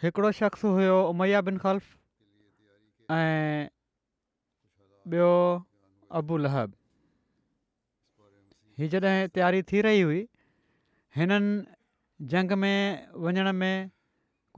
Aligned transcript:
हिकिड़ो 0.03 0.31
शख़्स 0.39 0.65
हुयो 0.65 0.97
उमैया 1.11 1.41
बिन 1.49 1.57
ख़ल्फ़ 1.65 1.87
ऐं 3.13 3.69
ॿियो 5.13 5.33
अबूल 6.21 6.41
लहब 6.47 6.73
ही 8.79 8.89
जॾहिं 8.95 9.29
तयारी 9.39 9.63
थी 9.73 9.81
रही 9.87 10.01
हुई 10.01 10.21
हिननि 11.17 11.57
जंग 12.35 12.53
में 12.67 12.77
वञण 13.29 13.53
में 13.63 13.77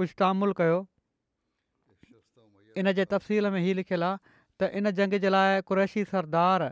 कुझु 0.00 0.12
तामुल 0.22 0.52
कयो 0.62 0.78
इनजे 2.82 3.04
तफ़सील 3.14 3.50
में 3.56 3.60
हीउ 3.68 3.74
लिखियलु 3.80 4.06
आहे 4.08 4.18
त 4.58 4.70
इन 4.82 4.90
जंग 5.02 5.18
जे 5.26 5.30
लाइ 5.36 5.60
क़ुरैशी 5.70 6.04
सरदार 6.14 6.70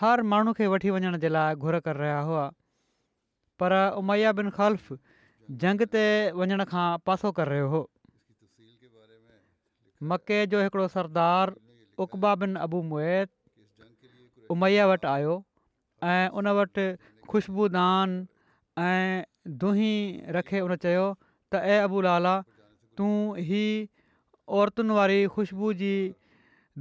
हर 0.00 0.20
माण्हू 0.30 0.52
खे 0.56 0.66
वठी 0.72 0.90
वञण 0.94 1.16
जे 1.22 1.28
लाइ 1.36 1.54
घुर 1.66 1.78
करे 1.86 1.98
रहिया 1.98 2.18
हुआ 2.26 2.44
पर 3.60 3.72
उमैया 4.00 4.32
बिन 4.40 4.50
ख़ल्फ़ 4.58 4.92
जंग 5.62 5.80
ते 5.94 6.02
वञण 6.40 6.62
खां 6.72 6.86
पासो 7.08 7.30
करे 7.38 7.54
रहियो 7.58 7.70
हो 7.72 7.80
मके 10.12 10.38
जो 10.54 10.60
हिकिड़ो 10.64 10.86
सरदार 10.94 11.54
उकबा 12.06 12.34
बिन 12.42 12.54
अबू 12.66 12.82
मोहे 12.92 13.16
उमैया 14.56 14.86
वटि 14.92 15.10
आयो 15.14 15.32
ऐं 16.12 16.28
उन 16.42 16.48
वटि 16.58 16.84
ख़ुशबूदान 17.32 18.14
ऐं 18.84 19.56
दुही 19.64 19.94
रखे 20.38 20.60
उन 20.68 20.76
चयो 20.86 21.08
त 21.52 21.64
ऐं 21.74 21.80
अबूलाला 21.88 22.36
तूं 23.00 23.10
ही 23.50 23.64
औरतुनि 24.60 24.94
वारी 25.00 25.18
ख़ुशबू 25.36 25.72
जी 25.84 25.90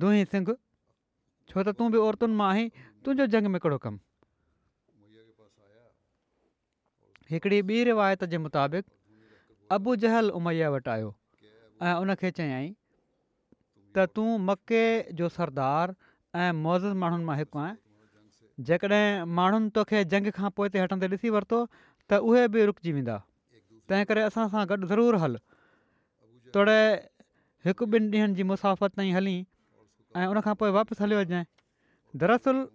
दुही 0.05 0.23
सिंघ 0.35 0.47
छो 0.51 1.63
त 1.63 1.75
तूं 1.81 1.89
बि 1.95 1.99
औरतुनि 2.05 2.39
मां 2.43 2.49
आहीं 2.53 2.69
तुंहिंजो 3.05 3.25
जंग 3.33 3.47
में 3.53 3.55
हिकिड़ो 3.57 3.77
कमु 3.85 3.99
हिकिड़ी 7.31 7.61
ॿी 7.61 7.83
रिवायत 7.87 8.23
जे 8.33 8.37
मुताबिक़ 8.43 8.85
अबू 9.77 9.95
जहल 10.03 10.29
उमैया 10.39 10.69
वटि 10.75 10.89
आयो 10.89 11.09
ऐं 11.87 11.93
उनखे 12.03 12.31
चयई 12.39 12.69
त 13.95 14.05
तूं 14.17 14.27
मके 14.49 14.83
जो 15.21 15.29
सरदार 15.37 15.93
ऐं 16.43 16.51
मौज़ 16.61 16.85
माण्हुनि 17.01 17.25
मां 17.29 17.37
हिकु 17.39 17.59
आहे 17.63 18.65
जेकॾहिं 18.69 19.33
माण्हुनि 19.39 19.69
तोखे 19.75 20.03
जंग 20.13 20.31
खां 20.39 20.49
पोइ 20.59 20.67
हिते 20.69 20.79
हटंदे 20.85 21.07
ॾिसी 21.17 21.29
वरितो 21.37 21.59
त 22.09 22.21
उहे 22.29 22.47
बि 22.55 22.65
रुकिजी 22.71 22.91
वेंदा 22.99 23.17
तंहिं 23.91 24.07
करे 24.13 24.23
असां 24.31 24.47
सां 24.55 24.63
गॾु 24.71 24.79
ज़रूरु 24.93 25.19
हल 25.25 25.37
तोड़े 26.57 26.79
हिकु 27.67 27.89
ॿिनि 27.97 28.09
ॾींहंनि 28.15 28.39
जी 28.41 28.47
मुसाफ़त 28.53 28.97
ताईं 29.01 29.13
हली 29.19 29.37
ऐं 30.21 30.25
उनखां 30.35 30.55
पोइ 30.63 30.71
वापसि 30.79 31.03
हलियो 31.03 32.65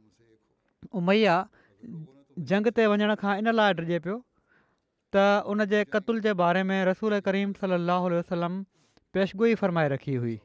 उमैया 1.00 1.34
जंग 2.50 2.66
ते 2.78 2.86
वञण 2.92 3.14
खां 3.22 3.36
इन 3.42 3.50
लाइ 3.58 3.74
डिजे 3.80 3.98
पियो 4.06 4.16
त 5.16 5.24
उन 5.54 5.64
जे 5.72 5.84
क़तल 5.94 6.20
जे 6.26 6.32
बारे 6.42 6.62
में 6.70 6.78
रसूल 6.90 7.18
करीम 7.28 7.52
सलाहु 7.60 8.10
वसलम 8.14 8.58
पेशगोई 9.16 9.54
फरमाए 9.62 9.88
रखी 9.94 10.14
हुई 10.24 10.36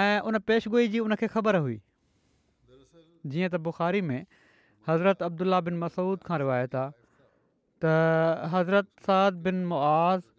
ऐं 0.00 0.20
उन 0.30 0.38
पेशगोई 0.50 0.88
जी 0.94 0.98
उनखे 1.06 1.26
ख़बर 1.36 1.56
हुई 1.66 1.78
जीअं 1.78 3.48
त 3.50 3.60
बुख़ारी 3.68 4.00
में 4.10 4.18
हज़रत 4.88 5.22
अब्दुल्ला 5.30 5.60
बिन 5.70 5.78
मसूद 5.86 6.22
खां 6.30 6.38
रिवायत 6.44 6.74
आहे 6.82 7.96
हज़रत 8.54 8.88
साद 9.08 9.42
बिन 9.48 9.64
मुआज़ 9.72 10.30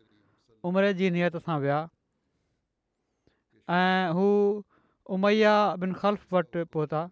उमिरि 0.69 0.93
जी 1.01 1.09
नियत 1.17 1.37
सां 1.49 1.59
विया 1.65 1.79
ऐं 3.81 4.25
उमैया 5.17 5.55
बिन 5.83 5.93
ख़ल्फ़ 6.01 6.33
वटि 6.35 6.63
पहुता 6.77 7.05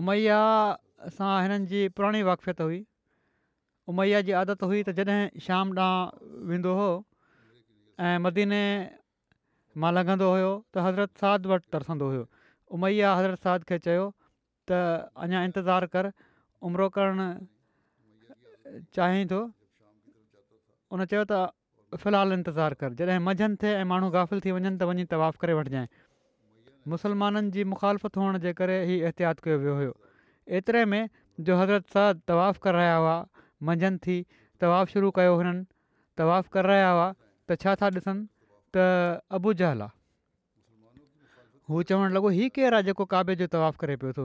उमैया 0.00 0.36
सां 1.18 1.30
हिननि 1.44 1.66
जी 1.72 1.80
पुराणी 1.96 2.22
वाक़फ़ियत 2.28 2.60
हुई 2.66 2.78
उमैया 3.92 4.20
जी 4.28 4.32
आदत 4.40 4.62
हुई 4.70 4.82
त 4.88 4.94
जॾहिं 4.98 5.40
शाम 5.46 5.72
ॾांहुं 5.78 6.44
वेंदो 6.52 6.72
हुओ 6.80 6.92
ऐं 8.10 8.22
मदीने 8.26 8.60
मां 9.84 9.92
लॻंदो 9.96 10.28
हुयो 10.34 10.50
त 10.58 10.84
हज़रत 10.86 11.24
साध 11.24 11.48
वटि 11.52 11.72
तरसंदो 11.76 12.08
हुयो 12.12 12.24
उमैया 12.78 13.12
हज़रत 13.20 13.44
साध 13.48 13.66
खे 13.72 13.78
चयो 13.88 14.06
त 14.70 14.80
अञा 15.26 15.42
इंतज़ारु 15.50 15.90
कर 15.96 16.12
उमिरो 16.68 16.86
करण 16.98 17.20
चाहे 18.98 19.20
थो 19.34 19.42
उन 19.52 21.04
चयो 21.12 21.26
त 21.34 22.00
फ़िलहालु 22.04 22.40
इंतज़ारु 22.40 22.80
कर 22.84 22.96
जॾहिं 23.02 23.20
मंझंदि 23.28 23.60
थिए 23.64 23.74
ऐं 23.82 23.84
माण्हू 23.92 24.10
गाफ़िल 24.16 24.40
थी 24.46 24.56
वञनि 24.60 24.72
त 24.80 24.88
वञी 24.92 25.04
त 25.12 25.20
वाफ़ु 25.24 25.44
करे 25.44 25.60
वठिजांइ 25.60 25.86
मुसलमाननि 26.88 27.50
जी 27.54 27.64
मुखालफ़त 27.72 28.16
हुअण 28.18 28.38
जे 28.44 28.52
करे 28.58 28.76
ई 28.86 28.98
एहतियात 29.08 29.40
कयो 29.44 29.58
वियो 29.58 29.74
हुयो 29.76 29.92
एतिरे 30.58 30.84
में 30.92 31.08
जो 31.40 31.56
हज़रत 31.58 31.86
साह 31.94 32.12
तवाफ़ 32.30 32.58
कर 32.64 32.74
रहिया 32.74 32.96
हुआ 32.96 33.16
मंझंदि 33.70 33.98
थी 34.06 34.16
तवाफ़ु 34.64 34.92
शुरू 34.92 35.10
कयो 35.18 35.34
हुननि 35.40 35.64
तवाफ़ 36.20 36.48
कर 36.56 36.66
रहिया 36.72 36.90
हुआ 36.90 37.08
त 37.50 37.56
छा 37.64 37.74
था 37.82 37.88
ॾिसनि 37.94 38.20
त 38.76 39.22
अबू 39.38 39.52
जहल 39.62 39.82
आहे 39.86 39.96
हू 41.72 41.82
चवणु 41.90 42.08
लॻो 42.18 42.28
हीउ 42.38 42.50
केरु 42.58 42.76
आहे 42.80 42.84
जेको 42.90 43.04
काबिल 43.14 43.36
जो 43.44 43.50
तवाफ़ु 43.54 43.78
करे 43.84 43.96
पियो 44.02 44.12
थो 44.18 44.24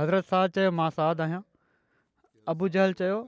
हज़रत 0.00 0.24
शाह 0.32 0.46
चयो 0.58 0.70
मां 0.80 0.88
साद 1.00 1.20
आहियां 1.28 1.42
अबू 2.54 2.68
जहल 2.78 2.96
चयो 3.02 3.20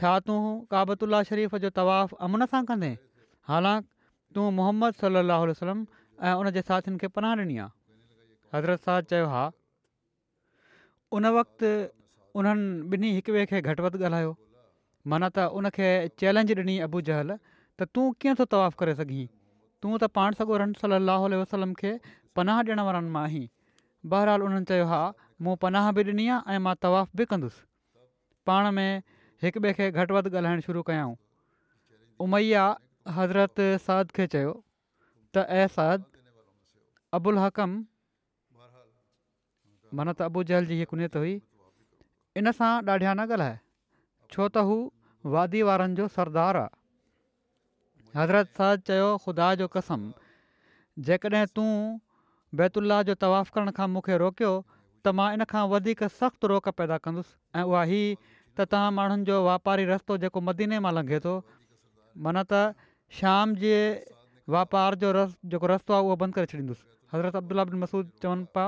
छा 0.00 0.18
तूं 0.26 0.40
काबतु 0.76 1.06
शरीफ़ 1.32 1.56
जो 1.66 1.70
तवाफ़ु 1.80 2.18
अमन 2.28 2.46
सां 2.54 2.64
कंदे 2.72 2.92
हालांकि 3.52 3.88
तूं 4.36 4.50
मोहम्मद 4.58 4.94
सलाहु 5.04 5.50
आसलम 5.54 5.86
ऐं 6.20 6.32
उन 6.40 6.50
जे 6.56 6.62
साथियुनि 6.62 6.98
खे 7.02 7.08
पनाह 7.16 7.34
ॾिनी 7.40 7.56
आहे 7.64 8.56
हज़रत 8.56 8.80
साहब 8.86 9.04
चयो 9.12 9.26
हा 9.34 9.44
उन 11.18 11.26
वक़्तु 11.38 11.70
उन्हनि 12.40 12.68
ॿिन्ही 12.96 13.10
हिक 13.16 13.28
ॿिए 13.32 13.46
खे 13.52 13.60
घटि 13.72 13.82
वधि 13.86 13.98
ॻाल्हायो 14.04 14.32
माना 15.12 15.28
त 15.36 15.48
उनखे 15.60 15.88
चैलेंज 16.22 16.52
ॾिनी 16.60 16.78
अबू 16.88 17.00
जहल 17.08 17.32
त 17.80 17.88
तूं 17.96 18.04
कीअं 18.24 18.34
थो 18.40 18.44
तवाफ़ु 18.54 18.82
करे 18.82 18.94
सघीं 19.00 19.26
तूं 19.84 19.92
त 19.96 20.10
पाण 20.20 20.38
सॻो 20.40 20.60
रन 20.64 20.76
सली 20.84 21.40
वसलम 21.40 21.74
खे 21.80 21.94
पनाह 22.38 22.62
ॾियण 22.66 22.84
वारनि 22.88 23.14
मां 23.16 23.24
आहीं 23.30 23.46
बहरहाल 24.12 24.46
उन्हनि 24.48 24.68
चयो 24.72 24.86
आहे 24.88 25.02
मूं 25.48 25.56
पनाह 25.64 25.90
बि 25.98 26.04
ॾिनी 26.10 26.28
आहे 26.36 26.56
ऐं 26.58 26.64
मां 26.68 26.74
तवाफ़ 26.86 27.16
बि 27.20 27.28
कंदुसि 27.32 27.68
पाण 28.50 28.70
में 28.78 29.02
हिक 29.46 29.58
ॿिए 29.64 29.72
खे 29.80 29.90
घटि 29.90 30.14
वधि 30.18 30.36
ॻाल्हाइणु 30.42 30.68
शुरू 30.68 30.82
कयाऊं 30.90 31.16
उमैया 32.28 32.66
हज़रत 33.18 33.66
साद 33.88 34.14
खे 34.20 34.28
त 35.34 35.42
एसाद 35.64 36.02
अबुल 37.18 37.38
हकम 37.42 37.70
माना 39.98 40.12
त 40.18 40.28
अबू 40.30 40.40
जहल 40.50 40.66
जी 40.72 40.76
हीअ 40.80 40.88
कुनत 40.92 41.16
हुई 41.20 41.32
इन 42.40 42.50
सां 42.58 42.72
ॾाढिया 42.88 43.14
न 43.20 43.26
ॻाल्हाए 43.36 43.54
छो 44.34 44.48
त 44.48 44.64
हू 44.70 44.76
वादी 45.36 45.62
वारनि 45.70 45.96
जो 46.02 46.08
सरदार 46.18 46.60
आहे 46.64 46.74
हज़रत 48.20 48.54
चयो 48.86 49.08
ख़ुदा 49.24 49.48
जो 49.62 49.68
कसम 49.76 50.06
जेकॾहिं 51.10 51.44
तूं 51.58 51.68
बैतुल्ला 52.60 53.02
जो 53.10 53.14
तवाफ़ 53.26 53.52
करण 53.58 53.70
खां 53.80 53.88
मूंखे 53.96 54.16
रोकियो 54.26 54.52
त 54.68 55.18
मां 55.20 55.28
इन 55.38 55.44
खां 55.54 55.64
वधीक 55.74 56.08
सख़्तु 56.22 56.52
रोक 56.56 56.68
पैदा 56.82 56.98
कंदुसि 57.06 57.32
ऐं 57.60 57.64
उहा 57.74 57.82
ही 57.92 58.02
त 58.24 58.72
तव्हां 58.72 58.92
माण्हुनि 59.00 59.24
जो 59.32 59.40
वापारी 59.52 59.88
रस्तो 59.92 60.20
जेको 60.26 60.40
मदीने 60.50 60.80
मां 60.88 60.92
लंघे 61.00 61.20
थो 61.28 61.34
माना 62.26 62.44
त 62.50 62.90
शाम 63.20 63.56
जे 63.64 63.76
वापार 64.50 64.94
जो 65.02 65.10
रस 65.12 65.36
जेको 65.46 65.66
रस्तो 65.66 65.92
आहे 65.94 66.02
उहो 66.02 66.14
बंदि 66.18 66.32
करे 66.34 66.46
छॾींदुसि 66.50 66.82
हज़रत 67.14 67.36
अब्दुला 67.36 67.64
बिन 67.70 67.78
मसूद 67.86 68.10
चवनि 68.22 68.44
पिया 68.50 68.66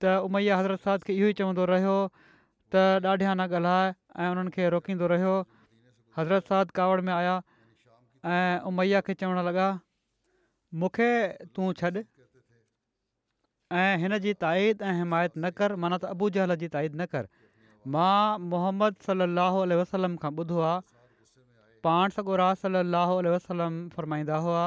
त 0.00 0.24
उमैया 0.24 0.56
हज़रत 0.56 0.80
साध 0.80 1.00
खे 1.04 1.12
इहो 1.12 1.28
ई 1.28 1.32
चवंदो 1.36 1.64
रहियो 1.68 1.96
त 2.72 3.04
ॾाढिया 3.04 3.34
न 3.36 3.40
ॻाल्हाए 3.40 3.88
ऐं 3.92 4.28
उन्हनि 4.32 4.50
खे 4.56 4.68
रोकींदो 4.72 5.06
रहियो 5.12 5.34
हज़रत 6.16 6.48
साल 6.48 6.64
कावड़ 6.80 7.00
में 7.04 7.12
आया 7.12 7.36
ऐं 8.24 8.60
उमैया 8.72 9.00
खे 9.04 9.14
चवण 9.20 9.44
लॻा 9.48 9.66
मूंखे 10.80 11.10
तूं 11.52 11.72
छॾ 11.80 11.90
ऐं 13.84 13.92
हिन 14.00 14.18
जी 14.24 14.32
ताईद 14.46 14.82
ऐं 14.82 14.96
हिमायत 15.02 15.32
न 15.38 15.50
कर 15.60 15.76
माना 15.84 16.00
त 16.04 16.30
जहल 16.38 16.56
जी 16.64 16.68
ताईद 16.78 17.00
न 17.00 17.06
कर 17.14 17.28
मां 17.94 18.38
मोहम्मद 18.54 18.96
सलाहु 19.10 19.66
वसलम 19.84 20.16
खां 20.24 20.32
ॿुधो 20.40 20.60
आहे 20.72 20.82
पाण 21.88 22.18
सॻो 22.18 22.36
राज 22.44 22.56
सलाहु 22.66 23.22
वसलम 23.38 23.78
फ़रमाईंदा 23.98 24.36
हुआ 24.48 24.64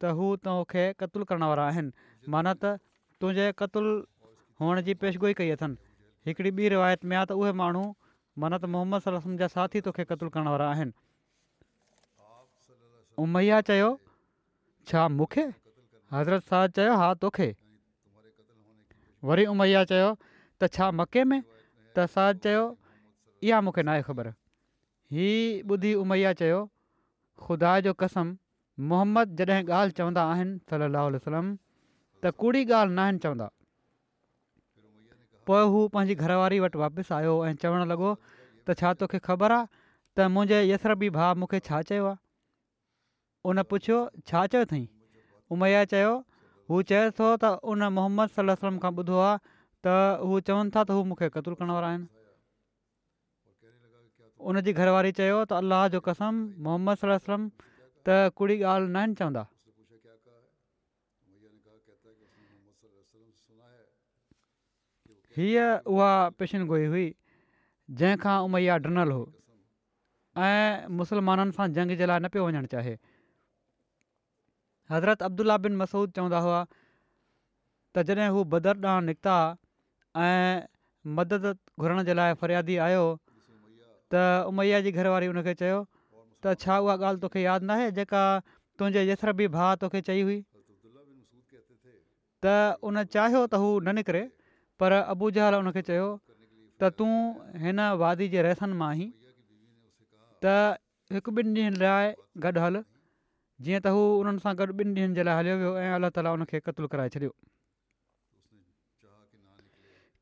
त 0.00 0.10
हू 0.18 0.26
तोखे 0.46 0.84
क़तूल 1.00 1.24
करण 1.30 1.42
वारा 1.50 1.64
आहिनि 1.70 2.30
माना 2.34 2.52
त 2.56 2.72
तुंहिंजे 3.20 3.46
क़तलु 3.60 3.90
हुअण 4.62 4.80
जी 4.86 4.94
पेशिगोई 5.02 5.36
कई 5.40 5.50
अथनि 5.56 5.76
हिकिड़ी 6.28 6.50
ॿी 6.60 6.68
रिवायत 6.74 7.04
में 7.10 7.16
आहे 7.16 7.26
त 7.32 7.36
उहे 7.40 7.52
माण्हू 7.60 7.82
माना 8.44 8.58
त 8.62 8.70
मोहम्मद 8.76 9.04
सलम 9.08 9.36
जा 9.44 9.48
साथी 9.56 9.82
तोखे 9.88 10.04
क़तलु 10.12 10.30
करण 10.36 10.48
वारा 10.54 10.70
आहिनि 10.76 10.92
उमैया 13.26 13.60
चयो 13.72 13.90
छा 14.92 15.04
मूंखे 15.20 15.44
हज़रत 16.16 16.50
साज 16.50 16.84
हा 17.02 17.12
तोखे 17.26 17.50
वरी 19.32 19.46
उमैया 19.52 19.84
चयो 19.94 20.10
त 20.24 20.74
छा 20.78 20.90
मके 21.02 21.24
में 21.32 21.40
त 21.40 22.12
साज 22.18 22.42
चयो 22.48 22.64
इहा 23.48 23.60
मूंखे 23.68 23.82
न 23.84 23.96
आहे 23.96 24.08
ख़बर 24.12 24.32
हीअ 25.16 25.72
ॿुधी 25.72 25.92
उमैया 26.04 26.32
चयो 26.44 26.62
ख़ुदा 27.46 27.74
जो 27.88 27.92
कसम 28.04 28.36
मोहम्मद 28.90 29.36
जॾहिं 29.42 29.64
ॻाल्हि 29.70 29.92
चवंदा 30.00 30.22
आहिनि 30.32 30.58
सलाहु 30.70 31.06
उल्हम 31.10 31.48
त 32.22 32.32
कूड़ी 32.42 32.60
ॻाल्हि 32.64 32.94
न 32.94 32.98
आहिनि 33.06 33.18
चवंदा 33.24 33.48
पोइ 35.50 35.62
हू 35.74 35.80
पंहिंजी 35.96 36.14
घरवारी 36.26 36.58
वटि 36.64 36.78
वापसि 36.82 37.14
आयो 37.18 37.34
ऐं 37.46 37.54
चवणु 37.62 37.84
लॻो 37.92 38.12
त 38.22 38.76
छा 38.80 38.88
तोखे 39.02 39.18
ख़बर 39.28 39.50
आहे 39.58 39.66
त 39.70 40.30
मुंहिंजे 40.34 40.58
यसर 40.70 40.94
बि 41.02 41.10
भाउ 41.18 41.34
मूंखे 41.42 41.60
छा 41.68 41.80
चयो 41.90 42.04
आहे 42.10 42.18
उन 43.50 43.62
पुछियो 43.72 43.98
छा 44.30 44.46
चयो 44.54 44.62
अथई 44.66 44.82
उमैया 45.54 45.84
चयो 45.94 46.12
हू 46.70 46.82
चए 46.92 47.02
थो 47.18 47.28
त 47.44 47.52
उन 47.74 47.84
मोहम्मद 47.98 48.36
सलाहु 48.38 48.60
वसलम 48.60 48.78
खां 48.86 48.92
ॿुधो 49.00 49.16
आहे 49.24 49.38
त 49.86 49.96
हू 50.30 50.40
चवनि 50.50 50.70
था 50.76 50.84
त 50.88 50.98
हू 50.98 51.04
मूंखे 51.12 51.28
क़तलु 51.38 51.58
करण 51.62 51.72
वारा 51.78 51.90
आहिनि 51.94 52.08
उनजी 54.52 54.72
घरवारी 54.82 55.10
चयो 55.22 55.40
त 55.52 55.58
अलाह 55.62 55.86
जो 55.96 56.00
कसम 56.10 56.44
मोहम्मद 56.68 57.02
सलाहु 57.04 57.22
वसलम 57.24 57.48
त 58.08 58.32
कुड़ी 58.36 58.56
ॻाल्हि 58.64 58.88
न 58.92 58.96
आहिनि 59.02 59.14
चवंदा 59.20 59.42
हीअ 65.36 65.64
उहा 65.94 66.12
पेशनगोई 66.38 66.86
हुई 66.94 67.06
जंहिंखां 67.98 68.36
उमैया 68.46 68.76
डिनल 68.86 69.10
हो 69.16 69.22
ऐं 70.46 70.88
मुसलमाननि 71.00 71.54
सां 71.58 71.66
जंग 71.76 71.94
जे 72.00 72.08
लाइ 72.12 72.18
न 72.24 72.28
पियो 72.36 72.46
वञणु 72.48 72.66
चाहे 72.74 72.94
हज़रत 74.92 75.22
अब्दुल्ल्ल्ल्ल्ला 75.28 75.64
बिन 75.68 75.76
मसूद 75.84 76.16
चवंदा 76.18 76.38
हुआ 76.48 76.58
त 77.96 78.02
जॾहिं 78.10 78.28
हू 78.36 78.40
बदर 78.56 78.80
ॾांहुं 78.84 79.04
निकिता 79.12 79.36
ऐं 80.24 80.66
मदद 81.20 81.46
घुरण 81.78 82.02
जे 82.08 82.14
लाइ 82.20 82.34
फरियादी 82.42 82.76
आयो 82.88 83.04
त 84.14 84.26
उमैया 84.50 84.80
जी 84.88 84.92
घरवारी 85.00 85.26
हुनखे 85.32 85.54
त 86.44 86.52
छा 86.64 86.76
उहा 86.86 86.94
ॻाल्हि 87.04 87.20
तोखे 87.24 87.40
यादि 87.46 87.64
न 87.68 87.70
आहे 87.76 87.88
जेका 87.98 88.22
तुंहिंजे 88.80 89.00
यसर 89.12 89.32
भाउ 89.56 89.70
तोखे 89.84 90.00
चई 90.08 90.20
हुई 90.28 90.36
त 92.44 92.52
उन 92.88 93.02
चाहियो 93.16 93.40
त 93.52 93.60
हू 93.62 93.68
न 93.84 93.94
निकिरे 94.00 94.22
पर 94.80 94.96
अबू 95.14 95.26
हुनखे 95.38 95.82
चयो 95.88 96.08
त 96.80 96.92
तूं 97.00 97.12
हिन 97.64 97.80
वादी 98.04 98.26
जे 98.34 98.44
रहसन 98.46 98.72
मां 98.82 98.88
आहीं 98.94 99.08
त 99.16 100.54
हिकु 101.16 101.30
ॿिनि 101.40 101.62
ॾींहंनि 101.62 101.82
लाइ 101.82 102.06
गॾु 102.46 102.58
हल 102.64 102.76
जीअं 103.66 103.80
त 103.86 103.94
हू 103.96 104.00
हुननि 104.18 104.38
सां 104.46 104.52
गॾु 104.60 104.68
ॿिनि 104.80 104.90
ॾींहंनि 104.96 105.16
जे 105.18 105.22
लाइ 105.28 105.36
हलियो 105.40 105.54
वियो 105.62 105.72
ऐं 105.84 105.90
अलाह 105.98 106.10
ताला 106.20 106.34
कराए 106.92 107.08
छॾियो 107.16 107.32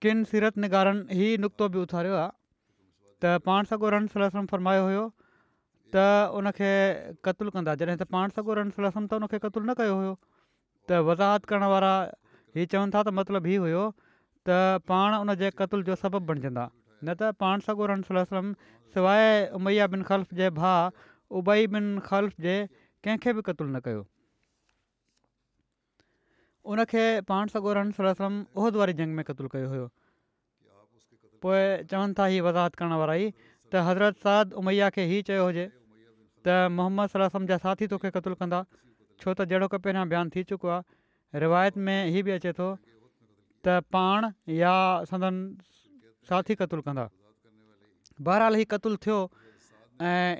किन 0.05 0.19
सीरत 0.31 0.59
निगारनि 0.67 1.03
ई 1.23 1.39
नुक़्तो 1.45 1.65
बि 1.77 1.79
उथारियो 1.87 2.17
आहे 2.25 2.31
त 3.23 3.39
पाण 3.47 3.71
सॻो 3.71 3.87
रन 3.97 4.11
फरमायो 4.51 4.85
हुयो 4.89 5.07
त 5.95 6.33
उनखे 6.39 6.71
क़तूलु 7.25 7.51
कंदा 7.57 7.73
जॾहिं 7.81 7.97
त 7.97 8.05
पाण 8.13 8.33
सलसम 8.33 9.05
त 9.09 9.13
हुनखे 9.17 9.39
क़तलु 9.45 9.65
न 9.65 9.73
कयो 9.81 9.95
हुयो 10.01 10.15
त 10.85 10.91
वज़ाहत 11.09 11.49
करण 11.49 11.65
वारा 11.73 11.93
हीअ 12.57 12.67
चवनि 12.73 12.93
था 12.93 13.01
त 13.09 13.09
मतिलबु 13.17 13.49
हीउ 13.49 13.63
हुयो 13.67 13.85
त 14.49 14.85
पाण 14.91 15.17
उन 15.25 15.33
जे 15.41 15.49
क़तल 15.57 15.85
जो 15.89 15.97
सबबु 16.03 16.21
बणिजंदा 16.33 16.65
न 17.09 17.09
त 17.21 17.33
पाण 17.45 17.65
सगोर 17.65 17.95
अनसलम 17.97 18.47
सवाइ 18.97 19.25
उमैया 19.61 19.85
बिन 19.97 20.03
ख़ल्फ़ 20.11 20.35
जे 20.41 20.49
भाउ 20.61 21.41
उबई 21.41 21.65
बिन 21.75 21.89
ख़ल्फ़ 22.11 22.37
जे 22.47 22.55
कंहिंखे 23.05 23.33
बि 23.39 23.43
क़तलु 23.49 23.71
न 23.73 23.79
कयो 23.89 24.05
उनखे 26.73 27.05
पाण 27.29 27.49
सगोरन 27.57 27.91
सलसम 27.97 28.33
उहिद 28.57 28.75
वारी 28.83 28.95
जंग 29.01 29.17
में 29.21 29.25
क़तूलु 29.29 29.49
कयो 29.57 29.69
हुयो 29.75 29.87
पोइ 31.45 31.63
चवनि 31.93 32.13
था 32.19 32.25
हीउ 32.35 32.45
वज़ाहत 32.47 32.73
करण 32.81 32.93
वारा 33.03 33.15
ई 33.25 33.33
त 33.73 33.85
हज़रत 33.89 34.17
साद 34.27 34.47
उमैया 34.63 34.89
खे 34.97 35.05
ई 35.19 35.23
चयो 35.29 35.45
हुजे 35.49 35.65
त 36.47 36.71
मोहम्मद 36.75 37.09
सला 37.13 37.29
सम्झा 37.35 37.57
साथी 37.65 37.87
तोखे 37.95 38.11
क़तलु 38.17 38.35
कंदा 38.43 38.61
छो 39.23 39.35
त 39.35 39.47
जहिड़ो 39.51 39.67
को 39.75 39.79
पहिरियां 39.85 40.07
बयानु 40.13 40.31
थी 40.35 40.43
चुको 40.51 40.69
आहे 40.75 41.41
रिवायत 41.45 41.77
में 41.89 42.11
हीअ 42.15 42.23
बि 42.29 42.35
अचे 42.39 42.53
थो 42.59 42.69
त 43.67 43.79
पाण 43.95 44.31
या 44.59 44.75
सदन 45.11 45.39
साथी 46.31 46.55
क़तुल 46.63 46.83
कंदा 46.89 47.07
बहरहाल 48.29 48.61
ही 48.63 48.65
क़तलु 48.75 48.97
थियो 49.07 49.19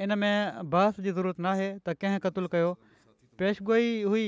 इन 0.07 0.19
में 0.23 0.35
बहस 0.75 1.01
जी 1.07 1.11
ज़रूरत 1.21 1.47
न 1.47 1.53
आहे 1.55 1.69
त 1.83 1.95
कंहिं 2.03 2.19
कत्लु 2.27 2.49
कयो 2.55 2.71
पेशगोई 3.43 3.89
हुई 4.11 4.27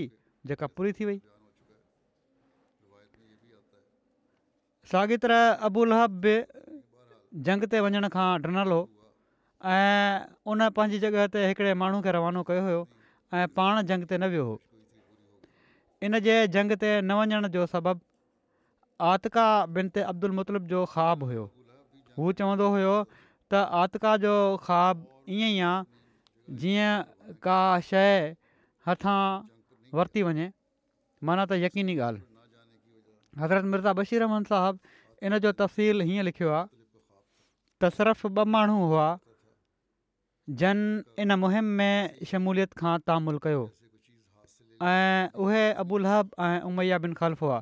जेका 0.51 0.67
पूरी 0.79 0.93
थी 1.01 1.05
वई 1.11 1.19
साॻितर 4.93 5.35
अबूलब 5.71 6.23
जंग 7.49 7.67
ते 7.75 7.81
वञण 7.87 8.09
खां 8.15 8.29
डनल 8.47 8.73
हो 8.75 8.79
ऐं 9.69 10.25
उन 10.51 10.69
पंहिंजी 10.77 10.99
जॻह 10.99 11.27
ते 11.29 11.47
हिकिड़े 11.47 11.73
माण्हू 11.77 12.01
खे 12.03 12.13
रवानो 12.17 12.43
कयो 12.49 12.63
हुयो 12.65 12.81
ऐं 13.37 13.47
पाण 13.53 13.83
जंग 13.87 14.05
ते 14.09 14.17
न 14.19 14.25
वियो 14.33 14.45
हो 14.47 14.57
इन 16.03 16.19
जे 16.25 16.37
जंग 16.55 16.73
ते 16.81 17.01
न 17.05 17.13
वञण 17.13 17.49
जो 17.53 17.67
सबबु 17.73 18.01
आतका 19.13 19.45
बिन 19.77 19.89
ते 19.93 20.01
अब्दुल 20.13 20.31
मुतलिब 20.41 20.65
जो 20.73 20.85
ख़्वाबु 20.95 21.27
हुयो 21.29 21.45
हू 22.17 22.33
चवंदो 22.41 22.69
हुयो 22.77 22.95
त 23.53 23.61
आतका 23.85 24.17
जो 24.25 24.33
ख़्वाबु 24.65 25.05
ईअं 25.37 25.53
ई 25.55 25.61
आहे 25.61 25.85
जीअं 26.63 27.37
का 27.47 27.59
शइ 27.93 28.35
हथां 28.89 29.21
वरिती 30.01 30.23
वञे 30.29 30.49
माना 31.29 31.45
त 31.49 31.61
यकीनी 31.69 32.01
ॻाल्हि 32.01 32.25
हज़रत 33.45 33.65
मिर्ज़ा 33.77 33.93
बशीरहमान 34.05 34.45
साहबु 34.53 35.01
इन 35.29 35.39
जो 35.45 35.53
तफ़सील 35.65 36.01
हीअं 36.11 36.25
लिखियो 36.29 36.49
आहे 36.61 36.69
त 37.85 37.95
सिर्फ़ु 37.99 38.39
हुआ 38.77 39.11
जन 40.59 40.79
इन 41.23 41.33
मुहिम 41.39 41.65
में 41.81 42.25
शमूलियत 42.29 42.73
खां 42.81 42.95
तामुल 43.11 43.37
कयो 43.43 43.61
ऐं 44.93 45.29
उहे 45.47 45.61
अबूलहब 45.83 46.31
ऐं 46.47 46.61
उमैया 46.69 46.99
बिन 47.05 47.13
ख़ालफ़ 47.21 47.45
हुआ 47.45 47.59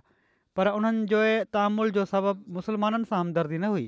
पर 0.60 0.68
उन्हनि 0.78 1.04
जे 1.12 1.34
तामुल 1.56 1.90
जो 1.98 2.04
सबबु 2.14 2.52
मुस्लमाननि 2.58 3.08
सां 3.10 3.18
हमदर्दी 3.20 3.58
न 3.58 3.70
हुई 3.74 3.84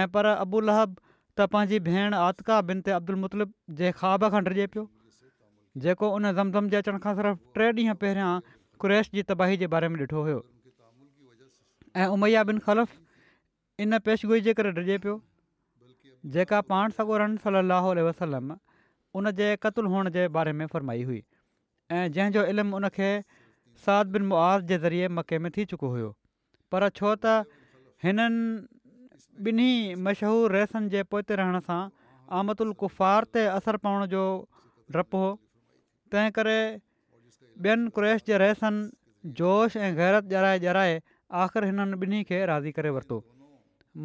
ऐं 0.00 0.06
पर 0.16 0.32
अबुल 0.32 0.66
लहब 0.70 0.96
त 1.36 1.46
पंहिंजी 1.54 1.78
भेण 1.92 2.14
आतका 2.24 2.60
बिन 2.72 2.80
ते 2.88 2.96
अब्दुल 2.98 3.22
मुतलिब 3.28 3.52
जे 3.82 3.92
ख़्वाब 4.02 4.30
खां 4.36 4.42
डिजे 4.52 4.66
पियो 4.76 4.86
जेको 5.86 6.10
उन 6.18 6.30
ज़मज़म 6.30 6.76
जे 6.76 6.82
अचण 6.84 7.02
खां 7.08 7.14
सिर्फ़ु 7.20 7.40
टे 7.60 7.70
ॾींहं 7.82 8.00
पहिरियां 8.06 8.30
क्रैश 8.86 9.14
जी 9.18 9.26
तबाही 9.34 9.60
जे 9.64 9.70
बारे 9.76 9.92
में 9.94 10.02
ॾिठो 10.06 10.24
हुयो 10.30 10.42
ऐं 12.02 12.10
उमैया 12.18 12.44
बिन 12.52 12.58
ख़लफ़ 12.70 13.84
इन 13.86 13.98
पेशगोई 14.10 14.48
जे 14.50 14.62
करे 14.62 14.74
डिॼे 14.84 14.98
पियो 15.06 15.16
जेका 16.30 16.60
पाण 16.70 16.90
सॻोरन 16.98 17.36
सली 17.44 18.00
वसलम 18.08 18.52
उन 19.18 19.30
जे 19.38 19.54
क़तलु 19.62 19.88
हुअण 19.90 20.08
जे 20.10 20.26
बारे 20.34 20.52
में 20.58 20.66
फरमाई 20.72 21.02
हुई 21.04 21.22
ऐं 21.90 22.02
जंहिंजो 22.12 22.44
इल्मु 22.52 22.76
उनखे 22.76 23.08
साद 23.86 24.06
बिन 24.16 24.22
मुआज़ 24.28 24.62
जे 24.68 24.78
ज़रिए 24.84 25.08
मके 25.16 25.38
में 25.44 25.50
थी 25.56 25.64
चुको 25.72 25.88
हुयो 25.94 26.10
पर 26.72 26.88
छो 27.00 27.14
त 27.24 27.62
हिननि 28.04 28.28
ॿिन्ही 29.50 29.70
मशहूरु 30.06 30.46
रहसनि 30.54 30.88
जे 30.94 31.02
पोते 31.14 31.36
रहण 31.42 31.60
सां 31.68 31.80
आमद 32.38 32.62
कुफार 32.82 33.24
ते 33.36 33.44
असरु 33.54 33.78
पवण 33.86 34.06
जो 34.14 34.22
रपु 34.96 35.18
हो 35.24 35.30
तंहिं 36.14 36.30
करे 36.38 36.56
ॿियनि 36.76 37.90
क्रेश 37.98 38.22
जे 38.28 38.38
रहसनि 38.44 39.32
जोश 39.40 39.76
ऐं 39.88 39.90
गैरत 39.98 40.24
जराए 40.34 40.58
जराए 40.66 40.94
आख़िर 41.44 41.64
हिननि 41.70 42.00
ॿिन्ही 42.04 42.22
खे 42.32 42.44
राज़ी 42.52 42.72
करे 42.80 42.90
वरितो 42.98 43.20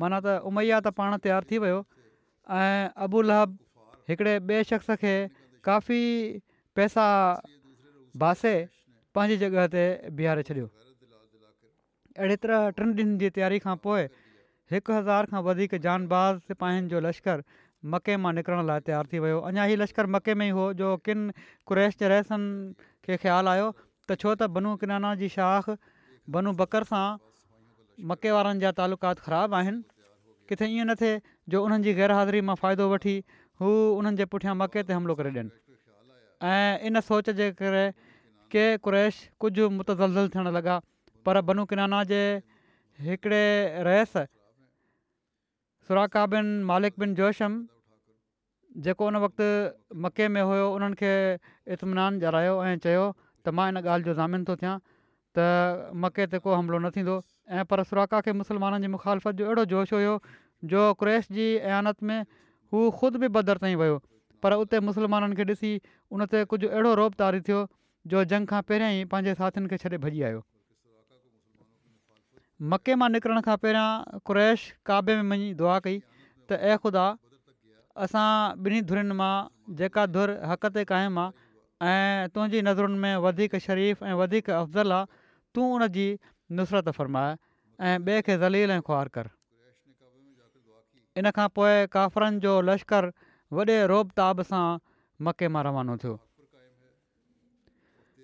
माना 0.03 0.19
त 0.27 0.39
उमैया 0.51 0.79
त 0.89 0.95
पाण 1.01 1.17
तयारु 1.27 1.49
थी 1.53 1.57
वियो 1.65 1.83
ऐं 2.49 3.21
लहब 3.23 3.57
हिकिड़े 4.09 4.37
ॿिए 4.39 4.63
शख़्स 4.63 4.91
खे 5.03 5.13
काफ़ी 5.63 6.41
पैसा 6.75 7.05
बासे 8.23 8.53
पंहिंजी 9.15 9.37
जॻह 9.43 9.67
ते 9.75 9.81
बीहारे 10.19 10.43
छॾियो 10.49 10.67
अहिड़े 12.17 12.35
तरह 12.45 12.69
टिनि 12.77 12.93
ॾींहंनि 12.93 13.19
जी 13.23 13.29
तयारी 13.37 13.59
खां 13.65 13.75
पोइ 13.87 14.05
हिकु 14.71 14.93
हज़ार 14.97 15.25
खां 15.31 15.41
वधीक 15.47 15.75
जानबाज़ 15.87 16.53
पहिनि 16.63 16.87
जो 16.93 17.01
लश्कर 17.07 17.43
मके 17.95 18.15
मां 18.27 18.33
निकिरण 18.39 18.63
लाइ 18.71 18.85
तयारु 18.91 19.11
थी 19.13 19.19
वियो 19.27 19.41
अञा 19.51 19.63
हीउ 19.71 19.81
लश्कर 19.83 20.07
मके 20.15 20.37
में 20.41 20.47
ई 20.47 20.55
हो 20.59 20.69
जो 20.83 20.95
किन 21.09 21.29
कुरैश 21.33 21.99
कुरेश 21.99 21.99
चरेसनि 22.05 22.87
खे 23.03 23.17
ख़्यालु 23.25 23.53
आयो 23.57 23.67
त 23.81 24.19
छो 24.23 24.35
त 24.39 24.47
बनू 24.59 24.75
किनाना 24.85 25.13
जी 25.23 25.29
शाख 25.35 25.69
बनू 26.37 26.55
बकर 26.63 26.89
सां 26.95 27.05
मके 28.13 28.35
वारनि 28.39 28.65
जा 28.65 28.75
तालुकात 28.81 29.23
ख़राबु 29.27 29.59
आहिनि 29.61 29.83
किथे 30.49 30.65
ईअं 30.73 30.87
न 30.87 30.93
थिए 30.99 31.15
जो 31.51 31.63
उन्हनि 31.63 31.83
जी 31.85 31.93
गैर 31.99 32.11
हाज़िरी 32.15 32.41
मां 32.49 32.55
फ़ाइदो 32.63 32.87
वठी 32.93 33.15
हू 33.61 33.69
उन्हनि 33.99 34.17
जे 34.21 34.25
पुठियां 34.33 34.55
मके 34.63 34.83
ते 34.89 34.93
हमिलो 34.97 35.15
करे 35.19 35.31
ॾियनि 35.35 35.51
ऐं 36.51 36.79
इन 36.87 36.99
सोच 37.09 37.29
जे 37.39 37.49
करे 37.61 37.85
के 38.55 38.65
कुरैश 38.87 39.15
कुझु 39.43 39.67
मुतज़लज़ल 39.77 40.29
थियणु 40.35 40.51
लॻा 40.57 40.75
पर 41.27 41.41
बनू 41.51 41.65
किनाना 41.71 42.03
जे 42.13 42.21
हिकिड़े 43.07 43.43
रहियस 43.87 44.13
सुराका 45.87 46.25
बिन 46.35 46.45
मालिक 46.71 46.99
बिन 47.03 47.15
जोशम 47.21 47.55
जेको 48.85 49.05
उन 49.11 49.15
वक़्तु 49.25 49.45
मके 50.05 50.27
में 50.35 50.41
हुयो 50.49 50.65
उन्हनि 50.77 50.95
खे 51.01 51.13
इतमिनान 51.75 52.19
जायो 52.25 52.53
ऐं 52.65 52.75
चयो 52.87 53.05
त 53.45 53.55
मां 53.59 53.67
इन 53.73 53.79
ॻाल्हि 53.83 54.05
जो 54.09 54.13
ज़ामिन 54.19 54.43
थो 54.49 54.55
थियां 54.63 54.75
त 55.37 55.91
मके 56.05 56.25
ते 56.33 56.39
को 56.45 57.23
ऐं 57.49 57.63
पर 57.65 57.83
सुराका 57.89 58.19
खे 58.21 58.31
मुसलमाननि 58.37 58.85
जी 58.85 58.91
मुखालफ़त 58.91 59.35
जो 59.39 59.45
अहिड़ो 59.45 59.63
जोश 59.71 59.93
हुयो 59.93 60.15
जो 60.71 60.81
क़्रैश 60.99 61.27
जी 61.37 61.45
आयानत 61.69 62.03
में 62.03 62.19
हू 62.73 62.89
ख़ुदि 62.99 63.17
बि 63.23 63.27
बदर 63.39 63.57
ताईं 63.63 63.75
वियो 63.81 64.01
पर 64.43 64.53
उते 64.63 64.79
मुसलमाननि 64.87 65.35
खे 65.35 65.45
ॾिसी 65.51 65.71
उन 66.11 66.25
ते 66.33 66.43
कुझु 66.53 66.67
अहिड़ो 66.67 66.93
रोप 67.01 67.13
तारी 67.23 67.41
थियो 67.47 67.61
जो 68.13 68.23
जंग 68.33 68.47
खां 68.53 68.61
पहिरियां 68.71 68.91
ई 68.99 69.05
पंहिंजे 69.13 69.33
साथियुनि 69.39 69.69
खे 69.73 69.77
छॾे 69.83 69.97
भॼी 70.07 70.21
आयो 70.31 70.43
मके 72.73 72.95
मां 72.99 73.09
निकिरण 73.15 73.41
खां 73.49 73.55
पहिरियां 73.65 74.19
क्रैश 74.31 74.69
काबे 74.91 75.15
में 75.21 75.33
मञी 75.33 75.51
दुआ 75.63 75.79
कई 75.87 75.97
त 75.97 76.61
ऐं 76.61 76.77
ख़ुदा 76.85 77.07
असां 78.07 78.27
ॿिन्ही 78.67 78.81
धुरियुनि 78.91 79.17
मां 79.25 79.33
जेका 79.81 80.05
धुर 80.17 80.39
हक़ 80.53 80.69
ते 80.79 80.85
क़ाइमु 80.95 81.27
आहे 81.89 81.99
ऐं 82.05 82.31
तुंहिंजी 82.35 82.61
नज़रुनि 82.69 82.99
में 83.03 83.23
वधीक 83.27 83.55
शरीफ़ 83.67 84.03
ऐं 84.11 84.15
वधीक 84.23 84.49
अफ़ज़ल 84.49 84.97
आहे 84.97 85.23
तूं 85.57 85.65
उन 85.79 85.87
नुसरत 86.55 86.89
फ़र्माए 86.97 87.35
ऐं 87.87 87.97
ॿिए 87.99 88.21
खे 88.27 88.37
ज़लील 88.41 88.71
ऐं 88.71 88.81
ख़ुआर 88.85 89.07
कर 89.15 89.29
इन 91.19 91.31
खां 91.37 91.47
पोइ 91.55 91.85
काफ़रनि 91.95 92.39
जो 92.39 92.53
लश्कर 92.67 93.11
वॾे 93.57 93.77
ताब 94.19 94.41
सां 94.51 94.65
मके 95.27 95.47
मां 95.55 95.63
रवानो 95.67 95.97
थियो 96.03 96.15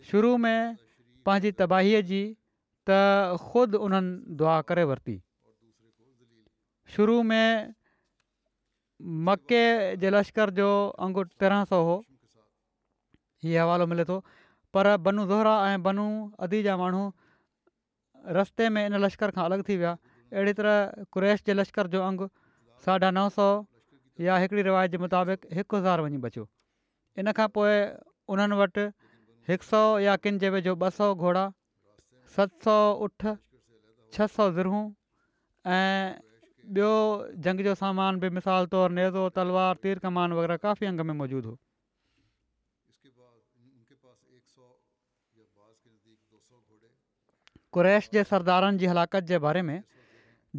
शुरू 0.09 0.31
में 0.45 0.77
पंहिंजी 1.25 1.51
तबाहीअ 1.61 2.01
जी 2.11 2.21
त 2.89 2.97
ख़ुदि 3.47 3.77
उन्हनि 3.87 4.35
दुआ 4.41 4.55
करे 4.71 4.83
वरिती 4.93 5.17
शुरू 6.95 7.21
में 7.31 7.73
मके 9.29 9.63
जे 10.03 10.09
लश्कर 10.15 10.49
जो 10.61 10.69
अंगु 11.05 11.23
तेरहं 11.43 11.65
सौ 11.73 11.81
हो 11.89 11.95
हीअ 13.43 13.63
हवालो 13.63 13.87
मिले 13.93 14.05
थो 14.11 14.17
पर 14.73 14.95
बनू 15.07 15.25
ज़ोहरा 15.27 15.55
ऐं 15.71 15.81
बनू 15.83 16.07
अदी 16.47 16.61
जा 16.67 16.77
माण्हू 16.83 17.03
रस्ते 18.37 18.67
में 18.69 18.85
इन 18.85 18.95
लश्कर 19.03 19.31
खां 19.37 19.43
अलॻि 19.45 19.61
थी 19.67 19.75
विया 19.77 19.91
अहिड़ी 20.33 20.53
तरह 20.59 21.03
क्रेश 21.13 21.43
जे 21.47 21.53
लश्कर 21.53 21.87
जो 21.95 22.01
अंगु 22.03 22.27
साढा 22.85 23.09
नव 23.11 23.29
सौ 23.37 23.47
या 24.21 24.37
हिकिड़ी 24.37 24.61
रिवायत 24.67 24.91
जे 24.91 24.97
मुताबिक़ 24.97 25.45
हिकु 25.57 25.77
हज़ार 25.77 26.01
वञी 26.01 26.17
बचियो 26.25 26.47
इन 27.19 27.31
खां 27.39 27.47
पोइ 27.57 27.71
उन्हनि 28.35 28.55
वटि 28.61 28.87
हिक 29.49 29.63
सौ 29.71 29.81
या 30.07 30.15
किन 30.23 30.37
जे 30.43 30.49
वेझो 30.55 30.75
ॿ 30.75 30.91
सौ 30.97 31.13
घोड़ा 31.15 31.45
सत 32.37 32.51
सौ 32.67 32.77
उठ 33.07 33.27
छह 33.27 34.31
सौ 34.37 34.51
ज़रहूं 34.59 34.83
ऐं 35.77 36.15
ॿियो 36.73 36.91
जंग 37.45 37.63
जो 37.69 37.75
सामान 37.83 38.19
बि 38.19 38.29
मिसाल 38.39 38.65
तौरु 38.75 38.93
नेज़ो 38.99 39.27
तलवार 39.39 39.83
तीर 39.85 39.99
कमान 40.07 40.33
वग़ैरह 40.39 40.57
काफ़ी 40.67 40.85
अंग 40.93 41.01
में 41.09 41.13
मौजूदु 41.23 41.49
हो 41.49 41.57
क़ुरैश 47.75 48.09
जे 48.13 48.23
सरदारनि 48.29 48.77
जी 48.81 48.85
हलाकत 48.93 49.25
जे 49.29 49.37
बारे 49.43 49.61
में 49.67 49.77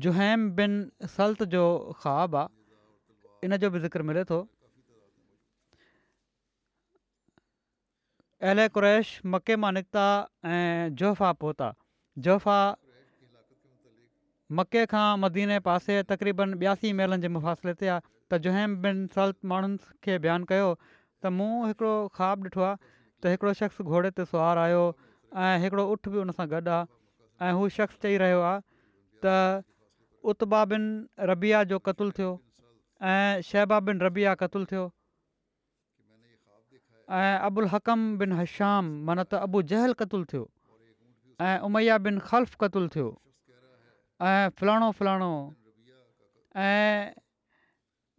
जुहैम 0.04 0.46
बिन 0.60 0.72
सल्त 1.10 1.42
जो 1.54 1.62
ख़्वाबु 2.02 2.36
आहे 2.42 3.48
इन 3.48 3.56
जो 3.64 3.68
बि 3.74 3.80
ज़िक्र 3.84 4.02
मिले 4.08 4.24
थो 4.30 4.38
एल 8.52 8.62
कुरैश 8.78 9.12
मके 9.34 9.56
मां 9.66 9.70
निकिता 9.76 10.06
ऐं 10.54 10.94
जोफ़ा 11.02 11.28
पहुता 11.44 11.68
जोफ़ा 12.26 12.56
मके 14.58 14.84
खां 14.94 15.04
मदीने 15.26 15.58
पासे 15.70 16.00
तक़रीबन 16.10 16.58
ॿियासी 16.64 16.92
मेलनि 17.02 17.22
जे 17.26 17.30
मुफ़ासिले 17.36 17.76
ते 17.84 17.92
आहे 17.98 18.04
त 18.08 18.42
जोहिम 18.48 18.76
बिन 18.88 19.06
सल्त 19.14 19.48
माण्हुनि 19.54 19.94
खे 20.08 20.18
बयानु 20.26 20.50
कयो 20.56 20.66
त 20.82 21.34
मूं 21.38 21.50
हिकिड़ो 21.70 21.94
ख़्वाबु 22.18 22.50
ॾिठो 22.50 22.66
आहे 22.72 23.38
त 23.38 23.56
शख़्स 23.62 23.88
घोड़े 23.94 24.12
ते 24.20 24.28
सुवार 24.34 24.64
आयो 24.66 24.84
ऐं 25.46 25.54
हिकिड़ो 25.68 25.86
उठ 25.94 26.14
बि 26.16 26.22
उन 26.26 26.36
सां 26.42 26.46
गॾु 26.56 26.62
आहे 26.80 26.82
ऐं 27.42 27.52
हू 27.52 27.68
शख़्स 27.76 27.98
चई 28.02 28.16
रहियो 28.22 28.40
आहे 28.48 28.60
त 29.24 29.64
उता 30.30 30.64
बिन 30.72 30.82
रबिया 31.30 31.62
जो 31.70 31.78
कतलु 31.86 32.10
थियो 32.18 32.30
ऐं 33.02 33.40
शहबाब 33.48 33.82
बिन 33.90 33.98
रबिया 34.06 34.34
कतलु 34.42 34.64
थियो 34.72 34.84
ऐं 37.12 37.38
अबुल 37.50 37.66
हकम 37.74 38.00
बिन 38.18 38.32
हश्ाम 38.38 38.92
माना 39.10 39.22
त 39.28 39.42
अबु 39.48 39.62
जहल 39.72 39.92
कतुलु 40.02 40.24
थियो 40.34 40.44
ऐं 41.42 41.56
उमैया 41.66 41.98
बिन 42.06 42.18
ख़ल्फ़ 42.30 42.56
कतुलु 42.62 42.88
थियो 42.94 43.08
ऐं 44.30 44.54
फलाणो 44.60 44.88
फलाणो 45.00 45.30
ऐं 46.68 47.12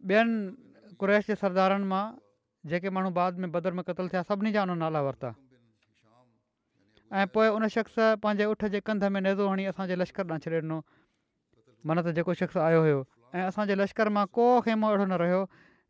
ॿियनि 0.06 0.94
कुरेश 1.00 1.26
जे 1.32 1.40
सरदारनि 1.42 1.88
मां 1.94 2.04
जेके 2.70 2.90
माण्हू 2.98 3.10
बाद 3.22 3.38
में 3.42 3.50
बदन 3.58 3.80
में 3.80 3.84
कतलु 3.90 4.06
थिया 4.14 4.22
सभिनी 4.30 4.52
जा 4.58 4.62
उन 4.70 4.76
नाला 4.84 5.00
वरिता 5.08 5.32
ऐं 7.12 7.26
पोइ 7.34 7.48
उन 7.54 7.66
शख़्स 7.70 7.94
पंहिंजे 8.22 8.44
उठ 8.50 8.64
जे 8.74 8.80
कंध 8.86 9.04
में 9.14 9.20
नेदो 9.20 9.46
हणी 9.48 9.64
असांजे 9.70 9.96
लश्कर 9.96 10.22
ॾांहुं 10.26 10.38
छॾे 10.44 10.58
ॾिनो 10.60 10.80
माना 11.86 12.02
त 12.02 12.10
जेको 12.18 12.34
शख़्स 12.42 12.56
आयो 12.66 12.80
हुयो 12.82 13.00
ऐं 13.34 13.42
असांजे 13.48 13.74
लश्कर 13.78 14.08
मां 14.14 14.26
को 14.34 14.46
ख़ैमो 14.66 14.86
अहिड़ो 14.90 15.04
न 15.06 15.12
रहियो 15.22 15.40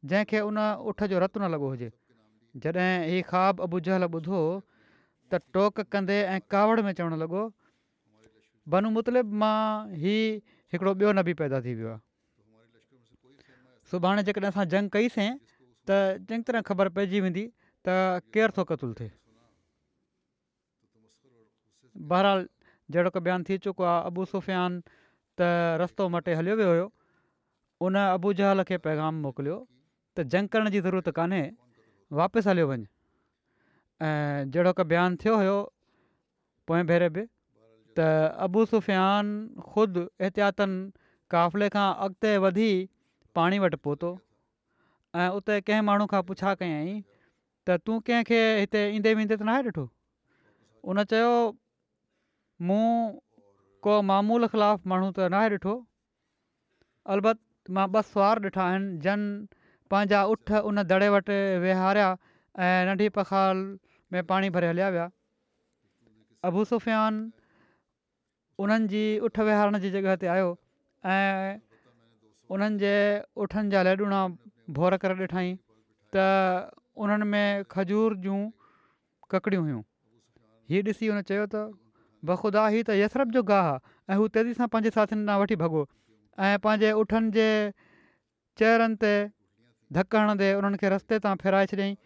जंहिंखे 0.09 0.41
उन 0.49 0.59
उठ 0.93 1.03
जो 1.11 1.17
रतु 1.25 1.41
न 1.41 1.49
लॻो 1.57 1.69
हुजे 1.73 1.89
जॾहिं 2.63 3.13
हीउ 3.13 3.23
ख़्वाबु 3.33 3.77
जहल 3.89 4.05
ॿुधो 4.19 4.41
त 5.33 5.41
टोक 5.57 5.81
कंदे 5.97 6.21
ऐं 6.37 6.41
कावड़ 6.53 6.81
में 6.85 6.93
चवणु 6.93 7.17
लॻो 7.25 7.41
बन 8.71 8.85
मुतलिब 9.01 9.33
मां 9.41 9.61
ही 10.05 10.17
हिकिड़ो 10.73 10.93
ॿियो 10.93 11.13
नबी 11.21 11.33
पैदा 11.43 11.61
थी 11.65 11.75
वियो 11.81 11.91
आहे 11.91 12.01
सुभाणे 13.91 14.23
जेकॾहिं 14.31 14.49
असां 14.55 14.65
जंग 14.73 14.89
कईसीं 14.99 15.31
त 15.89 15.91
चङी 16.29 16.43
तरह 16.51 16.61
ख़बर 16.73 16.89
पइजी 16.99 17.21
वेंदी 17.27 17.47
त 17.87 17.95
केरु 18.37 18.53
थो 18.61 18.65
क़तूलु 18.73 18.95
थिए 18.99 19.11
बहरहाल 22.11 22.49
जहिड़ो 22.93 23.11
की 23.11 23.21
बयानु 23.27 23.45
थी 23.49 23.59
चुको 23.67 23.85
आहे 23.91 24.05
अबू 24.13 24.25
सुफ़ियान 24.33 24.81
त 25.41 25.79
रस्तो 25.83 26.09
मटे 26.17 26.35
हलियो 26.41 26.57
वियो 26.57 26.69
हुयो 26.73 26.87
उन 27.89 27.97
अबू 28.03 28.33
जहल 28.41 28.63
खे 28.71 28.79
पैगाम 28.89 29.21
मोकिलियो 29.29 29.57
त 30.19 30.43
करण 30.53 30.71
जी 30.75 30.81
ज़रूरत 30.89 31.15
कान्हे 31.21 31.43
वापसि 32.21 32.49
हलियो 32.49 32.69
वञु 32.73 32.89
ऐं 34.09 34.51
जहिड़ो 34.57 34.73
की 34.81 34.85
बयानु 34.93 35.21
थियो 35.25 35.37
हुयो 35.43 35.57
पोएं 36.69 36.83
भेरे 36.93 37.09
बि 37.17 37.27
त 37.99 38.09
अबू 38.49 38.65
सुफ़ियान 38.75 39.67
ख़ुदि 39.73 40.07
एहतियातन 40.29 40.79
काफ़िले 41.35 41.69
खां 41.77 41.87
अॻिते 42.07 42.37
वधी 42.47 42.71
पाणी 43.41 43.59
वटि 43.67 43.77
पहुतो 43.89 44.11
ऐं 45.23 45.29
उते 45.41 45.61
कंहिं 45.69 45.83
माण्हू 45.91 46.07
खां 46.15 46.23
पुछा 46.33 46.55
कयई 46.63 46.97
त 47.67 47.81
तूं 47.87 47.99
कंहिंखे 48.09 48.41
हिते 48.63 48.81
ईंदे 48.97 49.15
वेंदे 49.21 49.37
त 49.37 49.47
न 49.49 49.59
ॾिठो 49.61 49.87
उन 50.91 51.03
चयो 51.13 51.35
मूं 52.63 53.13
को 53.83 54.01
मामूल 54.03 54.47
ख़िलाफ़ 54.49 54.81
माण्हू 54.89 55.11
त 55.17 55.29
न 55.33 55.35
ॾिठो 55.35 55.75
अलबत 57.13 57.39
मां 57.77 57.87
ॿ 57.95 58.03
सुवार 58.13 58.41
ॾिठा 58.49 58.63
आहिनि 58.65 58.97
जन 59.07 59.21
पंहिंजा 59.91 60.23
उठ 60.35 60.53
उन 60.71 60.83
दड़े 60.93 61.09
वटि 61.17 61.37
विहारिया 61.67 62.09
ऐं 62.57 62.85
नंढी 62.89 63.09
पखाल 63.19 63.57
में 64.13 64.23
पाणी 64.33 64.51
भरे 64.57 64.69
हलिया 64.73 64.89
विया 64.97 65.07
अबू 66.49 66.65
सुफ़ियान 66.73 67.21
उन्हनि 68.65 68.89
जी 68.97 69.05
उठ 69.29 69.41
विहारण 69.53 69.79
जी 69.87 69.91
जॻहि 70.01 70.17
ते 70.25 70.27
आयो 70.41 70.49
ऐं 71.13 71.61
उन्हनि 72.57 72.79
जे 72.85 72.95
उठनि 73.45 73.69
जा 73.77 73.83
लॾुणा 73.93 74.25
भोर 74.81 74.97
करे 75.05 75.15
ॾिठईं 75.25 75.57
त 76.17 76.27
उन्हनि 77.05 77.31
में 77.35 77.65
खजूर 77.77 78.17
जूं 78.29 78.41
ककड़ियूं 79.35 79.65
हुयूं 79.69 79.83
हीअ 80.73 80.89
ॾिसी 80.93 81.09
हुन 81.13 81.23
चयो 81.33 81.47
बख़ुदा 82.31 82.63
ई 82.77 82.81
त 82.89 82.97
यशरफ 83.03 83.35
जो 83.39 83.43
गाहु 83.51 83.71
आहे 83.75 84.15
ऐं 84.15 84.19
हू 84.21 84.27
तेज़ी 84.37 84.55
सां 84.61 84.69
पंहिंजे 84.75 84.93
साथियुनि 84.99 85.27
तां 85.31 85.37
वठी 85.43 85.57
भॻो 85.63 85.83
ऐं 86.47 86.61
पंहिंजे 86.67 86.91
उठनि 87.03 87.31
जे 87.39 87.49
चेहरनि 88.63 88.99
ते 89.05 89.13
धक 89.99 90.17
हणंदे 90.21 90.49
उन्हनि 90.61 90.83
खे 90.83 90.91
रस्ते 90.97 91.19
तां 91.27 91.35
फेराए 91.45 91.69
छॾियईं 91.73 91.97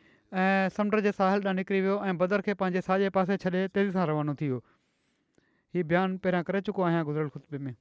ऐं 0.44 0.72
समुंड 0.78 1.04
जे 1.08 1.12
साहिल 1.20 1.46
तां 1.48 1.54
निकिरी 1.60 1.80
वियो 1.86 1.96
ऐं 2.10 2.16
बदर 2.24 2.44
खे 2.48 2.56
पंहिंजे 2.62 2.84
साॼे 2.88 3.10
पासे 3.18 3.38
छॾे 3.46 3.64
तेज़ी 3.78 3.92
सां 3.98 4.06
रवानो 4.12 4.34
थी 4.42 4.48
वियो 4.52 4.60
हीउ 5.76 5.88
बयानु 5.94 6.22
पहिरियां 6.26 6.48
करे 6.50 6.62
चुको 6.70 6.86
आहियां 6.90 7.04
गुज़रियल 7.10 7.36
ख़ुशबू 7.36 7.62
में 7.68 7.76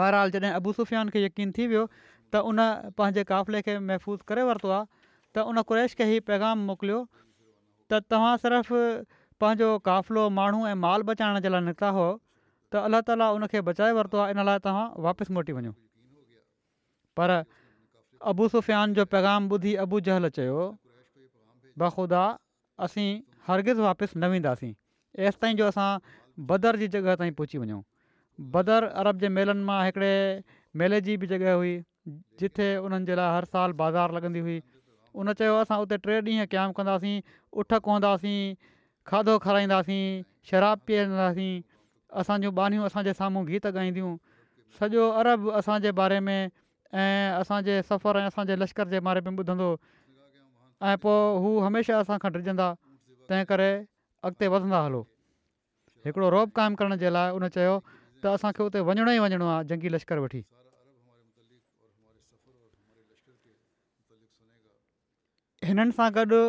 बहरहाल 0.00 0.36
जॾहिं 0.36 0.54
अबूसुफियान 0.60 1.14
खे 1.16 1.24
यकीन 1.26 1.56
थी 1.60 1.68
वियो 1.74 1.84
त 1.92 2.46
उन 2.52 2.64
पंहिंजे 3.02 3.26
क़ाफ़िले 3.32 3.64
खे 3.70 3.78
महफ़ूज़ 3.90 4.26
करे 4.32 4.48
वरितो 4.52 4.74
आहे 4.78 4.86
त 4.88 5.46
उन 5.52 5.62
कुरेश 5.72 5.94
खे 6.02 6.10
ई 6.14 6.24
पैगाम 6.32 6.66
मोकिलियो 6.72 7.02
त 7.92 8.00
तव्हां 8.14 8.34
सिर्फ़ु 8.46 8.82
पंहिंजो 9.40 9.68
काफ़िलो 9.88 10.22
माण्हू 10.38 10.66
ऐं 10.66 10.74
माल 10.82 11.02
बचाइण 11.08 11.38
जे 11.44 11.48
लाइ 11.54 11.60
निकिता 11.68 11.88
हुओ 11.98 12.08
त 12.72 12.82
अलाह 12.88 13.00
ताला 13.08 13.26
उन 13.38 13.44
बचाए 13.68 13.92
वरितो 13.98 14.18
आहे 14.24 14.34
इन 14.36 14.44
लाइ 14.48 14.58
तव्हां 14.66 14.84
वापसि 15.06 15.32
मोटी 15.38 15.52
वञो 15.58 15.72
पर 17.18 17.32
अबू 18.32 18.48
सुफ़ियान 18.54 18.94
जो 19.00 19.04
पैगाम 19.14 19.48
ॿुधी 19.56 19.74
अबू 19.86 20.00
जहल 20.08 20.28
चयो 20.38 20.62
बख़ुदा 21.82 22.22
असीं 22.86 23.08
हरगिज़ 23.48 23.80
वापसि 23.86 24.16
न 24.18 24.30
वेंदासीं 24.34 24.72
ऐसि 25.30 25.38
ताईं 25.44 25.56
जो 25.60 25.66
असां 25.72 25.88
बदर 26.52 26.76
जी 26.82 26.88
जॻह 26.96 27.14
ताईं 27.22 27.34
पहुची 27.40 27.58
वञूं 27.64 27.80
बदर 28.56 28.86
अरब 29.04 29.18
जे 29.24 29.28
मेलनि 29.36 29.64
मां 29.68 29.78
हिकिड़े 29.88 30.14
मेले 30.82 31.00
जी 31.08 31.16
बि 31.22 31.26
जॻहि 31.32 31.50
हुई 31.60 31.74
जिथे 32.42 32.68
उन्हनि 32.88 33.10
जे 33.10 33.18
लाइ 33.20 33.36
हर 33.36 33.44
साल 33.52 33.72
बाज़ारि 33.82 34.16
लॻंदी 34.18 34.40
हुई 34.48 34.56
उन 35.22 35.32
चयो 35.40 35.56
असां 35.66 35.78
उते 35.84 35.98
टे 36.08 36.20
ॾींहं 36.30 36.48
क़याम 36.56 36.72
कंदासीं 36.80 37.14
उठ 37.64 37.78
खाधो 39.06 39.38
खाराईंदासीं 39.38 40.02
शराब 40.50 40.78
पीअंदासीं 40.86 41.52
असां 42.18 42.36
जूं 42.42 42.52
बानियूं 42.54 42.84
असांजे 42.86 43.12
साम्हूं 43.14 43.46
गीत 43.48 43.66
ॻाईंदियूं 43.66 44.16
सॼो 44.78 45.08
अरब 45.20 45.50
असांजे 45.58 45.90
बारे 45.98 46.18
में 46.26 46.38
ऐं 46.92 47.38
असांजे 47.40 47.80
सफ़र 47.88 48.16
ऐं 48.18 48.26
असांजे 48.28 48.58
लश्कर 48.58 48.88
जे 48.88 49.00
बारे 49.06 49.20
में 49.24 49.30
ॿुधंदो 49.38 49.70
ऐं 50.88 50.96
पोइ 51.02 51.38
हू 51.42 51.58
हमेशह 51.66 51.96
असांखां 51.98 52.32
डिॼंदा 52.32 52.68
तंहिं 53.30 53.44
करे 53.50 53.70
अॻिते 54.26 54.46
वधंदा 54.54 54.80
हलो 54.86 55.00
हिकिड़ो 56.04 56.30
रोब 56.34 56.50
क़ाइमु 56.58 56.76
करण 56.78 56.96
जे 57.02 57.10
लाइ 57.14 57.30
उन 57.36 57.46
चयो 57.54 57.78
त 58.22 58.26
असांखे 58.36 58.62
उते 58.66 58.80
वञिणो 58.88 59.10
ई 59.16 59.18
वञिणो 59.24 59.46
आहे 59.54 59.64
जंगी 59.70 59.88
लश्कर 59.94 60.18
वठी 60.24 60.42
हिननि 65.70 65.90
सां 65.98 66.10
गॾु 66.16 66.42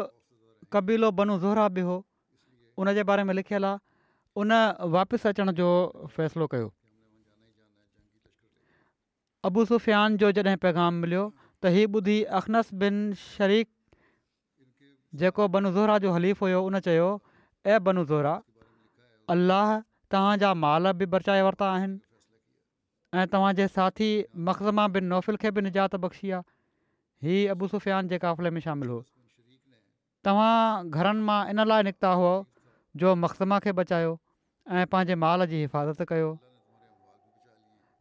कबीलो 0.73 1.09
बनू 1.21 1.33
ज़ोहरा 1.41 1.67
बि 1.75 1.81
हो 1.89 1.95
उन 2.79 2.93
जे 2.93 3.03
बारे 3.09 3.23
में 3.27 3.33
लिखियलु 3.33 3.65
आहे 3.67 3.77
उन 4.41 4.51
वापसि 4.95 5.27
अचण 5.29 5.51
जो 5.59 5.67
फ़ैसिलो 6.15 6.47
कयो 6.53 6.69
अबू 9.49 9.65
सुफ़ियान 9.71 10.17
जो 10.21 10.31
जॾहिं 10.37 10.57
पैगाम 10.65 10.93
मिलियो 11.05 11.23
त 11.63 11.71
हीअ 11.75 11.87
ॿुधी 11.99 12.17
अखनस 12.39 12.73
बिन 12.83 12.95
शरीक 13.21 13.67
जेको 15.21 15.47
बन 15.55 15.69
ज़रा 15.77 15.97
जो 16.05 16.11
हलीफ़ 16.17 16.43
हुयो 16.45 16.59
उन 16.69 16.79
चयो 16.87 17.07
ऐं 17.65 17.79
बन 17.87 18.03
ज़रा 18.11 18.33
अलाह 19.35 19.69
तव्हांजा 20.15 20.51
माल 20.65 20.91
बि 21.01 21.05
बचाए 21.13 21.41
वरिता 21.47 21.69
आहिनि 21.77 21.97
ऐं 23.21 23.25
तव्हांजे 23.33 23.67
साथी 23.79 24.09
मखज़मा 24.49 24.87
बिन 24.99 25.09
नौफ़िल 25.15 25.41
खे 25.45 25.51
बि 25.55 25.61
निजात 25.69 25.95
बख़्शी 26.05 26.31
आहे 26.37 27.27
हीअ 27.27 27.49
अबु 27.57 27.67
सुफ़ियान 27.73 28.07
जे 28.13 28.17
क़ाफ़िले 28.25 28.49
में 28.57 28.61
शामिलु 28.67 28.93
हो 28.93 29.03
तव्हां 30.27 30.89
घरनि 30.99 31.21
मां 31.31 31.39
इन 31.53 31.65
लाइ 31.71 31.83
निकिता 31.89 32.11
हुआ 32.21 32.35
जो 33.01 33.13
मख़दमा 33.23 33.57
खे 33.65 33.71
बचायो 33.79 34.11
ऐं 34.79 34.85
पंहिंजे 34.93 35.15
माल 35.23 35.45
जी 35.53 35.57
हिफ़ाज़त 35.61 36.03
कयो 36.11 36.29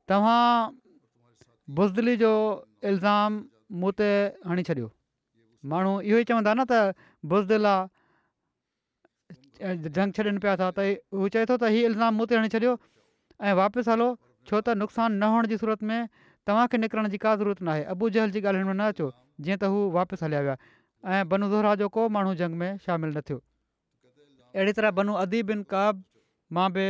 तव्हां 0.09 0.45
बुज़दली 1.79 2.17
जो 2.25 2.31
इल्ज़ाम 2.93 3.39
मूं 3.83 3.91
ते 4.01 4.09
हणी 4.51 4.63
छॾियो 4.69 4.89
माण्हू 5.73 5.93
इहो 6.11 6.19
ई 6.19 6.31
चवंदा 6.31 6.55
न 6.57 6.65
त 6.73 7.09
बुज़दिला 7.33 7.75
जंग 9.97 10.21
छॾनि 10.21 10.39
पिया 10.45 10.55
था 10.63 10.71
त 10.79 11.19
हू 11.23 11.29
चए 11.37 11.45
थो 11.53 11.57
त 11.65 11.73
हीउ 11.77 11.91
इल्ज़ाम 11.93 12.17
मूं 12.21 12.27
ते 12.33 12.39
हणी 12.43 12.53
छॾियो 12.57 12.75
ऐं 13.49 13.57
वापसि 13.63 13.91
हलो 13.95 14.07
छो 14.51 14.63
त 14.69 14.77
नुक़सान 14.85 15.19
न 15.25 15.33
हुअण 15.35 15.51
जी 15.53 15.59
सूरत 15.65 15.83
में 15.91 16.01
तव्हांखे 16.49 16.81
निकिरण 16.87 17.09
जी 17.17 17.21
का 17.27 17.35
ज़रूरत 17.43 17.61
न 17.63 17.75
आहे 17.77 17.85
अबू 17.97 18.11
जहल 18.17 18.35
जी 18.39 18.43
ॻाल्हियुनि 18.47 18.73
में 18.73 18.85
न 18.85 18.89
अचो 18.95 19.11
जीअं 19.49 19.59
त 19.67 19.75
हू 19.75 19.85
वापसि 19.99 20.25
हलिया 20.29 20.47
विया 20.49 20.57
ऐं 21.21 21.77
जो 21.85 21.89
को 21.99 22.09
माण्हू 22.19 22.35
जंग 22.45 22.59
में 22.65 22.71
शामिलु 22.89 23.19
न 23.21 23.27
थियो 23.31 23.43
अहिड़ी 24.57 24.73
तरह 24.73 24.91
बनू 24.97 25.15
अदी 25.23 25.43
बिन 25.49 25.63
काब 25.71 25.99
मां 26.59 26.67
बि 26.75 26.85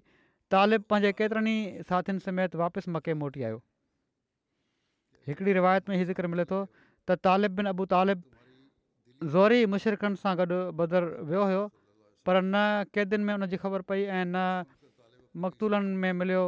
तालिब 0.53 0.81
पंहिंजे 0.89 1.11
केतिरनि 1.21 1.53
ई 1.59 1.81
साथियुनि 1.91 2.19
समेत 2.25 2.55
वापसि 2.63 2.91
मके 2.95 3.13
मोटी 3.21 3.43
आयो 3.49 3.59
हिकिड़ी 5.27 5.53
रिवायत 5.57 5.89
में 5.89 5.95
इहो 5.95 6.05
ज़िक्र 6.09 6.27
मिले 6.33 6.45
थो 6.51 6.59
त 7.09 7.17
तालिब 7.27 7.55
बिन 7.59 7.71
अबू 7.71 7.85
तालिब 7.93 8.23
ज़ोरी 9.35 9.59
मुशरकनि 9.75 10.21
सां 10.25 10.35
गॾु 10.41 10.59
बदर 10.81 11.07
वियो 11.31 11.45
हुयो 11.51 11.63
पर 12.27 12.41
न 12.41 12.65
कैदियुनि 12.97 13.25
में 13.29 13.33
उन 13.37 13.47
ख़बर 13.63 13.87
पई 13.91 14.03
ऐं 14.19 14.23
न 14.35 14.45
मक़तूलनि 15.47 15.95
में 16.03 16.11
मिलियो 16.21 16.43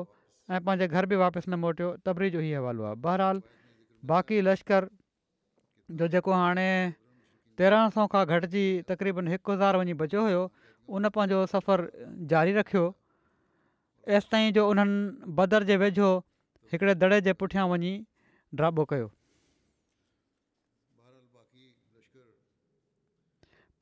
ऐं 0.50 0.60
पंहिंजे 0.64 0.88
घर 0.88 1.06
बि 1.12 1.16
वापसि 1.20 1.50
न 1.52 1.56
मोटियो 1.62 1.88
तबरी 2.08 2.30
जो 2.36 2.42
इहो 2.42 2.60
हवालो 2.62 2.84
आहे 2.90 2.96
बहरहाल 3.06 3.42
बाक़ी 4.12 4.42
लश्कर 4.48 4.88
जो 6.00 6.08
जेको 6.14 6.32
हाणे 6.40 6.68
तेरहं 7.60 7.90
सौ 7.96 8.06
खां 8.14 8.22
घटिजी 8.36 8.64
तक़रीबन 8.92 9.28
हिकु 9.32 9.52
हज़ार 9.52 9.78
वञी 9.84 9.94
बचियो 10.02 10.22
हुयो 10.28 10.44
उन 11.00 11.10
पंहिंजो 11.18 11.40
सफ़र 11.54 11.84
जारी 12.36 12.54
रखियो 12.60 12.86
एसि 14.20 14.30
ताईं 14.36 14.54
जो 14.60 14.64
उन्हनि 14.70 15.34
बदर 15.42 15.64
जे 15.72 15.78
वेझो 15.84 16.12
हिकिड़े 16.74 16.96
दड़े 17.04 17.20
जे 17.28 17.34
पुठियां 17.44 17.68
वञी 17.74 17.94
ड्राबो 18.62 18.86
कयो 18.94 19.12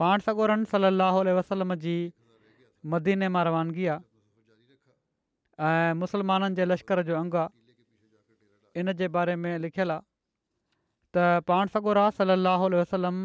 पाण 0.04 0.28
सगोरन 0.32 0.63
सलाहु 0.75 1.21
वसलम 1.43 1.75
जी 1.88 1.95
मदीने 2.95 3.28
मां 3.38 3.43
रवानगी 3.51 3.86
आहे 3.91 4.14
ऐं 5.59 5.93
मुस्लमाननि 5.95 6.55
जे 6.55 6.65
लश्कर 6.65 7.01
जो 7.07 7.15
अंगु 7.19 7.37
आहे 7.37 7.49
इन 8.79 8.91
जे 8.99 9.07
बारे 9.07 9.35
में 9.39 9.57
लिखियलु 9.63 9.91
आहे 9.93 10.03
त 11.15 11.43
पाण 11.47 11.67
सगोरा 11.71 12.09
सलाहु 12.19 12.67
वसलम 12.79 13.17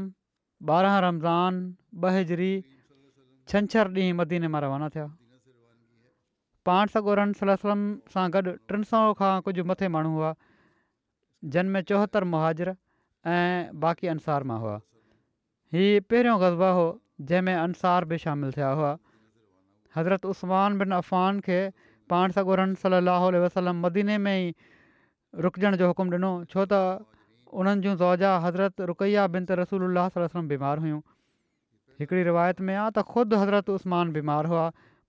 ॿारहं 0.70 0.98
रमज़ान 1.08 1.54
बहिजरी 2.02 2.52
छंछरु 3.48 3.90
ॾींहुं 3.94 4.14
मदीने 4.20 4.48
मां 4.54 4.60
रवाना 4.62 4.88
थिया 4.94 5.06
पाण 6.70 6.86
सगोर 6.94 7.20
सलम 7.42 7.80
सां 8.14 8.26
गॾु 8.38 8.50
टिनि 8.70 8.84
सौ 8.92 9.02
खां 9.22 9.34
कुझु 9.48 9.64
मथे 9.72 9.88
माण्हू 9.98 10.12
हुआ 10.20 10.32
जनमें 11.52 11.82
चोहतरि 11.90 12.26
मुहाजर 12.38 12.74
ऐं 13.36 13.78
बाक़ी 13.84 14.06
अंसार 14.16 14.42
मां 14.50 14.60
हुआ 14.64 14.78
हीउ 15.74 16.00
पहिरियों 16.10 16.38
ग़्बा 16.46 16.70
हो 16.80 16.86
जंहिंमें 17.28 17.54
अंसार 17.62 18.04
बि 18.12 18.18
शामिलु 18.26 18.52
थिया 18.58 18.68
हुआ 18.80 18.96
हज़रत 19.96 20.26
उस्मान 20.34 20.78
बिन 20.82 20.92
अफ़हान 21.02 21.40
खे 21.48 21.62
पाण 22.10 22.30
सॻोरन 22.36 22.74
सली 22.82 22.96
अलाह 23.00 23.24
वसलम 23.46 23.80
मदीने 23.86 24.16
में 24.26 24.34
ई 24.44 24.46
रुकजण 25.46 25.76
जो 25.82 25.90
हुकुमु 25.92 26.14
ॾिनो 26.16 26.30
छो 26.54 26.64
त 26.70 26.78
उन्हनि 27.62 27.84
जूं 27.84 27.92
रौजा 28.00 28.30
हज़रत 28.46 28.80
रुकैया 28.90 29.26
बिन 29.34 29.44
त 29.50 29.58
रसूल 29.60 29.84
अलाहम 29.88 30.48
बीमार 30.52 30.82
हुयूं 30.86 31.00
हिकिड़ी 32.02 32.22
रिवायत 32.30 32.62
में 32.70 32.74
आहे 32.74 32.90
त 32.96 33.04
ख़ुदि 33.12 33.40
हज़रत 33.42 33.70
उस्मान 33.76 34.10
बीमार 34.16 34.50
हुआ 34.54 34.64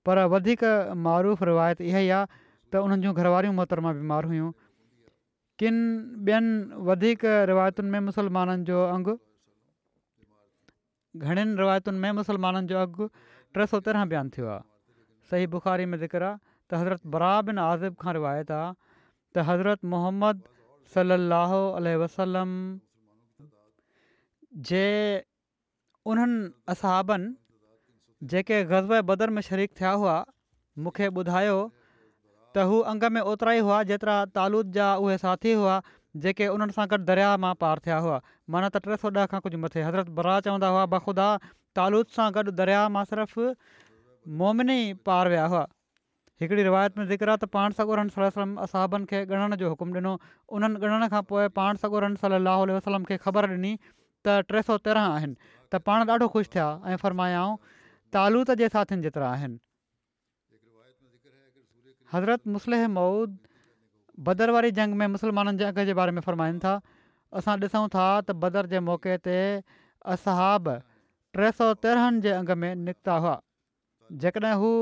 पर 0.09 0.21
वधीक 0.35 0.65
मरूफ़ 1.07 1.43
रिवायत 1.49 1.81
इहा 1.89 2.01
ई 2.07 2.11
आहे 2.19 2.27
त 2.73 2.85
उन्हनि 2.89 3.07
जूं 3.07 3.13
घरवारियूं 3.23 3.55
मुहतरमा 3.61 3.91
बीमार 4.03 4.29
हुयूं 4.33 4.49
किन 5.63 5.75
ॿियनि 6.29 6.83
वधीक 6.91 7.21
रिवायतुनि 7.53 7.89
में 7.95 8.01
मुसलमाननि 8.11 8.63
जो 8.69 8.77
अघु 8.99 9.13
घणनि 11.25 11.61
रिवायतुनि 11.65 11.99
में 12.05 12.11
मुसलमाननि 12.21 12.65
जो 12.73 12.77
अघु 12.87 13.03
टे 13.57 13.67
सौ 13.75 13.83
तेरहं 13.89 14.05
बियानु 14.15 14.29
थियो 14.37 14.47
आहे 14.55 14.63
सही 15.33 15.51
बुख़ारी 15.57 15.85
में 15.91 15.97
ज़िक्रु 16.05 16.27
आहे 16.31 16.50
त 16.71 16.77
हज़रत 16.83 17.07
बरा 17.13 17.29
बिन 17.47 17.57
आज़िब 17.61 17.95
खां 18.01 18.11
रिवायत 18.15 18.51
आहे 18.57 18.67
त 19.37 19.43
हज़रत 19.47 19.85
मोहम्मद 19.93 20.43
सलाहु 20.91 21.57
वसलम 22.01 22.51
जे 24.69 24.83
उन्हनि 26.13 26.45
असाबनि 26.73 28.29
जेके 28.33 28.59
ग़ज़ब 28.69 28.93
बदर 29.09 29.33
में 29.35 29.41
शरीक 29.49 29.71
थिया 29.79 29.91
हुआ 30.03 30.13
मूंखे 30.85 31.09
ॿुधायो 31.23 31.57
त 32.55 32.65
हू 32.71 32.79
अंग 32.93 33.03
में 33.17 33.19
ओतिरा 33.33 33.53
ई 33.59 33.65
हुआ 33.71 33.81
जेतिरा 33.91 34.15
तालुद 34.39 34.71
जा 34.79 34.87
उहे 35.05 35.17
साथी 35.25 35.53
हुआ 35.63 35.75
जेके 36.27 36.47
उन्हनि 36.53 36.77
सां 36.79 36.87
गॾु 36.95 37.01
दरिया 37.11 37.31
मां 37.47 37.51
पार 37.65 37.83
थिया 37.89 37.99
हुआ 38.07 38.19
माना 38.55 38.71
त 38.77 38.83
टे 38.87 38.99
सौ 39.03 39.13
ॾह 39.19 39.29
खां 39.33 39.43
कुझु 39.49 39.61
मथे 39.65 39.85
हज़रत 39.89 40.13
बरा 40.21 40.39
चवंदा 40.47 40.71
हुआ 40.77 40.85
बख़ुदा 40.95 41.27
तालुद 41.81 42.17
सां 42.19 42.29
गॾु 42.39 42.55
दरिया 42.63 42.85
मां 42.97 43.05
सिर्फ़ु 43.13 43.53
मोमिनी 44.43 44.79
पार 45.11 45.31
विया 45.35 45.45
हुआ 45.55 45.65
हिकिड़ी 46.41 46.63
रिवायत 46.63 46.97
में 46.97 47.05
ज़िक्र 47.07 47.35
पाण 47.53 47.71
सगोरन 47.79 48.07
सलम 48.13 48.55
असाबनि 48.65 49.05
खे 49.09 49.17
ॻणण 49.25 49.55
जो 49.61 49.67
हुकुमु 49.69 49.93
ॾिनो 49.97 50.13
उन्हनि 50.57 50.79
ॻणण 50.87 51.07
खां 51.11 51.21
पोइ 51.31 51.47
पाण 51.57 51.75
सगोरम 51.81 52.15
सलाहु 52.21 52.63
वसलम 52.71 53.03
खे 53.09 53.17
ख़बर 53.25 53.49
ॾिनी 53.49 53.73
त 54.27 54.37
टे 54.51 54.61
सौ 54.69 54.77
तेरहं 54.87 55.11
आहिनि 55.17 55.35
त 55.73 55.79
पाण 55.89 56.07
ॾाढो 56.11 56.27
ख़ुशि 56.35 56.49
थिया 56.55 56.65
ऐं 56.93 56.95
फ़रमायाऊं 57.03 57.53
तालूत 58.17 58.51
जे 58.61 58.67
साथियुनि 58.77 59.03
जेतिरा 59.03 59.27
आहिनि 59.35 59.59
हज़रत 62.15 62.47
मुस्लिह 62.55 62.87
मऊद 62.95 63.37
बदर 64.31 64.49
वारी 64.57 64.71
जंग 64.81 64.97
में 65.03 65.05
मुस्लमाननि 65.17 65.57
जे 65.61 65.69
अंग 65.69 65.83
जे 65.91 65.97
बारे 66.01 66.17
में 66.17 66.21
फ़रमाइनि 66.29 66.59
था 66.65 66.73
असां 67.43 67.57
ॾिसूं 67.67 67.83
था 67.99 68.07
त 68.31 68.37
बदर 68.47 68.71
जे 68.73 68.79
मौक़े 68.89 69.17
ते 69.29 69.37
असाब 70.17 70.73
टे 71.37 71.51
सौ 71.61 71.71
तेरहनि 71.85 72.25
जे 72.27 72.35
अंग 72.41 72.51
में 72.65 72.69
निकिता 72.89 73.19
हुआ 73.27 73.37
जेकॾहिं 74.27 74.57
हू 74.65 74.73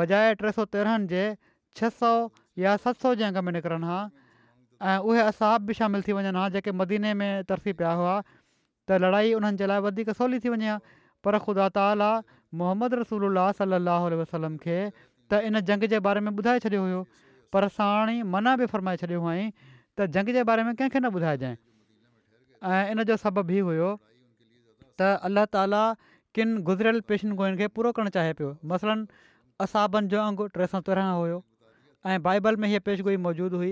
बजाए 0.00 0.32
टे 0.42 0.50
सौ 0.56 0.64
तेरहंनि 0.76 1.10
जे 1.12 1.24
छह 1.80 1.92
सौ 2.00 2.10
या 2.64 2.76
सत 2.86 3.02
सौ 3.06 3.14
जे 3.22 3.26
अंग 3.30 3.42
में 3.48 3.52
निकिरनि 3.58 3.90
हा 3.90 3.98
ऐं 4.90 5.10
उहे 5.10 5.24
असाब 5.32 5.68
बि 5.70 5.76
शामिलु 5.80 6.06
थी 6.08 6.16
वञनि 6.18 6.36
हा 6.38 6.46
जेके 6.56 6.74
मदीने 6.80 7.12
में 7.22 7.28
तरसी 7.52 7.76
पिया 7.80 7.92
हुआ 8.00 8.14
त 8.30 8.98
लड़ाई 9.04 9.34
उन्हनि 9.40 9.62
जे 9.62 9.68
लाइ 9.72 9.84
वधीक 9.88 10.14
सवली 10.20 10.40
थी 10.46 10.54
वञे 10.56 10.70
हा 10.70 10.76
पर 11.26 11.38
ख़ुदा 11.46 11.68
ताली 11.78 12.10
मोहम्मद 12.62 12.98
रसूल 13.02 13.28
अला 13.30 13.46
साह 13.60 14.10
वसलम 14.22 14.58
खे 14.66 14.78
त 14.78 15.40
इन 15.50 15.60
जंग 15.72 15.86
जे 15.94 16.00
बारे 16.08 16.24
में 16.28 16.32
ॿुधाए 16.40 16.64
छॾियो 16.66 16.82
हुयो 16.86 17.00
पर 17.56 17.68
साणी 17.78 18.16
मना 18.36 18.56
बि 18.62 18.66
फ़रमाए 18.74 19.00
छॾियो 19.04 19.22
हुआ 19.28 19.34
त 19.38 20.08
जंग 20.18 20.34
जे 20.38 20.42
बारे 20.52 20.66
में 20.68 20.74
कंहिंखे 20.82 21.00
न 21.00 21.14
ॿुधाइजांइ 21.20 21.56
ऐं 22.74 22.82
इन 22.94 23.02
जो 23.12 23.16
सबब 23.24 23.50
बि 23.52 23.64
हुयो 23.70 23.88
त 25.00 25.08
अल्ला 25.30 25.44
ताली 25.56 25.84
किन 26.36 26.56
गुज़रियल 26.68 27.00
पेशन 27.10 27.34
गोयुनि 27.40 27.56
खे 27.62 27.68
पूरो 27.78 27.92
करणु 27.98 28.12
चाहे 28.18 28.32
पियो 28.38 28.50
मसलनि 28.72 29.04
असाबनि 29.64 30.08
जो 30.12 30.18
अंगु 30.22 30.46
टे 30.56 30.66
सौ 30.72 30.78
तेरहं 30.88 31.12
हुयो 31.20 31.36
ऐं 32.12 32.16
बाइबल 32.24 32.56
में 32.62 32.66
हीअ 32.68 32.80
पेशगोई 32.88 33.16
मौजूदु 33.26 33.60
हुई 33.62 33.70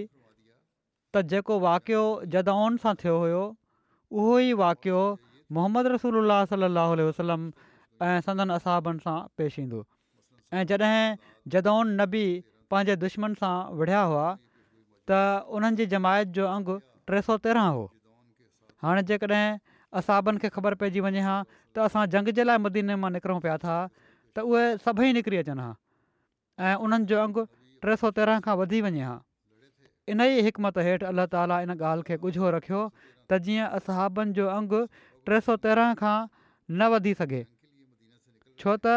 त 1.14 1.22
जेको 1.32 1.58
वाक़ियो 1.64 2.04
जदाुनि 2.34 2.80
सां 2.84 2.92
थियो 3.02 3.16
हुयो 3.24 3.42
उहो 3.48 4.32
ई 4.44 4.56
वाक़ियो 4.62 5.02
मोहम्मद 5.58 5.90
रसूल 5.94 6.18
अलाह 6.28 6.94
वसलम 7.10 7.44
ऐं 8.06 8.16
संदन 8.28 8.54
असाबनि 8.56 9.04
सां 9.08 9.16
पेश 9.42 9.58
ईंदो 9.64 9.82
ऐं 10.56 10.64
जॾहिं 10.70 11.52
जदा 11.56 11.76
नबी 11.90 12.24
पंहिंजे 12.74 12.96
दुश्मन 13.04 13.36
सां 13.42 13.52
विढ़िया 13.82 14.00
हुआ 14.12 14.24
त 15.12 15.20
उन्हनि 15.58 15.80
जी 15.82 15.88
जमायत 15.96 16.34
जो 16.40 16.48
अंगु 16.54 16.78
टे 17.12 17.22
सौ 17.28 17.38
तेरहं 17.48 17.78
हो 17.80 17.84
हाणे 18.86 19.04
जेकॾहिं 19.12 19.44
असाबनि 20.02 20.42
खे 20.46 20.52
ख़बर 20.58 20.78
पइजी 20.84 21.06
वञे 21.08 21.28
हा 21.28 21.36
त 21.56 21.86
असां 21.88 22.06
जंग 22.16 22.34
जे 22.40 22.48
लाइ 22.50 22.64
मदीने 22.68 22.98
मां 23.04 23.12
निकिरूं 23.18 23.38
पिया 23.48 23.58
था 23.66 23.76
त 24.36 24.42
उहे 24.50 24.66
सभई 24.84 25.12
निकिरी 25.16 25.36
अचनि 25.42 25.62
हा 25.64 25.72
ऐं 26.68 26.74
उन्हनि 26.84 27.06
जो 27.10 27.18
अघु 27.24 27.42
टे 27.84 27.94
सौ 28.02 28.10
तेरहं 28.18 28.40
खां 28.46 28.54
वधी 28.60 28.80
वञे 28.86 29.04
हा 29.08 29.16
इन 30.14 30.20
ई 30.28 30.42
हिकमत 30.46 30.78
हेठि 30.86 31.06
अलाह 31.10 31.28
ताला 31.34 31.58
इन 31.66 31.74
ॻाल्हि 31.76 32.06
खे 32.08 32.16
ॻुझो 32.28 32.50
रखियो 32.56 32.80
त 33.30 33.38
जीअं 33.46 33.68
असहाबनि 33.78 34.34
जो 34.40 34.48
अंगु 34.56 34.80
टे 35.28 35.38
सौ 35.48 35.56
तेरहं 35.66 35.94
खां 36.02 36.16
न 36.30 36.90
वधी 36.94 37.14
सघे 37.22 37.42
छो 38.64 38.76
त 38.86 38.96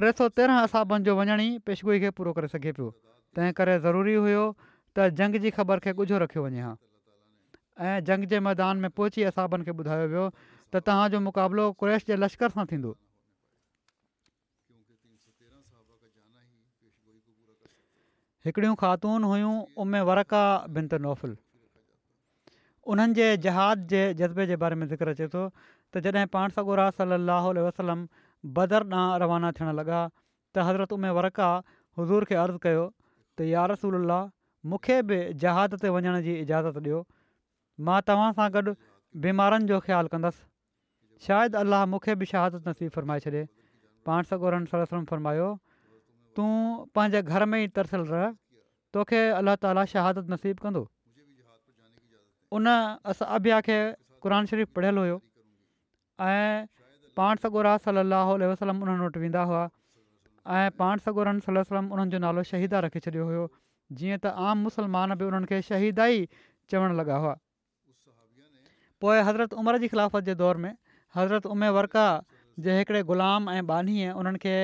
टे 0.00 0.10
सौ 0.22 0.28
तेरहं 0.40 0.66
असाबनि 0.68 1.06
जो 1.10 1.14
वञण 1.22 1.44
ई 1.46 1.50
पेशगुई 1.70 2.02
खे 2.06 2.10
पूरो 2.20 2.34
करे 2.40 2.50
सघे 2.56 2.74
पियो 2.80 2.90
तंहिं 3.38 3.54
करे 3.62 3.78
ज़रूरी 3.88 4.18
हुयो 4.26 4.44
त 4.64 5.10
जंग 5.22 5.40
जी 5.46 5.54
ख़बर 5.60 5.86
खे 5.88 5.94
ॻुझो 6.04 6.20
रखियो 6.26 6.44
वञे 6.48 6.66
हा 6.70 6.74
ऐं 7.88 7.96
जंग 8.10 8.30
जे 8.34 8.42
मैदान 8.52 8.80
में 8.86 8.90
पहुची 9.00 9.30
असाबनि 9.32 9.66
खे 9.70 9.78
ॿुधायो 9.82 10.10
वियो 10.16 10.26
त 10.74 10.86
तव्हांजो 10.90 11.20
मुक़ाबिलो 11.30 11.70
जे 12.10 12.24
लश्कर 12.24 12.56
सां 12.58 12.64
थींदो 12.74 12.96
हिकिड़ियूं 18.48 18.74
ख़ातून 18.80 19.24
हुयूं 19.28 19.50
उमे 19.84 20.00
वरका 20.08 20.42
बिनत 20.76 20.92
नौफ़ल 21.06 21.32
उन्हनि 22.92 23.14
जे 23.18 23.24
जहाद 23.46 23.82
जे 23.92 23.98
जज़्बे 24.20 24.46
जे 24.50 24.56
बारे 24.62 24.76
में 24.82 24.86
ज़िक्र 24.92 25.12
अचे 25.16 25.26
थो 25.34 25.42
त 25.96 26.00
जॾहिं 26.06 26.30
पाण 26.36 26.54
सॻोर 26.58 26.82
सलाहु 27.00 27.50
वसलम 27.66 28.06
बदर 28.58 28.86
ॾांहुं 28.94 29.20
रवाना 29.24 29.50
थियणु 29.60 29.74
लॻा 29.80 30.00
त 30.12 30.66
हज़रत 30.68 30.94
उमिर 30.98 31.14
वरका 31.20 31.50
हज़ूर 32.00 32.28
खे 32.32 32.38
अर्ज़ु 32.44 32.62
कयो 32.64 32.86
त 33.40 33.50
यार 33.50 33.72
रसूल 33.74 34.16
मूंखे 34.72 34.96
बि 35.12 35.20
जहाद 35.44 35.76
ते 35.84 35.92
वञण 35.98 36.18
जी 36.28 36.38
इजाज़त 36.46 36.82
ॾियो 36.84 37.02
मां 37.88 37.98
तव्हां 38.12 38.30
सां 38.40 38.48
गॾु 38.58 38.74
बीमारनि 39.26 39.70
जो 39.72 39.82
ख़्यालु 39.88 40.14
कंदसि 40.16 41.26
शायदि 41.28 41.60
अलाह 41.64 41.86
मूंखे 41.96 42.16
बि 42.22 42.30
शहादत 42.34 42.68
नथी 42.72 42.90
फ़रमाए 42.96 43.24
छॾे 43.28 43.44
पाण 44.10 44.32
सगोर 44.34 44.62
वलम 44.74 45.08
फ़र्मायो 45.14 45.52
तूं 46.38 46.50
पंहिंजे 46.96 47.20
घर 47.34 47.44
में 47.52 47.58
ई 47.62 47.68
तरसल 47.76 48.04
रह 48.08 48.26
तोखे 48.96 49.22
अलाह 49.38 49.54
ताली 49.64 49.82
शहादत 49.92 50.28
नसीबु 50.34 50.64
कंदो 50.64 50.82
उन 52.58 52.74
असिया 53.12 53.58
खे 53.68 53.78
क़रान 54.26 54.50
शरीफ़ 54.52 54.70
पढ़ियलु 54.76 55.02
हुयो 55.06 55.16
ऐं 56.28 56.68
पाण 57.20 57.42
सगोर 57.46 57.70
सलाहु 57.88 58.36
वसलम 58.52 58.84
उन्हनि 58.86 59.04
वटि 59.06 59.22
वेंदा 59.24 59.42
हुआ 59.54 59.64
ऐं 60.60 60.62
पाण 60.84 61.04
सगोर 61.08 61.32
सलम 61.48 61.90
उन्हनि 61.96 62.16
जो 62.16 62.22
नालो 62.28 62.46
शहीद 62.52 62.78
रखे 62.86 63.02
छॾियो 63.08 63.26
हुयो 63.32 63.44
जीअं 63.98 64.22
त 64.22 64.34
आम 64.52 64.62
मुस्लमान 64.70 65.18
बि 65.22 65.28
उन्हनि 65.32 65.50
खे 65.54 65.60
शहीद 65.70 66.00
ई 66.06 66.42
चवणु 66.74 66.96
लॻा 67.02 67.18
हुआ 67.26 67.34
पोइ 69.04 69.18
हज़रत 69.32 69.58
उमिरि 69.64 69.84
जी 69.86 69.90
ख़िलाफ़त 69.96 70.30
जे 70.30 70.38
दौर 70.44 70.64
में 70.66 70.72
हज़रत 71.18 71.50
उमिरि 71.56 71.76
वर्का 71.80 72.06
जे 72.66 72.76
हिकिड़े 72.78 73.02
ग़ुलाम 73.08 73.48
ऐं 73.50 73.66
बानी 73.66 73.96
उन्हनि 74.20 74.38
खे 74.42 74.54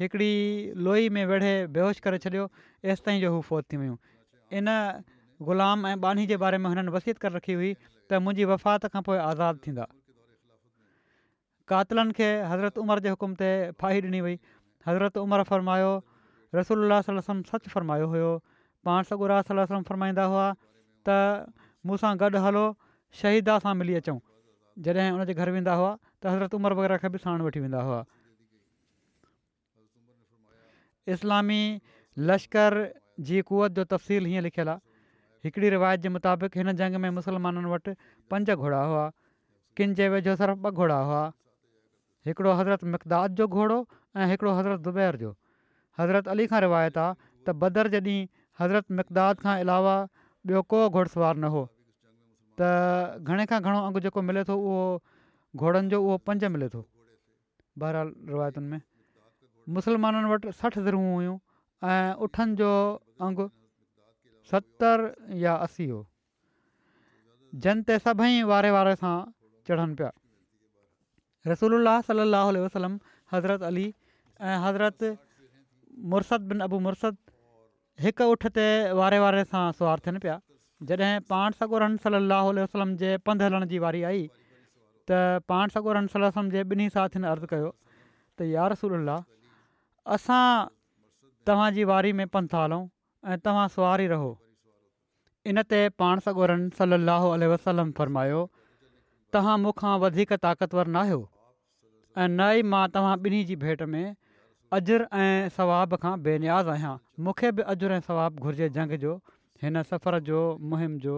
हिकिड़ी 0.00 0.72
लोई 0.84 1.08
में 1.16 1.24
वेढ़े 1.30 1.50
बेहोश 1.76 1.98
करे 2.06 2.18
छॾियो 2.24 2.46
एसिताईं 2.92 3.20
जो 3.20 3.32
हू 3.34 3.40
फ़ौत 3.48 3.64
थी 3.72 3.76
वियूं 3.76 3.96
इन 4.60 4.68
ग़ुलाम 5.48 5.86
ऐं 5.86 6.00
बानी 6.00 6.26
जे 6.30 6.36
बारे 6.44 6.58
में 6.64 6.68
हुननि 6.70 6.88
वसीत 6.96 7.18
करे 7.24 7.34
रखी 7.36 7.52
हुई 7.60 7.72
त 8.08 8.20
मुंहिंजी 8.24 8.44
वफ़ात 8.52 8.86
खां 8.94 9.02
पोइ 9.08 9.18
आज़ादु 9.24 9.60
थींदा 9.66 9.86
कातिलनि 11.72 12.12
खे 12.20 12.28
हज़रत 12.52 12.78
उमिरि 12.82 13.04
जे 13.06 13.12
हुकुम 13.14 13.34
ते 13.40 13.50
फाही 13.82 14.00
ॾिनी 14.08 14.20
वई 14.26 14.38
हज़रत 14.86 15.18
उमिरि 15.24 15.44
फ़रमायो 15.52 15.90
रसूल 16.54 16.94
सचु 17.32 17.74
फ़रमायो 17.76 18.06
हुयो 18.14 18.30
पाण 18.88 19.10
सलम 19.50 19.82
फ़रमाईंदा 19.90 20.24
हुआ 20.36 20.46
त 21.10 21.68
मूंसां 21.90 22.14
गॾु 22.24 22.42
हलो 22.48 22.64
शहीदा 23.20 23.58
सां 23.66 23.74
मिली 23.82 24.00
अचूं 24.00 24.16
जॾहिं 24.88 25.10
हुनजे 25.16 25.34
घर 25.42 25.50
वेंदा 25.58 25.72
हुआ 25.80 25.92
त 26.22 26.26
हज़रत 26.34 26.54
उमिरि 26.54 26.74
वग़ैरह 26.78 26.96
खे 27.02 27.08
बि 27.12 27.18
साण 27.22 27.42
वठी 27.48 27.60
वेंदा 27.66 27.80
हुआ 27.86 28.00
इस्लामी 31.18 31.62
लश्कर 32.30 32.78
जी 33.30 33.40
कुवत 33.50 33.70
जो 33.78 33.84
तफ़सील 33.94 34.24
हीअं 34.32 34.42
लिखियलु 34.46 34.70
आहे 34.74 35.44
हिकिड़ी 35.44 35.70
रिवायत 35.74 36.00
जे 36.06 36.08
मुताबिक़ 36.16 36.58
हिन 36.58 36.72
जंग 36.82 37.00
में 37.04 37.08
मुस्लमाननि 37.18 37.68
वटि 37.74 37.94
पंज 38.34 38.50
घोड़ा 38.56 38.82
हुआ 38.92 39.06
किन 39.76 39.94
जे 40.00 40.08
वेझो 40.14 40.34
सिर्फ़ु 40.42 40.70
ॿ 40.70 40.70
घोड़ा 40.70 40.98
हुआ 41.10 41.24
हिकिड़ो 42.30 42.52
हज़रत 42.60 42.84
मक़दाद 42.96 43.34
जो 43.42 43.46
घोड़ो 43.50 43.78
ऐं 44.16 44.26
हिकिड़ो 44.32 44.52
हज़रत 44.60 44.88
ज़ुबैर 44.88 45.16
जो 45.26 45.34
हज़रत 46.00 46.28
अली 46.34 46.46
खां 46.54 46.60
रिवायत 46.68 46.98
आहे 47.04 47.20
त 47.46 47.54
बदर 47.66 47.90
जॾहिं 47.96 48.20
हज़रत 48.60 49.00
मक़दाद 49.02 49.42
खां 49.46 49.58
अलावा 49.66 49.94
ॿियो 50.50 50.62
को 50.72 50.88
घुड़ 50.90 51.08
न 51.20 51.56
हो 51.58 51.62
त 52.62 52.70
घणे 53.30 53.46
खां 53.52 53.58
घणो 53.62 53.78
अंगु 53.90 54.00
जेको 54.06 54.22
मिले 54.30 54.44
थो 54.50 54.54
उहो 54.68 54.84
घोड़नि 55.56 55.88
जो 55.88 56.02
उहो 56.02 56.16
पंज 56.26 56.44
मिले 56.54 56.68
थो 56.74 56.80
बहिराल 57.80 58.12
रिवायतुनि 58.28 58.66
में 58.72 58.80
मुसलमाननि 59.76 60.28
वटि 60.32 60.50
सठि 60.60 60.80
ज़रू 60.86 60.98
हुयूं 61.14 61.36
ऐं 61.88 62.12
उठनि 62.24 62.54
जो 62.60 62.70
अंगु 63.26 63.46
सतरि 64.50 65.44
या 65.44 65.54
असी 65.66 65.86
हो 65.88 66.00
जन 67.64 67.82
ते 67.88 67.98
सभई 68.04 68.42
वारे 68.52 68.70
वारे 68.76 68.94
सां 69.02 69.14
चढ़नि 69.68 69.94
पिया 70.00 70.10
रसूल 71.52 71.72
सलाहु 72.08 72.48
उल 72.52 72.58
वसलम 72.66 72.98
हज़रत 73.32 73.62
अली 73.70 73.86
ऐं 74.48 74.56
हज़रत 74.66 75.00
मुरसद 76.12 76.48
बिन 76.50 76.60
अबू 76.68 76.78
मुरसद 76.88 77.16
हिकु 78.02 78.24
उठ 78.32 78.46
ते 78.58 78.66
वारे 79.00 79.18
वारे 79.26 79.44
सां 79.52 79.64
सवार 79.80 80.00
थियनि 80.06 80.18
पिया 80.26 80.40
जॾहिं 80.90 81.16
पाण 81.32 81.58
सगुरनि 81.60 82.02
सलाह 82.06 82.46
वसलम 82.66 82.94
जे 83.04 83.16
पंधि 83.28 83.44
हलण 83.48 83.68
जी 83.74 83.78
वारी 83.86 84.02
आई 84.12 84.28
त 85.12 85.48
पाण 85.52 85.72
सगोर 85.76 85.96
सल 86.12 86.26
सम 86.36 86.48
जे 86.54 86.62
ॿिन्ही 86.72 86.88
साथियुनि 86.96 87.28
अर्ज़ु 87.32 87.50
कयो 87.54 87.70
त 87.70 88.52
यारसला 88.52 89.16
असां 90.16 90.44
तव्हांजी 91.50 91.84
वारी 91.90 92.12
में 92.20 92.26
पंथालूं 92.36 92.80
ऐं 93.32 93.38
तव्हां 93.48 93.66
सुवारी 93.74 94.06
रहो 94.12 94.30
इन 95.52 95.62
ते 95.74 95.80
पाण 96.02 96.24
सगोरन 96.28 96.64
सल 96.80 96.96
लह 97.10 97.28
वसलम 97.54 97.92
फ़रमायो 98.00 98.40
तव्हां 99.36 99.56
मूंखां 99.66 99.92
वधीक 100.06 100.32
ताक़तवर 100.46 100.92
न 100.96 101.02
आहियो 101.04 101.20
न 101.20 102.48
ई 102.56 102.68
मां 102.74 102.82
तव्हां 102.96 103.14
ॿिन्ही 103.28 103.42
जी 103.50 103.56
भेंट 103.66 103.82
में 103.94 104.04
अजर 104.80 105.06
ऐं 105.22 105.48
सवाब 105.60 105.94
खां 106.04 106.14
बेनियाज़ 106.28 106.72
आहियां 106.76 106.96
मूंखे 107.28 107.52
बि 107.58 107.68
अजर 107.74 107.96
ऐं 107.98 108.00
सवाबु 108.08 108.48
घुरिजे 108.48 108.68
जंग 108.80 108.98
जो 109.06 109.14
हिन 109.66 109.84
सफ़र 109.92 110.18
जो 110.30 110.42
मुहिम 110.74 110.98
जो 111.06 111.16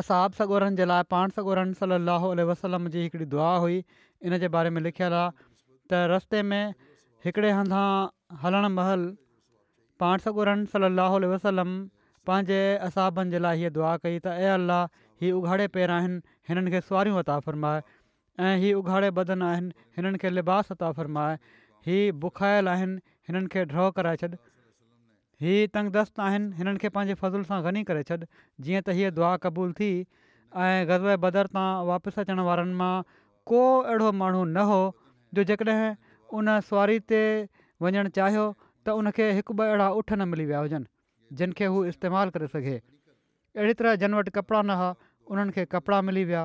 असां 0.00 0.18
आबसगोरनि 0.26 0.76
जे 0.80 0.84
लाइ 0.90 1.02
पाण 1.12 1.32
सॻोरन 1.38 1.72
सलाहु 1.78 2.28
आल 2.42 2.76
जी 2.92 3.00
हिकिड़ी 3.06 3.24
दुआ 3.32 3.48
हुई 3.64 3.74
इन 4.28 4.36
जे 4.44 4.48
बारे 4.56 4.70
में 4.76 4.80
लिखियलु 4.84 5.16
आहे 5.22 5.32
त 5.38 6.00
रस्ते 6.12 6.40
में 6.52 6.74
हिकिड़े 7.26 7.50
हंधा 7.58 7.80
हलणु 8.44 8.70
महिल 8.76 9.04
पाण 10.04 10.24
सॻोरन 10.26 10.64
सलाहु 10.74 11.20
वसलम 11.34 11.74
पंहिंजे 12.30 12.58
असाबनि 12.88 13.34
जे 13.36 13.42
लाइ 13.46 13.60
हीअ 13.62 13.72
दुआ 13.76 13.90
कई 14.06 14.16
त 14.26 14.34
ए 14.38 14.48
अलाह 14.60 14.82
हीअ 15.24 15.34
उघाड़े 15.42 15.66
पेर 15.76 15.94
आहिनि 15.98 16.20
हिननि 16.50 16.72
खे 16.76 16.80
सुवारियूं 16.88 17.20
अता 17.24 17.38
फ़रमाए 17.48 17.82
ऐं 18.48 18.54
हीअ 18.64 18.78
उघाड़े 18.82 19.10
बदन 19.20 19.44
आहिनि 19.50 19.88
हिननि 19.98 20.22
खे 20.24 20.32
लिबास 20.38 20.72
वताफ़रमाए 20.74 21.36
हीअ 21.88 22.16
बुखायल 22.26 22.72
आहिनि 22.76 22.98
हिननि 23.30 23.52
खे 23.56 23.64
ड्रॉ 23.74 23.90
कराए 23.98 24.22
छॾ 24.24 24.30
हीअ 25.42 25.68
तंगदस्तु 25.74 26.22
आहिनि 26.24 26.44
हिननि 26.56 26.78
खे 26.82 26.88
पंहिंजे 26.96 27.14
फ़ज़ुल 27.20 27.42
सां 27.46 27.56
घणी 27.68 27.80
करे 27.86 28.02
छॾ 28.08 28.16
जीअं 28.66 28.82
त 28.88 28.94
हीअ 28.96 29.08
दुआ 29.14 29.30
क़बूल 29.46 29.70
थी 29.78 29.88
ऐं 30.64 30.84
गज़ब 30.90 31.16
बदर 31.24 31.48
तां 31.56 31.64
वापसि 31.88 32.20
अचण 32.22 32.42
वारनि 32.48 32.74
मां 32.82 32.90
को 33.52 33.62
अहिड़ो 33.78 34.10
माण्हू 34.18 34.42
न 34.50 34.66
हो 34.72 34.78
जो 35.38 35.44
जेकॾहिं 35.48 35.88
उन 36.40 36.50
सुवारी 36.68 36.98
ते 37.12 37.22
वञणु 37.86 38.12
चाहियो 38.18 38.44
त 38.58 38.94
उनखे 39.00 39.26
हिकु 39.40 39.56
ॿ 39.62 39.64
अहिड़ा 39.66 39.88
उठ 40.02 40.12
न 40.14 40.28
मिली 40.34 40.44
विया 40.52 40.60
हुजनि 40.66 41.36
जिन 41.40 41.56
खे 41.62 41.70
हू 41.76 41.82
इस्तेमालु 41.94 42.34
करे 42.38 42.50
सघे 42.54 42.76
अहिड़ी 42.82 43.78
तरह 43.82 43.98
जिन 44.04 44.14
वटि 44.20 44.34
कपिड़ा 44.38 44.62
न 44.68 44.78
हुआ 44.82 44.94
उन्हनि 45.32 45.56
खे 45.58 45.66
कपिड़ा 45.74 46.00
मिली 46.10 46.24
विया 46.30 46.44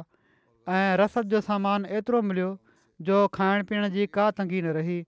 ऐं 0.80 0.84
रसद 1.04 1.32
जो 1.36 1.44
सामान 1.52 1.86
एतिरो 2.02 2.24
मिलियो 2.32 2.50
जो 3.12 3.22
खाइण 3.40 3.70
पीअण 3.74 3.88
जी 4.00 4.10
का 4.20 4.28
तंगी 4.42 4.62
न 4.70 4.76
रही 4.82 5.00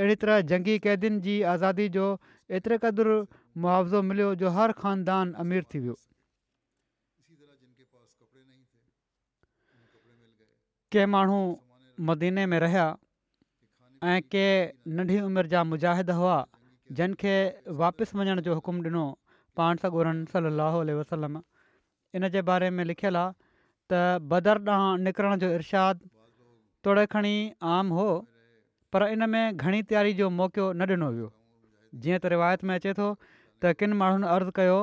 अहिड़ी 0.00 0.22
तरह 0.24 0.40
जंगी 0.54 0.78
क़ैदियुनि 0.88 1.22
जी 1.28 1.34
आज़ादी 1.56 1.88
जो 2.00 2.08
एतिरे 2.54 2.76
क़दुरु 2.82 3.14
मुआवज़ो 3.62 4.02
मिलियो 4.08 4.34
जो 4.40 4.48
हर 4.56 4.72
ख़ानदान 4.80 5.32
अमीर 5.44 5.62
थी 5.74 5.78
वियो 5.84 5.96
के 10.92 11.04
माण्हू 11.14 11.40
मदीने 12.08 12.44
में 12.50 12.58
रहिया 12.64 12.86
ऐं 14.10 14.20
के 14.34 14.46
नंढी 14.96 15.20
उमिरि 15.20 15.48
जा 15.54 15.62
मुजाहिद 15.66 16.10
हुआ 16.20 16.36
जिन 16.98 17.14
खे 17.22 17.34
वापसि 17.82 18.18
वञण 18.18 18.40
जो 18.48 18.54
हुकुम 18.54 18.78
ॾिनो 18.86 19.04
पाण 19.56 19.76
सॻोरन 19.84 20.24
सलाहु 20.34 20.84
वसलम 21.00 21.42
इन 22.14 22.28
जे 22.36 22.42
बारे 22.50 22.70
में 22.76 22.84
लिखियलु 22.92 23.18
आहे 23.18 23.32
त 23.92 24.28
बदर 24.32 24.60
ॾांहुं 24.68 24.98
निकिरण 25.08 25.38
जो 25.44 25.50
इर्शादु 25.56 26.08
थोरे 26.86 27.06
खणी 27.14 27.36
आम 27.76 27.88
हुओ 27.98 28.14
पर 28.92 29.06
इन 29.08 29.28
में 29.30 29.56
घणी 29.56 29.82
तयारी 29.90 30.12
जो 30.22 30.30
मौक़ियो 30.40 30.72
न 30.72 30.86
ॾिनो 30.96 31.10
वियो 31.16 31.35
जीअं 32.04 32.18
त 32.24 32.32
रिवायत 32.34 32.64
में 32.68 32.74
अचे 32.74 32.92
थो 32.98 33.08
त 33.62 33.72
किनि 33.80 33.94
माण्हुनि 34.02 34.26
अर्ज़ु 34.36 34.52
कयो 34.58 34.78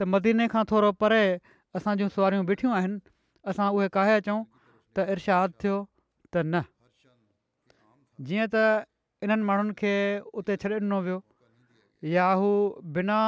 त 0.00 0.08
मदीने 0.14 0.46
खां 0.54 0.64
थोरो 0.72 0.90
परे 1.02 1.22
असां 1.80 1.94
जूं 2.00 2.08
सुवारियूं 2.16 2.44
बीठियूं 2.50 2.72
आहिनि 2.78 2.98
असां 3.52 3.68
उहे 3.78 3.88
काहे 3.96 4.16
अचूं 4.20 4.38
त 4.96 5.06
इर्शाद 5.16 5.56
थियो 5.64 5.78
त 6.32 6.44
न 6.44 6.64
जीअं 8.28 8.48
त 8.56 8.88
इन्हनि 9.26 9.48
माण्हुनि 9.52 9.78
खे 9.80 9.92
उते 10.40 10.56
छॾे 10.64 10.74
ॾिनो 10.82 11.00
वियो 11.08 11.18
या 12.16 12.26
हू 12.40 12.50
बिना 12.98 13.20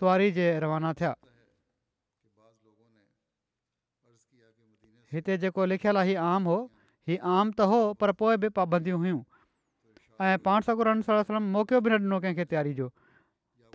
सुवारी 0.00 0.30
जे 0.40 0.48
रवाना 0.66 0.92
थिया 1.00 1.14
हिते 5.12 5.36
जेको 5.42 5.64
लिखियलु 5.72 5.98
आहे 5.98 6.08
हीउ 6.12 6.22
आम 6.30 6.46
हो 6.52 6.56
हीउ 7.08 7.18
आम 7.34 7.50
त 7.58 7.68
हो 7.72 7.76
पर 8.02 8.12
पोइ 8.22 8.36
बि 8.44 8.48
पाबंदियूं 8.58 9.20
ऐं 10.20 10.38
पाण 10.44 10.60
सॻुरम 10.66 11.00
सल 11.06 11.12
वसलम 11.20 11.42
मौक़ियो 11.56 11.80
बि 11.86 11.90
न 11.90 11.92
ॾिनो 11.96 12.18
कंहिंखे 12.22 12.44
तयारी 12.52 12.72
जो 12.78 12.86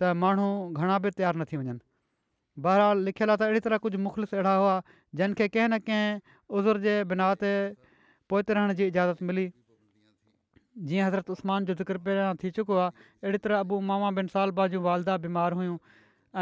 त 0.00 0.10
माण्हू 0.22 0.48
घणा 0.80 0.96
बि 1.04 1.10
तयारु 1.18 1.38
न 1.40 1.44
थी 1.50 1.56
वञनि 1.60 1.80
बहराल 2.66 2.98
लिखियलु 3.06 3.32
आहे 3.32 3.38
त 3.42 3.46
अहिड़ी 3.48 3.60
तरह 3.66 3.78
कुझु 3.86 3.98
मुख़लिस 4.06 4.34
अहिड़ा 4.34 4.54
हुआ 4.62 4.74
जंहिंखे 5.20 5.46
कंहिं 5.56 5.68
न 5.74 5.78
कंहिं 5.88 6.20
उज़ुर 6.58 6.80
जे 6.84 6.94
बिना 7.12 7.28
ते 7.44 7.52
पहुते 8.32 8.58
रहण 8.60 8.74
जी 8.80 8.86
इजाज़त 8.92 9.22
मिली 9.30 9.46
जीअं 10.90 11.06
हज़रत 11.06 11.30
उस्मान 11.38 11.64
जो 11.70 11.74
ज़िक्र 11.80 11.98
पहिरियां 12.08 12.34
थी 12.44 12.50
चुको 12.60 12.76
आहे 12.84 13.04
अहिड़ी 13.24 13.38
तरह 13.48 13.64
अबू 13.64 13.80
मामा 13.92 14.10
बिन 14.20 14.32
सालबा 14.36 14.66
जूं 14.76 14.82
वालदा 14.88 15.16
बीमार 15.26 15.58
हुयूं 15.62 15.78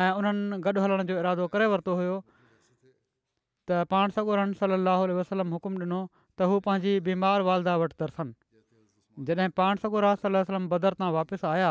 ऐं 0.03 0.11
उन्हनि 0.19 0.61
गॾु 0.67 0.79
हलण 0.87 1.07
जो 1.13 1.19
इरादो 1.23 1.47
करे 1.55 1.67
वरितो 1.77 1.95
हुयो 2.03 2.19
त 3.71 3.85
पाण 3.95 4.17
सॻुरम 4.19 4.59
सली 4.65 5.21
वसलम 5.25 5.59
हुकुम 5.59 5.81
ॾिनो 5.87 6.03
त 6.39 6.55
हू 6.55 6.61
पंहिंजी 6.71 6.99
बीमार 7.11 7.51
वालदा 7.51 7.77
वटि 7.85 8.01
तरसनि 8.05 8.41
जॾहिं 9.21 9.49
पाण 9.57 9.77
सगोर 9.83 10.05
सलम 10.21 10.69
बदर 10.69 10.95
तां 11.01 11.09
वापसि 11.17 11.47
आया 11.51 11.71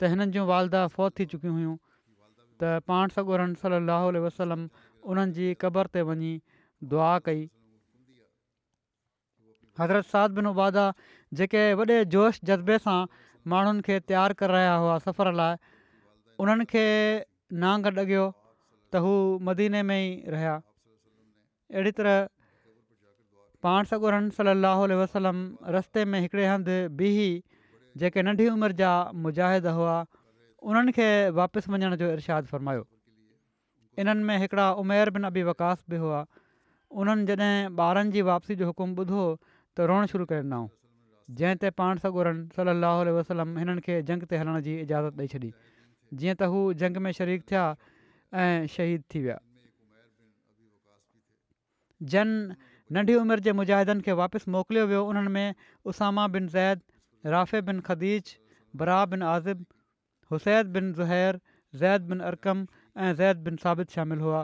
त 0.00 0.10
हिननि 0.12 0.28
जूं 0.36 0.44
वालदा 0.50 0.80
फोत 0.96 1.18
थी 1.18 1.26
चुकियूं 1.32 1.54
हुयूं 1.56 1.76
त 2.60 2.72
पाण 2.90 3.14
सगोर 3.16 3.44
साहु 3.62 4.22
वसलम 4.26 4.64
उन्हनि 5.14 5.34
जी 5.38 5.48
क़बर 5.64 5.90
ते 5.96 6.02
वञी 6.10 6.32
दुआ 6.92 7.10
कई 7.28 7.44
हज़रत 9.80 10.08
साद 10.10 10.36
बिन 10.40 10.50
उबादा 10.52 10.84
जेके 11.40 11.62
वॾे 11.82 11.98
जोश 12.16 12.40
जज़्बे 12.50 12.78
सां 12.88 12.98
माण्हुनि 13.54 13.84
खे 13.88 13.98
तयारु 14.10 14.36
करे 14.42 14.52
रहिया 14.56 14.76
हुआ 14.84 14.94
सफ़र 15.08 15.32
लाइ 15.40 15.74
उन्हनि 16.44 16.68
खे 16.74 16.84
नांगुॻॻियो 17.64 18.24
त 18.36 19.04
हू 19.06 19.12
मदीने 19.50 19.82
में 19.90 19.98
ई 19.98 20.36
रहिया 20.36 20.54
अहिड़ी 20.62 21.96
तरह 22.00 22.26
पाण 23.62 23.84
सॻोरनि 23.90 24.30
सलाहु 24.38 24.86
वसलम 25.02 25.38
रस्ते 25.76 26.04
में 26.12 26.18
हिकिड़े 26.20 26.46
हंधि 26.46 26.76
बीह 27.00 27.16
जेके 28.02 28.22
नंढी 28.26 28.48
उमिरि 28.52 28.74
जा 28.80 28.90
मुजाहिद 29.24 29.66
हुआ 29.78 29.96
उन्हनि 30.70 30.92
खे 30.98 31.08
वापसि 31.40 31.72
वञण 31.72 31.96
जो 32.02 32.10
इरशादु 32.12 32.46
फरमायो 32.52 32.84
इन्हनि 34.04 34.22
में 34.28 34.36
हिकिड़ा 34.44 34.66
उमेर 34.82 35.10
बिन 35.16 35.24
अबी 35.32 35.42
वकास 35.48 35.84
बि 35.90 35.96
हुआ 36.04 36.24
उन्हनि 37.02 37.24
जॾहिं 37.32 37.76
ॿारनि 37.86 38.10
जी 38.16 38.22
वापसी 38.32 38.54
जो 38.62 38.66
हुकुम 38.72 38.90
ॿुधो 39.04 39.22
त 39.76 39.88
रोअणु 39.92 40.06
शुरू 40.12 40.24
करे 40.32 40.40
ॾिनऊं 40.44 40.66
जंहिं 41.40 41.56
ते 41.64 41.68
पाण 41.80 41.98
सॻुरनि 42.04 42.48
सलाहु 42.60 43.18
वसलम 43.18 43.56
हिननि 43.62 43.80
खे 43.88 43.94
जंग 44.10 44.28
ते 44.32 44.36
हलण 44.42 44.60
जी 44.68 44.76
इजाज़त 44.86 45.18
ॾेई 45.24 45.28
छॾी 45.34 45.50
जीअं 46.20 46.36
त 46.42 46.52
हू 46.52 46.60
जंग 46.84 46.96
में 47.08 47.12
शरीक 47.22 47.42
थिया 47.50 47.64
ऐं 48.44 48.72
शहीद 48.76 49.02
थी 49.14 49.20
विया 49.26 49.38
जन 52.12 52.28
नंढी 52.94 53.14
उमिरि 53.20 53.42
जे 53.46 53.52
मुजाहिदनि 53.58 54.04
खे 54.06 54.14
वापसि 54.18 54.50
मोकिलियो 54.54 54.84
वियो 54.90 55.00
उन्हनि 55.12 55.30
में 55.36 55.54
उसामा 55.92 56.26
बिन 56.34 56.46
Zaid 56.54 57.28
Rafe 57.34 57.60
bin 57.68 57.80
Khadij 57.86 58.34
Bara 58.82 58.98
bin 59.14 59.22
Azib 59.30 59.64
Husaid 60.34 60.72
bin 60.76 60.92
Zuhair 60.98 61.40
Zaid 61.80 62.04
bin 62.10 62.20
Arqam 62.30 62.60
ऐं 62.98 63.12
ज़ैद 63.20 63.40
बिन 63.48 63.56
साबित 63.64 63.90
शामिलु 63.96 64.24
हुआ 64.26 64.42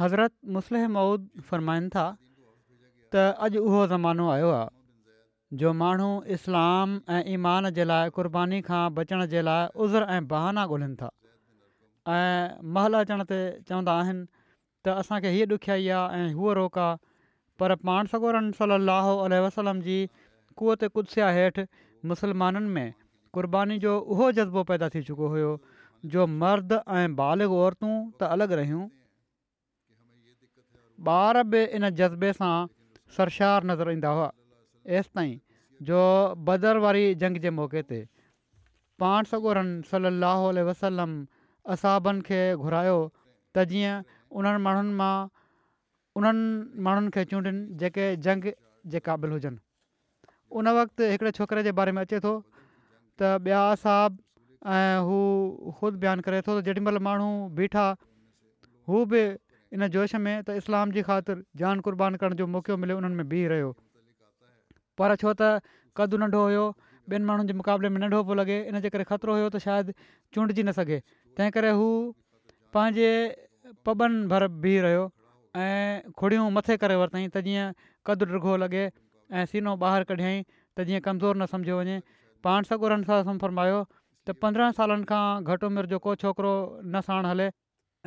हज़रत 0.00 0.32
मुस्लिह 0.58 0.88
मऊद 0.98 1.28
फ़रमाइनि 1.50 1.88
था 1.96 2.04
त 3.14 3.24
अॼु 3.46 3.64
उहो 3.68 3.86
ज़मानो 3.94 4.28
आयो 4.36 4.50
आहे 4.56 5.60
जो 5.62 5.72
माण्हू 5.84 6.10
इस्लाम 6.36 6.88
ऐं 7.14 7.22
ईमान 7.36 7.70
जे 7.78 7.84
लाइ 7.88 8.10
क़ुर्बानी 8.18 8.60
खां 8.68 8.82
बचण 9.00 9.24
जे 9.36 9.40
लाइ 9.48 9.64
उज़र 9.86 10.02
ऐं 10.18 10.20
बहाना 10.34 10.62
ॻोल्हनि 10.74 10.94
था 11.00 11.10
ऐं 12.18 12.70
महल 12.76 13.00
अचण 13.02 13.24
ते 13.32 13.38
चवंदा 13.70 13.92
आहिनि 14.02 14.22
त 14.86 14.88
असांखे 14.88 15.28
हीअ 15.30 15.46
ॾुखियाई 15.52 15.88
आहे 15.88 16.22
ऐं 16.24 16.32
हूअ 16.34 16.52
रोक 16.54 16.78
आहे 16.78 16.96
पर 17.58 17.74
पाण 17.84 18.06
सगोरनि 18.12 18.50
सलाहु 18.58 19.16
वसलम 19.44 19.80
जी 19.80 20.06
कुअत 20.56 20.84
कुदसिया 20.94 21.28
हेठि 21.32 21.62
मुस्लमाननि 22.08 22.68
में 22.74 22.90
क़ुर्बानी 23.34 23.78
जो 23.78 23.98
उहो 24.14 24.30
जज़्बो 24.38 24.62
पैदा 24.70 24.88
थी 24.94 25.02
चुको 25.08 25.26
हुयो 25.32 25.50
जो 26.12 26.26
मर्द 26.42 26.72
ऐं 26.98 27.14
बालिग 27.16 27.52
औरतूं 27.64 27.92
त 28.20 28.30
अलॻि 28.36 28.54
रहियूं 28.60 28.86
ॿार 31.12 31.42
बि 31.52 31.60
इन 31.76 31.88
जज़्बे 31.98 32.32
सां 32.38 32.54
सरशार 33.18 33.64
नज़र 33.70 33.90
ईंदा 33.96 34.08
हुआ 34.16 34.30
एसिताईं 34.98 35.36
जो 35.90 36.00
बदर 36.48 36.76
वारी 36.86 37.04
जंग 37.22 37.36
जे 37.44 37.50
मौक़े 37.58 37.82
ते 37.92 38.00
पाण 39.04 39.30
सगोरन 39.32 39.70
सल 39.92 40.10
अल 40.12 40.58
वसलम 40.70 41.14
असाबनि 41.76 42.20
खे 42.28 42.42
घुरायो 42.64 42.98
त 43.56 43.64
जीअं 43.70 44.10
उन्हनि 44.38 44.62
माण्हुनि 44.62 44.92
मां 45.00 45.12
उन्हनि 46.18 46.80
माण्हुनि 46.86 47.10
खे 47.14 47.24
चूंडिन 47.30 47.56
जेके 47.82 48.04
जंग 48.26 48.50
जे 48.94 49.00
क़ाबिल 49.06 49.30
हुजनि 49.36 49.58
उन 50.58 50.68
वक़्तु 50.78 51.10
हिकिड़े 51.12 51.30
छोकिरे 51.38 51.62
जे 51.66 51.72
बारे 51.78 51.92
में 51.98 52.02
अचे 52.02 52.20
थो 52.26 52.32
त 53.20 53.34
ॿिया 53.46 53.62
असाब 53.74 54.16
ऐं 54.74 54.98
हू 55.08 55.18
ख़ुदि 55.78 55.98
बयानु 56.04 56.22
करे 56.26 56.40
थो 56.46 56.52
त 56.58 56.64
जेॾीमहिल 56.68 56.98
माण्हू 57.06 57.28
बीठा 57.58 57.84
हू 58.88 59.04
बि 59.12 59.22
इन 59.76 59.86
जोश 59.96 60.14
में 60.26 60.34
त 60.46 60.56
इस्लाम 60.62 60.94
जी 60.96 61.02
ख़ातिर 61.10 61.42
जान 61.64 61.84
कुर्बान 61.88 62.16
करण 62.22 62.40
जो 62.42 62.46
मौक़ो 62.54 62.76
मिलियो 62.84 62.96
उन्हनि 63.02 63.14
में 63.20 63.28
बीह 63.34 63.50
रहियो 63.54 63.70
पर 64.98 65.16
छो 65.24 65.34
त 65.42 65.60
कदु 66.00 66.22
नंढो 66.24 66.42
हुयो 66.48 66.64
ॿियनि 67.12 67.24
माण्हुनि 67.28 67.52
जे 67.52 67.58
मुक़ाबले 67.60 67.88
में 67.92 68.00
नंढो 68.06 68.18
पियो 68.30 68.34
लॻे 68.40 68.56
इनजे 68.70 68.88
करे 68.94 69.04
ख़तरो 69.12 69.32
हुयो 69.36 69.46
त 69.54 69.60
शायदि 69.68 69.92
चूंडिजी 70.34 70.62
न 70.62 70.78
सघे 70.80 70.98
तंहिं 71.38 73.24
पबन 73.86 74.26
भर 74.32 74.46
बीह 74.64 74.80
रहियो 74.82 75.06
ऐं 75.62 76.10
खुड़ियूं 76.20 76.50
मथे 76.58 76.76
करे 76.84 76.96
वरितईं 77.02 77.28
त 77.34 77.42
जीअं 77.48 77.66
कदु 78.08 78.24
रिगो 78.34 78.56
लॻे 78.64 78.82
ऐं 78.86 79.44
सीनो 79.54 79.74
ॿाहिरि 79.86 80.04
कढियईं 80.12 80.42
त 80.76 80.86
जीअं 80.90 81.00
कमज़ोर 81.08 81.36
न 81.42 81.46
सम्झो 81.54 81.78
वञे 81.80 81.98
पाण 82.46 82.62
सॻुड़नि 82.70 83.04
सां 83.10 83.36
फरमायो 83.46 83.80
त 84.26 84.36
पंद्रहं 84.44 84.72
सालनि 84.78 85.04
खां 85.10 85.24
घटि 85.52 85.66
उमिरि 85.70 85.88
जो 85.94 85.98
को 86.06 86.14
छोकिरो 86.22 86.54
न 86.84 87.00
साण 87.08 87.26
हले 87.30 87.50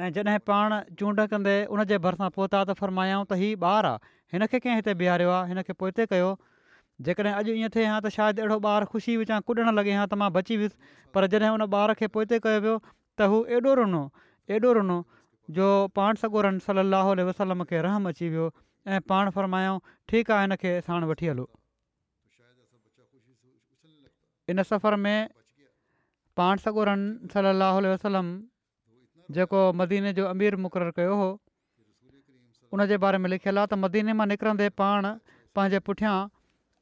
ऐं 0.05 0.09
जॾहिं 0.15 0.37
पाण 0.51 0.79
चूंड 1.01 1.21
कंदे 1.33 1.55
उनजे 1.75 1.97
भरिसां 2.07 2.29
पहुता 2.39 2.63
त 2.69 2.77
फरमायूं 2.81 3.19
त 3.27 3.39
हीउ 3.43 3.59
ॿारु 3.73 3.93
आहे 3.93 4.13
हिनखे 4.35 4.59
कंहिं 4.65 4.75
हिते 4.81 4.93
बिहारियो 5.03 5.31
आहे 5.39 5.53
हिन 5.53 5.61
खे 5.69 5.73
पोइ 5.83 6.05
कयो 6.15 6.31
जेकॾहिं 7.07 7.33
अॼु 7.41 7.53
ईअं 7.61 7.69
थिए 7.75 7.85
हा 7.93 7.97
त 8.05 8.09
शायदि 8.17 8.41
अहिड़ो 8.43 8.57
ॿारु 8.63 8.85
ख़ुशी 8.93 9.13
हुई 9.21 9.39
कुॾणु 9.49 9.71
लॻे 9.79 9.93
हा 9.97 10.05
त 10.09 10.13
मां 10.23 10.29
बची 10.37 10.57
वियुसि 10.63 10.77
पर 11.17 11.25
जॾहिं 11.35 11.49
उन 11.57 11.65
ॿारु 11.75 11.93
खे 12.03 12.37
कयो 12.47 13.73
रुनो 13.81 14.03
एॾो 14.53 14.71
रुनो 14.75 14.95
जो 15.51 15.65
पाण 15.95 16.15
सॻोरनि 16.21 16.59
सलाहु 16.65 17.13
वसलम 17.27 17.63
खे 17.69 17.81
रहम 17.81 18.07
अची 18.09 18.29
वियो 18.29 18.51
ऐं 18.87 18.99
पाण 19.09 19.29
फ़र्मायो 19.35 19.77
ठीकु 20.09 20.33
आहे 20.33 20.41
हिन 20.45 20.55
खे 20.61 20.71
साण 20.85 21.03
वठी 21.11 21.27
हलो 21.27 21.47
इन 24.49 24.63
सफ़र 24.69 24.95
में 25.03 25.27
पाण 26.37 26.57
सगोरनि 26.65 27.27
सलाहु 27.33 27.81
वसलम 27.93 28.27
जेको 29.33 29.71
मदीने 29.81 30.13
जो 30.13 30.25
अमीर 30.27 30.55
मुक़ररु 30.65 30.91
कयो 30.95 31.15
हुओ 31.15 31.31
उनजे 32.73 32.97
बारे 32.97 33.17
में 33.21 33.29
लिखियलु 33.29 33.59
आहे 33.59 33.67
त 33.67 33.73
मदीने 33.85 34.13
मां 34.19 34.27
निकिरंदे 34.27 34.69
पाण 34.81 35.05
पंहिंजे 35.55 35.79
पुठियां 35.87 36.15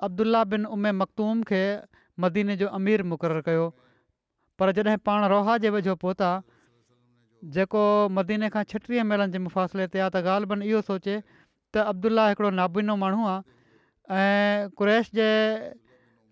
अब्दुला 0.08 0.44
बिन 0.54 0.66
उमे 0.76 0.92
मखदूम 1.02 1.44
खे 1.50 1.62
मदीने 2.26 2.56
जो 2.62 2.68
अमीर 2.80 3.04
मुक़ररु 3.14 3.42
कयो 3.50 3.70
पर 4.60 4.72
जॾहिं 4.78 4.98
पाण 5.10 5.28
रोहा 5.36 5.58
जे 5.62 5.70
वेझो 5.78 5.96
पहुता 6.06 6.32
जेको 7.44 7.82
मदीने 8.14 8.50
खां 8.54 8.64
छटीह 8.72 9.04
मेलनि 9.12 9.32
जे 9.34 9.40
मुफ़ासिले 9.50 9.88
ते 9.90 10.00
आहे 10.00 10.10
त 10.10 10.16
ॻाल्हि 10.16 10.70
इहो 10.70 10.82
सोचे 10.88 11.16
त 11.74 11.78
अब्दुला 11.92 12.28
हिकिड़ो 12.30 12.50
नाबीनो 12.58 12.96
माण्हू 13.04 13.24
आहे 13.28 14.68
कुरैश 14.78 15.10
जे 15.20 15.30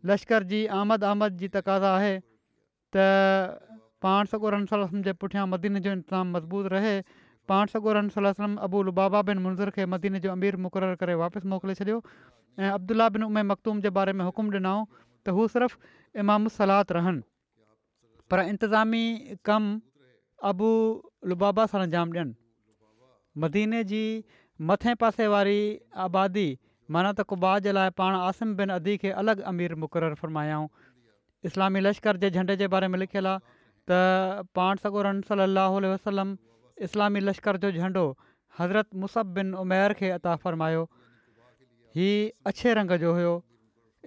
लश्कर 0.05 0.43
जी 0.53 0.65
आमद 0.81 1.03
आमद 1.11 1.37
जी 1.41 1.47
तक़ाज़ा 1.55 1.89
आहे 1.97 2.19
त 2.95 3.73
पाण 4.05 4.25
सॻु 4.31 4.49
रम 4.53 4.65
सलम 4.69 5.01
जे 5.09 5.13
पुठियां 5.23 5.47
मदीने 5.49 5.79
जो 5.83 5.91
इंतज़ाम 5.91 6.31
मज़बूत 6.37 6.65
रहे 6.77 6.93
पाण 7.49 7.65
सॻु 7.73 7.93
रम 7.99 8.09
सलम 8.17 8.55
अबूल 8.69 8.89
बाबा 9.01 9.21
बिन 9.33 9.37
मुंज़र 9.47 9.69
खे 9.77 9.85
मदीने 9.97 10.19
जो 10.23 10.31
अमीर 10.31 10.55
मुक़ररु 10.67 10.95
करे 11.01 11.13
वापसि 11.25 11.47
मोकिले 11.47 11.73
छॾियो 11.81 11.99
ऐं 12.59 12.69
अब्दुला 12.69 13.09
बिन 13.17 13.23
उमे 13.31 13.43
मखतूम 13.55 13.81
जे 13.81 13.89
बारे 13.99 14.13
में 14.13 14.23
हुकुम 14.29 14.47
ॾिनऊं 14.53 14.85
त 15.25 15.35
हू 15.39 15.47
सिर्फ़ु 15.57 16.21
इमामु 16.23 16.49
सलात 16.61 16.91
रहनि 16.99 17.21
पर 18.31 18.47
इंतिज़ामी 18.55 19.01
कमु 19.45 19.77
अबू 20.47 20.69
लुबाबा 21.31 21.65
सां 21.73 21.81
जाम 21.95 22.11
ॾियनि 22.17 22.35
मदीने 23.43 23.81
जी 23.91 24.01
मथे 24.71 24.93
पासे 25.01 25.27
वारी 25.33 25.57
आबादी 26.07 26.45
माना 26.95 27.11
त 27.13 27.25
कुबा 27.31 27.51
जे 27.65 27.73
लाइ 27.77 27.93
पाण 28.01 28.15
आसिम 28.19 28.53
बिन 28.61 28.75
अदी 28.77 28.95
खे 29.03 29.11
अलॻि 29.23 29.41
अमीर 29.51 29.75
मुक़ररु 29.83 30.15
फ़रमायाऊं 30.21 30.67
इस्लामी 31.49 31.79
लश्कर 31.87 32.17
जे 32.23 32.29
झंडे 32.31 32.55
जे 32.61 32.67
बारे 32.75 32.87
में 32.93 32.99
लिखियलु 33.03 33.33
आहे 33.33 33.39
त 33.91 33.99
पाण 34.59 34.81
सगोरम 34.85 35.21
सली 35.31 35.91
वसलम 35.93 36.33
इस्लामी 36.87 37.19
लश्कर 37.27 37.57
जो 37.65 37.71
झंडो 37.83 38.05
हज़रत 38.59 38.89
मुसब 39.03 39.33
बिन 39.37 39.53
उमेर 39.65 39.93
खे 40.01 40.09
अता 40.17 40.35
फ़रमायो 40.47 40.83
ही 41.97 42.09
अछे 42.51 42.73
रंग 42.81 42.97
जो 43.05 43.13
हुयो 43.19 43.35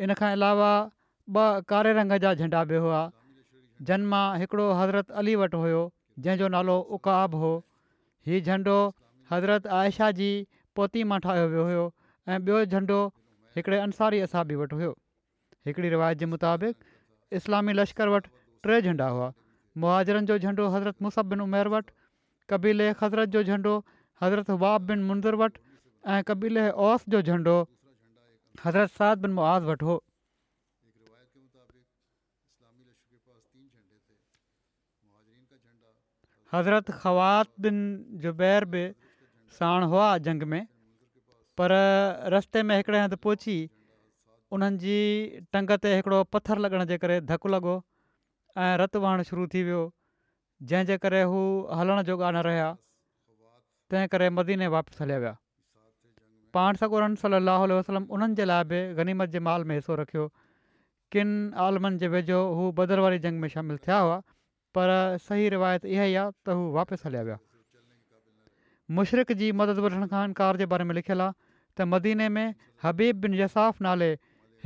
इनखां 0.08 0.32
अलावा 0.40 0.72
ॿ 1.34 1.64
कारे 1.72 1.90
रंग 1.96 2.12
जा 2.22 2.32
झंडा 2.34 2.60
बि 2.70 2.78
हुआ 2.84 3.00
जन 3.90 4.06
मां 4.12 4.24
हज़रत 4.52 5.10
अली 5.20 5.34
वटि 5.42 5.58
हुयो 5.64 5.82
जंहिंजो 6.26 6.48
नालो 6.54 6.74
उकाब 6.96 7.38
हो 7.44 7.48
हीउ 8.30 8.40
झंडो 8.48 8.74
हज़रत 9.30 9.64
आयशा 9.78 10.08
जी 10.18 10.28
पोती 10.78 11.04
मां 11.12 11.18
ठाहियो 11.26 11.46
वियो 11.54 11.64
हुयो 11.70 11.84
ऐं 12.34 12.36
ॿियो 12.50 12.60
झंडो 12.76 12.98
हिकिड़े 13.56 13.78
अंसारी 13.86 14.20
असाबी 14.26 14.58
वटि 14.60 14.78
हुयो 14.80 14.92
हिकिड़ी 15.68 15.90
रिवायत 15.94 16.22
जे 16.22 16.28
मुताबिक़ 16.34 17.40
इस्लामी 17.40 17.74
लश्कर 17.80 18.14
वटि 18.14 18.32
टे 18.68 18.78
झंडा 18.88 19.08
हुआ 19.16 19.28
मुआरनि 19.84 20.30
जो 20.32 20.38
झंडो 20.44 20.68
हज़रत 20.76 21.06
मुसहब 21.06 21.34
बिन 21.34 21.44
उमेर 21.46 21.72
वटि 21.76 21.96
कबीले 22.54 22.88
हज़रत 23.02 23.34
जो 23.38 23.42
झंडो 23.42 23.74
हज़रत 24.24 24.54
वाब 24.64 24.88
बिन 24.92 25.04
मुंदरु 25.10 25.42
वटि 25.44 25.64
ऐं 26.16 26.20
क़बीले 26.30 26.68
ओस 26.90 27.08
जो 27.16 27.22
झंडो 27.24 27.58
हज़रत 28.64 28.98
साद 29.02 29.26
बिन 29.26 29.38
मुआज़ 29.40 29.70
वटि 29.72 29.90
हो 29.90 29.98
हज़रत 36.54 36.90
ख़वात 37.02 37.48
बिन 37.66 37.76
जो 38.22 38.32
बैर 38.40 38.64
बि 38.72 38.82
साणु 39.58 39.86
हुआ 39.92 40.08
जंग 40.26 40.42
में 40.52 40.66
पर 41.58 41.72
रस्ते 42.34 42.62
में 42.70 42.76
हिकिड़े 42.76 42.98
हंधि 43.00 43.16
पहुची 43.24 43.56
उन्हनि 44.56 44.78
जी 44.84 44.96
टंग 45.56 45.70
ते 45.82 45.94
हिकिड़ो 45.96 46.18
पथर 46.34 46.58
लॻण 46.64 46.84
जे 46.90 46.98
करे 47.04 47.20
धकु 47.30 47.48
लॻो 47.54 47.76
ऐं 48.64 48.72
रतु 48.82 49.00
वहणु 49.04 49.22
शुरू 49.30 49.46
थी 49.54 49.62
वियो 49.68 49.80
जंहिंजे 50.72 50.96
करे 51.04 51.22
हू 51.32 51.40
हलण 51.80 52.02
जोॻा 52.08 52.30
न 52.30 52.44
रहिया 52.48 52.68
तंहिं 53.90 54.08
करे 54.14 54.28
मदीने 54.38 54.66
वापसि 54.76 55.02
हलिया 55.04 55.18
विया 55.24 55.34
पाण 56.56 56.80
सॻोरम 56.82 57.14
सली 57.24 57.78
वसलम 57.78 58.06
उन्हनि 58.16 58.34
जे 58.40 58.44
लाइ 58.52 58.64
बि 58.72 58.82
गनीमत 59.00 59.32
जे 59.36 59.40
माल 59.48 59.64
में 59.72 59.74
हिसो 59.76 59.94
रखियो 60.04 60.28
किन 61.16 61.34
आलमनि 61.66 61.98
जे 62.04 62.08
वेझो 62.16 62.44
हू 62.60 62.70
बदर 62.82 63.00
वारी 63.06 63.18
जंग 63.26 63.40
में 63.40 63.48
शामिलु 63.56 63.82
थिया 63.86 63.98
हुआ 64.06 64.20
पर 64.74 64.90
सही 65.28 65.48
रिवायत 65.54 65.84
इहा 65.94 66.04
ई 66.10 66.14
आहे 66.20 66.30
त 66.32 66.56
हू 66.56 66.60
वापसि 66.76 67.06
हलिया 67.08 67.22
विया 67.28 67.38
मुशरक 68.98 69.32
जी 69.40 69.50
मदद 69.62 69.82
वठण 69.86 70.06
ख़ान 70.12 70.30
इनकार 70.32 70.60
जे 70.62 70.66
बारे 70.74 70.84
में 70.90 70.94
लिखियलु 71.00 71.26
आहे 71.28 71.36
त 71.80 71.88
मदीने 71.94 72.28
में 72.36 72.48
हबीब 72.86 73.20
बिन 73.26 73.34
यसाफ़ 73.40 73.82
नाले 73.88 74.08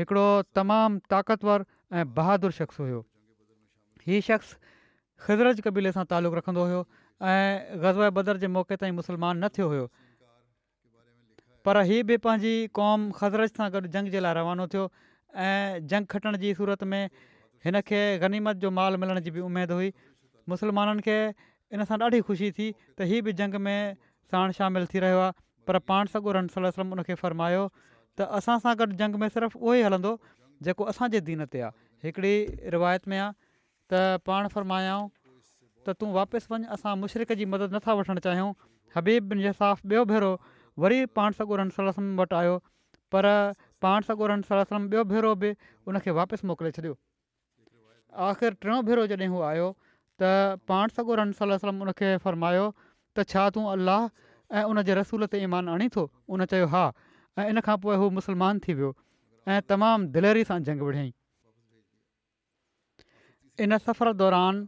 हिकिड़ो 0.01 0.27
तमामु 0.61 1.03
ताक़तवर 1.15 1.67
ऐं 2.03 2.07
बहादुर 2.21 2.57
शख़्स 2.61 2.83
हुयो 2.85 3.01
हीउ 4.07 4.27
शख़्स 4.31 4.57
ख़िदरज 5.27 5.65
कबीले 5.69 5.93
सां 5.99 6.07
तालुक़ु 6.15 6.41
रखंदो 6.41 6.67
हुयो 6.71 6.81
ऐं 7.35 7.83
गज़व 7.85 8.09
बदर 8.21 8.43
जे 8.47 8.51
मौक़े 8.59 8.79
ताईं 8.83 8.97
मुस्लमान 9.03 9.45
न 9.45 9.51
थियो 9.59 9.69
हुयो 9.77 9.87
पर 11.69 11.83
हीअ 11.91 12.03
बि 12.11 12.17
पंहिंजी 12.27 12.55
क़ौम 12.79 13.11
ख़ज़रज 13.21 13.57
सां 13.61 13.71
गॾु 13.77 13.89
जंग 13.95 14.15
जे 14.17 14.25
लाइ 14.27 14.39
रवानो 14.43 14.67
थियो 14.75 14.85
ऐं 15.47 15.87
जंग 15.93 16.13
खटण 16.15 16.37
जी 16.45 16.55
सूरत 16.61 16.85
में 16.95 17.03
हिन 17.67 17.81
खे 17.87 18.01
गनीमत 18.23 18.57
जो 18.65 18.71
माल 18.79 18.97
मिलण 19.05 19.19
जी 19.27 19.31
बि 19.37 19.41
उमेदु 19.45 19.75
हुई 19.77 19.93
मुसलमाननि 20.51 21.03
खे 21.07 21.15
इन 21.79 21.85
सां 21.87 21.97
ॾाढी 22.09 22.21
ख़ुशी 22.27 22.51
थी 22.59 22.67
त 22.99 23.07
इहा 23.07 23.17
बि 23.29 23.33
जंग 23.41 23.57
में 23.67 23.97
साण 24.35 24.53
शामिलु 24.59 24.87
थी 24.93 25.01
रहियो 25.05 25.23
आहे 25.23 25.33
पर 25.71 25.79
पाण 25.91 26.13
सगुर 26.13 26.39
सलम 26.57 26.93
उन 26.97 27.03
खे 27.09 27.17
फ़रमायो 27.23 27.65
त 27.79 28.29
असां 28.39 28.57
सां 28.67 28.75
गॾु 28.83 28.89
जंग 29.01 29.19
में 29.23 29.27
सिर्फ़ु 29.39 29.61
उहो 29.65 29.75
ई 29.81 29.87
हलंदो 29.87 30.13
जेको 30.69 30.87
असांजे 30.93 31.23
दीन 31.31 31.43
ते 31.55 31.65
आहे 31.71 32.07
हिकिड़ी 32.09 32.71
रिवायत 32.77 33.11
में 33.15 33.19
आहे 33.19 33.35
त 33.95 34.23
पाण 34.31 34.47
फ़रमायाऊं 34.55 35.11
त 35.89 35.97
तूं 36.03 36.13
वापसि 36.19 36.53
वञु 36.55 36.71
असां 36.79 36.95
मुशरिक 37.03 37.35
जी 37.43 37.51
मदद 37.57 37.77
नथा 37.79 37.99
वठणु 38.03 38.25
चाहियूं 38.29 38.55
हबीब 38.99 39.29
बिन 39.35 39.43
याफ़ 39.49 39.65
ॿियो 39.65 40.05
भेरो 40.13 40.31
वरी 40.87 41.03
पाण 41.23 41.41
सलम 41.81 42.15
वटि 42.23 42.39
आयो 42.45 42.55
पर 43.17 43.31
पाण 43.89 44.41
सलम 44.55 44.89
ॿियो 44.97 45.05
भेरो 45.17 45.35
बि 45.45 45.55
उनखे 45.95 46.17
वापसि 46.23 46.53
मोकिले 46.53 46.75
छॾियो 46.81 46.97
आख़िर 48.25 48.55
टियों 48.63 48.83
भेरो 48.85 49.07
जॾहिं 49.11 49.29
हू 49.31 49.41
आयो 49.49 49.65
त 50.23 50.29
पाण 50.71 50.93
सॻु 50.99 51.15
रम 51.21 51.33
सलम 51.41 51.81
उनखे 51.87 52.11
फ़रमायो 52.27 52.63
त 53.17 53.25
छा 53.33 53.49
तूं 53.57 53.65
अलाह 53.73 54.07
ऐं 54.61 54.63
उन 54.73 54.79
रसूल 55.01 55.27
ते 55.35 55.43
ईमान 55.49 55.69
आणी 55.75 55.89
थो 55.97 56.05
उन 56.37 56.45
चयो 56.53 56.69
हा 56.75 56.85
ऐं 57.43 57.49
इन 57.53 57.61
खां 57.69 57.77
पोइ 57.85 57.97
हू 58.03 58.09
मुस्लमान 58.19 58.61
थी 58.67 58.75
वियो 58.81 58.93
ऐं 59.57 59.61
तमामु 59.73 60.09
दिलेरी 60.17 60.45
सां 60.53 60.59
जंग 60.71 60.87
विढ़ाई 60.89 61.13
इन 63.67 63.79
सफ़र 63.89 64.13
दौरान 64.23 64.65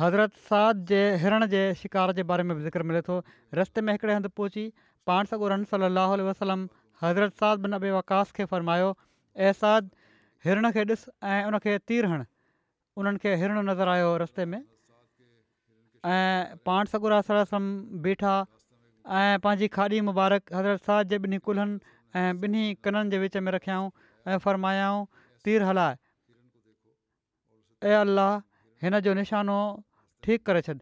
हज़रत 0.00 0.42
साद 0.50 0.82
जे 0.90 1.00
हिरण 1.22 1.46
जे 1.54 1.62
शिकार 1.82 2.12
जे 2.18 2.22
बारे 2.32 2.42
में 2.50 2.56
बि 2.56 2.62
ज़िक्र 2.66 2.82
मिले 2.90 3.02
थो 3.10 3.22
रस्ते 3.60 3.80
में 3.88 3.92
हिकिड़े 3.94 4.14
हंधु 4.14 4.28
पहुची 4.40 4.66
पाण 5.10 5.30
सॻो 5.34 5.48
रम 5.54 5.64
सलाहु 5.74 6.20
वसलम 6.30 6.68
हज़रत 7.02 7.40
साद 7.44 7.64
बिने 7.66 7.94
वकासि 7.98 8.36
खे 8.40 8.44
फ़रमायो 8.54 8.90
साद 9.62 9.90
हिरण 10.48 10.70
खे 10.78 10.84
ॾिसु 10.92 11.12
ऐं 11.32 11.42
उनखे 11.52 11.76
तीर 11.90 12.06
हण 12.14 12.24
उन्हनि 13.00 13.18
खे 13.24 13.34
हिरण 13.40 13.58
नज़र 13.68 13.88
आयो 13.88 14.08
रस्ते 14.22 14.44
में 14.52 14.60
ऐं 14.60 16.56
पाण 16.68 16.84
सगुरा 16.92 17.20
साल 17.28 17.42
सम 17.52 17.62
बीठा 18.06 18.32
ऐं 19.20 19.40
पंहिंजी 19.46 19.68
खाॾी 19.76 20.00
मुबारक 20.08 20.52
हज़रत 20.54 20.82
साल 20.88 21.04
जे 21.12 21.18
ॿिन्ही 21.18 21.38
कुल्हनि 21.46 21.94
ऐं 22.20 22.32
ॿिन्ही 22.42 22.64
कननि 22.84 23.10
जे 23.14 23.18
विच 23.22 23.36
में 23.46 23.50
रखियाऊं 23.56 23.88
ऐं 24.32 24.38
फरमायाऊं 24.46 25.00
तीर 25.44 25.62
हलाए 25.70 25.96
ऐं 27.88 27.96
अल्लाह 28.00 28.30
हिन 28.84 28.98
जो 29.08 29.14
निशानो 29.22 29.56
ठीकु 30.26 30.44
करे 30.50 30.62
छॾ 30.68 30.76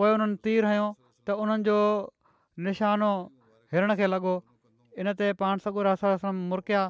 पोइ 0.00 0.10
उन्हनि 0.18 0.42
तीर 0.48 0.66
हयो 0.72 0.90
त 1.28 1.38
उन्हनि 1.46 1.68
जो 1.70 1.78
निशानो 2.66 3.12
हिरण 3.74 3.94
खे 4.02 4.10
लॻो 4.14 4.34
इन 5.04 5.14
ते 5.22 5.32
पाण 5.44 5.64
सगुरास 5.68 6.04
सम 6.26 6.44
मुरकिया 6.54 6.82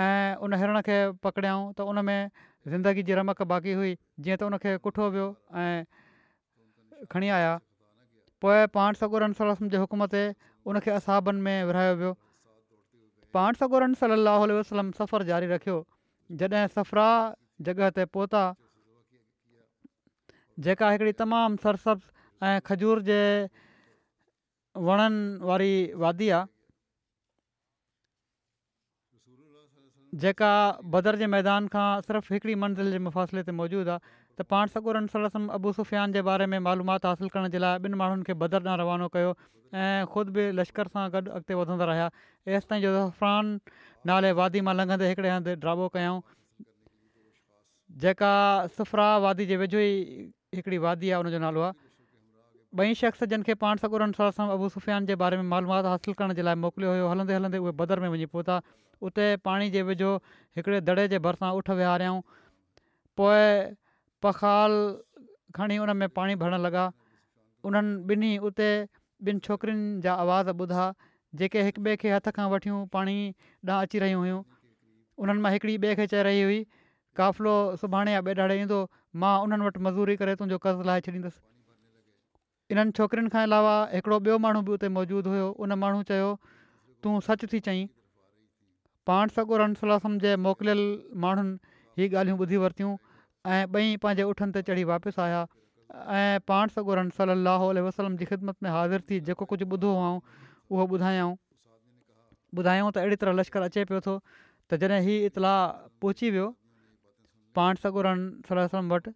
ऐं 0.05 0.35
उन 0.45 0.53
हिरण 0.61 0.79
खे 0.87 0.97
पकड़ियाऊं 1.25 1.71
त 1.77 1.81
उन 1.91 2.05
में 2.05 2.29
ज़िंदगी 2.71 3.03
जी 3.09 3.13
रमक 3.19 3.41
बाक़ी 3.53 3.73
हुई 3.81 3.91
जीअं 4.25 4.37
त 4.37 4.43
उनखे 4.51 4.71
कुठो 4.85 5.09
वियो 5.15 5.27
ऐं 5.61 5.85
खणी 7.13 7.29
आया 7.37 7.53
पोइ 8.43 8.65
पाण 8.77 8.99
सगोरमसम 9.01 9.69
जे 9.73 9.77
हुकुम 9.83 10.05
ते 10.13 10.23
उनखे 10.71 10.91
असाबनि 10.97 11.41
में 11.47 11.57
विरायो 11.69 11.95
वियो 12.01 12.11
पाण 13.37 13.57
सगोरन 13.61 13.93
सलाहु 14.01 14.49
वसलम 14.59 14.91
सफ़र 14.99 15.23
जारी 15.31 15.47
रखियो 15.55 15.77
जॾहिं 16.41 16.67
सफ़रा 16.77 17.09
जॻह 17.69 17.89
ते 17.99 18.05
पहुता 18.17 18.43
जेका 20.67 20.89
हिकिड़ी 20.93 21.13
तमामु 21.23 21.61
सरसब 21.65 22.05
ऐं 22.49 22.53
खजूर 22.69 23.01
जे 23.09 23.19
वणनि 24.89 25.47
वारी 25.49 25.71
वादी 26.05 26.29
आहे 26.37 26.55
जेका 30.15 30.51
बदर 30.93 31.15
जे 31.19 31.27
मैदान 31.27 31.67
खां 31.67 32.01
सिर्फ़ु 32.01 32.33
हिकिड़ी 32.33 32.55
मंज़िल 32.63 32.91
जे 32.91 32.99
मुफ़ासिले 33.05 33.43
ते 33.43 33.51
मौजूदु 33.51 33.89
आहे 33.91 33.99
त 33.99 34.41
पाण 34.53 34.67
सकूरन 34.71 35.07
सम 35.11 35.47
अबू 35.59 35.71
सुफ़ियान 35.79 36.11
जे 36.13 36.21
बारे 36.27 36.45
में 36.51 36.57
मालूमात 36.67 37.05
हासिलु 37.05 37.29
करण 37.33 37.47
जे 37.51 37.57
लाइ 37.59 37.79
ॿिनि 37.79 37.97
माण्हुनि 38.01 38.23
खे 38.29 38.33
बदरां 38.43 38.77
रवानो 38.79 39.07
कयो 39.15 39.31
ऐं 39.75 40.05
ख़ुदि 40.07 40.31
बि 40.37 40.45
लश्कर 40.59 40.87
सां 40.95 41.03
गॾु 41.13 41.31
अॻिते 41.39 41.53
वधंदा 41.59 41.85
रहिया 41.91 42.07
हेसि 42.47 42.79
जो 42.87 42.93
ज़फरान 42.95 43.59
नाले 44.11 44.31
वादी 44.39 44.61
मां 44.71 44.75
लंघंदे 44.79 45.09
हिकिड़े 45.11 45.29
हंधि 45.29 45.55
ड्राबो 45.65 45.87
कयाऊं 45.97 46.21
जेका 48.07 48.31
सुफरा 48.79 49.09
वादी 49.27 49.45
जे 49.51 49.57
वेझो 49.65 49.83
ई 49.87 50.31
हिकिड़ी 50.55 50.77
वादी 50.87 51.11
आहे 51.11 51.19
उनजो 51.27 51.39
नालो 51.45 51.67
आहे 51.67 51.77
ॿई 52.79 52.93
शख़्स 52.97 53.23
जिन 53.29 53.43
खे 53.45 53.53
पाण 53.61 53.79
सॻुड़नि 53.81 54.25
सां 54.37 54.45
अबू 54.55 54.67
सुफ़ियान 54.73 55.05
जे 55.11 55.15
बारे 55.19 55.37
में 55.41 55.47
मालूमात 55.53 55.85
हासिलु 55.91 56.13
करण 56.17 56.33
जे 56.39 56.43
लाइ 56.47 56.55
मोकिलियो 56.65 56.89
हुयो 56.95 57.05
हलंदे 57.11 57.33
हलंदे 57.35 57.61
उहे 57.63 57.71
बदर 57.79 57.99
में 58.03 58.07
वञी 58.15 58.25
पहुता 58.33 58.57
उते 59.09 59.23
पाणी 59.47 59.69
जे 59.75 59.81
वेझो 59.87 60.09
हिकिड़े 60.59 60.81
दड़े 60.89 61.05
जे 61.13 61.19
भरिसां 61.27 61.49
उठ 61.61 61.69
विहारियाऊं 61.79 62.19
पोइ 63.21 63.47
पखाल 64.27 64.77
खणी 65.59 65.77
उन 65.85 65.95
में 66.03 66.07
पाणी 66.19 66.35
भरणु 66.43 66.59
लॻा 66.67 66.83
उन्हनि 67.71 68.15
ॿिन्ही 68.15 68.31
उते 68.51 68.69
ॿिनि 69.31 69.45
छोकिरियुनि 69.49 69.87
जा 70.05 70.13
आवाज़ 70.27 70.53
ॿुधा 70.63 70.85
जेके 71.41 71.65
हिक 71.71 71.79
ॿिए 71.87 71.97
खे 72.03 72.13
हथ 72.19 72.31
खां 72.39 72.47
वठियूं 72.55 72.85
पाणी 72.99 73.17
ॾांहुं 73.27 73.81
अची 73.89 74.03
रहियूं 74.07 74.21
हुयूं 74.27 74.41
उन्हनि 75.25 75.47
मां 75.47 75.55
हिकिड़ी 75.59 75.77
ॿिए 75.87 75.99
खे 76.05 76.23
रही 76.31 76.45
हुई 76.51 76.63
काफ़िलो 77.23 77.57
सुभाणे 77.85 78.17
या 78.17 78.23
ॿिए 78.31 78.39
ॾाड़े 78.47 78.61
ईंदो 78.63 78.81
मां 79.25 79.35
उन्हनि 79.47 79.71
वटि 79.71 79.87
मज़ूरी 79.91 80.21
करे 80.25 80.41
तुंहिंजो 80.43 80.65
कर्ज़ु 80.67 80.91
लाहे 80.91 81.07
छॾींदुसि 81.09 81.45
इन्हनि 82.71 82.91
छोकिरियुनि 82.99 83.29
खां 83.33 83.41
अलावा 83.47 83.75
हिकिड़ो 83.91 84.17
ॿियो 84.23 84.37
माण्हू 84.45 84.61
बि 84.67 84.71
उते 84.77 84.87
मौजूदु 84.95 85.29
हुयो 85.33 85.45
उन 85.65 85.73
माण्हू 85.83 86.01
चयो 86.11 86.31
तूं 87.03 87.13
सच 87.27 87.45
थी 87.51 87.59
चयईं 87.67 87.85
पाण 89.09 89.31
सगोरमसम 89.35 90.17
जे 90.23 90.35
मोकिलियल 90.45 90.81
माण्हुनि 91.25 91.77
हीअ 91.99 92.09
ॻाल्हियूं 92.13 92.37
ॿुधी 92.43 92.57
वरितियूं 92.63 92.91
ऐं 93.51 93.61
ॿई 93.75 93.97
पंहिंजे 94.05 94.23
उठनि 94.31 94.51
ते 94.57 94.61
चढ़ी 94.69 94.83
वापसि 94.91 95.21
आया 95.27 95.43
ऐं 96.19 96.39
पाण 96.51 96.73
सगोरन 96.77 97.09
सलाहु 97.19 97.69
वसलम 97.87 98.17
जी 98.21 98.25
ख़िदमत 98.31 98.55
में 98.63 98.69
हाज़िर 98.77 99.05
थी 99.11 99.19
जेको 99.31 99.45
कुझु 99.53 99.65
ॿुधो 99.75 99.91
आऊं 100.07 100.19
उहो 100.71 100.87
ॿुधायऊं 100.97 101.33
ॿुधायूं 102.63 102.89
त 102.97 103.05
अहिड़ी 103.05 103.15
तरह 103.21 103.37
लश्कर 103.41 103.67
अचे 103.71 103.85
पियो 103.93 104.01
थो 104.09 104.17
त 104.25 104.81
जॾहिं 104.83 104.99
हीअ 105.07 105.31
इतलाउ 105.31 105.63
पहुची 106.01 106.29
वियो 106.35 106.47
पाण 107.61 107.81
सलम 107.85 108.91
वटि 108.95 109.11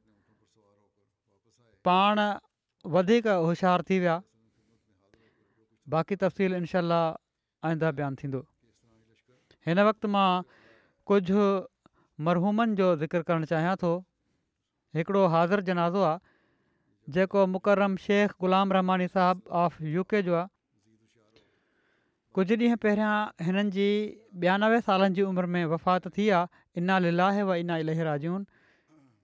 पाण 1.90 2.24
वधीक 2.90 3.28
होशियारु 3.28 3.84
थी 3.90 4.00
विया 4.00 4.22
बाक़ी 5.90 6.16
तफ़सील 6.24 6.54
इनशा 6.56 6.80
आईंदा 7.70 7.92
बयानु 7.98 8.16
थींदो 8.22 8.42
हिन 9.68 9.80
वक़्तु 9.86 10.08
मां 10.08 10.42
कुझु 11.06 11.46
मरहूमनि 12.26 12.76
जो 12.76 12.88
ज़िक्र 13.04 13.22
करणु 13.22 13.46
चाहियां 13.46 13.76
थो 13.86 13.92
हिकिड़ो 14.98 15.26
हाज़िर 15.36 15.62
जनाज़ो 15.70 16.02
आहे 16.02 16.20
जेको 17.14 17.46
मुकरम 17.54 17.96
शेख 18.06 18.32
ग़ुलाम 18.42 18.74
रहमानी 18.74 19.08
साहबु 19.14 19.50
ऑफ 19.62 19.82
यू 19.98 20.04
के 20.10 20.22
जो 20.26 20.36
आहे 20.42 20.48
कुझु 22.34 22.56
ॾींहं 22.56 22.78
पहिरियां 22.86 23.14
हिननि 23.46 23.72
जी 23.78 23.88
ॿियानवे 24.42 24.82
सालनि 24.90 25.16
जी 25.16 25.22
उमिरि 25.30 25.48
में 25.58 25.66
वफ़ात 25.76 26.08
थी 26.18 26.30
आहे 26.42 26.80
इना 26.82 26.98
लिलाहे 27.06 27.44
व 27.44 27.56
इना 27.66 27.78
इलेराजून 27.86 28.46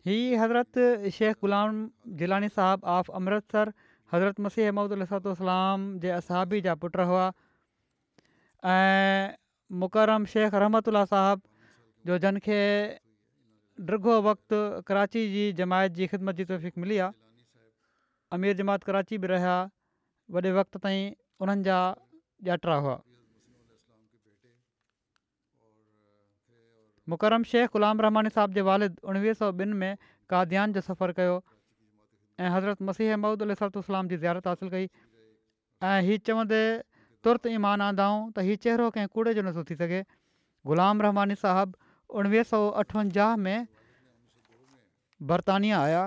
हीअ 0.07 0.37
हज़रत 0.39 0.77
शेख 1.13 1.35
ग़ुलाम 1.45 1.79
जिलानी 2.19 2.47
साहबु 2.57 2.87
ऑफ 2.91 3.07
अमृतसर 3.19 3.71
हज़रत 4.13 4.39
मसीह 4.45 4.65
अहमद 4.65 5.25
अलाम 5.41 5.81
जे 6.03 6.11
असाबी 6.17 6.59
जा 6.67 6.75
पुट 6.83 6.95
हुआ 7.09 7.23
ऐं 8.75 9.33
मुकरम 9.81 10.29
शेख 10.35 10.53
रहमत 10.65 10.91
साहब 11.11 11.41
जो 12.11 12.19
जनखे 12.27 12.59
डृो 13.89 14.15
वक़्तु 14.29 14.61
कराची 14.91 15.25
जी 15.35 15.43
जमायत 15.59 15.99
जी 15.99 16.07
ख़िदमत 16.13 16.39
जी 16.41 16.45
तफ़ीक 16.53 16.85
मिली 16.85 17.01
आहे 17.07 17.21
अमीर 18.39 18.55
जमात 18.63 18.89
कराची 18.91 19.17
बि 19.25 19.33
रहिया 19.35 19.57
वॾे 20.37 20.51
वक़्त 20.61 20.81
ताईं 20.87 21.05
उन्हनि 21.45 21.69
जा 21.69 22.61
हुआ 22.87 22.97
मुकरम 27.11 27.43
शेख 27.49 27.69
ग़ुलाम 27.75 28.01
रहमानी 28.05 28.29
صاحب 28.37 28.53
जे 28.57 28.61
वालिद 28.67 28.99
उणिवीह 29.11 29.33
सौ 29.41 29.49
ॿिनि 29.57 29.73
में 29.81 29.93
काद्यान 30.33 30.73
जो 30.77 30.81
सफ़रु 30.87 31.13
कयो 31.19 31.35
ऐं 32.39 32.49
हज़रत 32.55 32.81
मसीह 32.89 33.11
अहमूद 33.15 33.45
अलाम 33.47 34.07
जी 34.11 34.17
ज़ारत 34.23 34.47
हासिलु 34.49 34.69
कई 34.73 34.87
ऐं 35.91 36.07
हीअ 36.07 36.17
चवंदे 36.29 36.61
तुर्त 37.27 37.47
ईमान 37.57 37.81
आंदाऊं 37.85 38.17
त 38.23 38.45
हीउ 38.47 38.59
चहिरो 38.65 38.89
कंहिं 38.97 39.11
कूड़े 39.17 39.33
जो 39.39 39.45
नथो 39.47 39.63
थी 39.69 39.75
सघे 39.81 40.01
ग़ुलाम 40.71 41.01
रहमानी 41.07 41.37
साहिबु 41.43 42.19
उणिवीह 42.21 42.43
सौ 42.51 42.61
अठवंजाह 42.83 43.35
में 43.43 43.67
बरतानिया 45.31 45.79
आया 45.87 46.01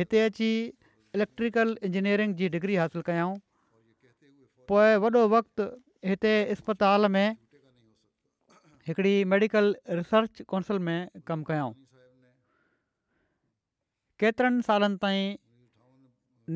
हिते 0.00 0.20
अची 0.32 0.50
इलेक्ट्रिकल 1.20 1.76
इंजीनियरिंग 1.90 2.36
जी 2.42 2.48
डिग्री 2.58 2.76
हासिलु 2.82 3.06
कयाऊं 3.10 3.36
पोइ 4.74 4.96
वॾो 5.06 5.24
वक़्तु 5.36 5.64
हिते 6.12 6.34
इस्पताल 6.56 7.10
में 7.16 7.26
हिकिड़ी 8.88 9.24
मेडिकल 9.24 9.74
रिसर्च 9.98 10.40
काउंसल 10.48 10.78
में 10.86 11.08
कमु 11.28 11.44
कयऊं 11.50 11.72
केतिरनि 14.20 14.62
सालनि 14.66 14.98
ताईं 15.04 15.36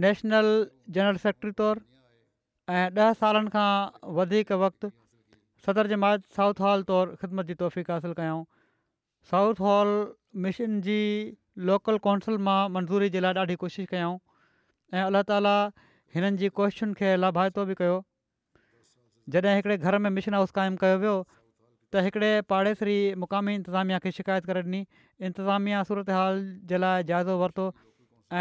नेशनल 0.02 0.48
जनरल 0.96 1.20
सेक्रेटरी 1.22 1.52
तौरु 1.60 1.80
ऐं 2.74 2.88
ॾह 3.00 3.12
सालनि 3.20 3.50
खां 3.54 3.70
वधीक 4.18 4.52
वक़्तु 4.64 4.86
सदर 5.66 5.86
जमायत 5.94 6.26
साउथ 6.40 6.60
हॉल 6.66 6.82
तौरु 6.92 7.16
ख़िदमत 7.22 7.46
जी 7.52 7.54
तौफ़क़ु 7.64 8.12
कयऊं 8.20 8.44
साउथ 9.32 9.64
हॉल 9.68 9.94
मिशन 10.48 10.76
जी 10.88 10.98
लोकल 11.72 11.98
काउंसिल 12.08 12.36
मां 12.50 12.58
मंज़ूरी 12.76 13.08
जे 13.16 13.24
लाइ 13.24 13.40
ॾाढी 13.46 13.56
कोशिशि 13.64 13.86
कयूं 13.96 14.12
ऐं 14.98 15.02
अलाह 15.08 15.26
ताला 15.32 15.56
हिननि 16.16 16.44
जी 16.44 16.52
कोशिशुनि 16.60 17.00
खे 17.00 17.16
लाभायतो 17.24 17.66
बि 17.72 17.80
कयो 17.82 17.98
जॾहिं 19.32 19.56
हिकिड़े 19.62 19.78
घर 19.78 19.98
में 20.04 20.12
मिशन 20.20 20.40
हाउस 20.40 20.56
क़ाइमु 20.62 20.84
कयो 20.86 20.98
वियो 21.06 21.16
त 21.92 22.00
हिकिड़े 22.04 22.32
पाड़ेसरी 22.52 22.96
मुक़ामी 23.16 23.52
इंतिज़ामिया 23.56 23.98
खे 24.04 24.10
शिकायत 24.12 24.44
करे 24.48 24.60
ॾिनी 24.62 24.80
इंतिज़ामिया 25.28 25.82
सूरत 25.88 26.10
हाल 26.16 26.34
जे 26.72 26.76
लाइ 26.82 27.02
जाइज़ो 27.10 27.36
वरितो 27.42 27.66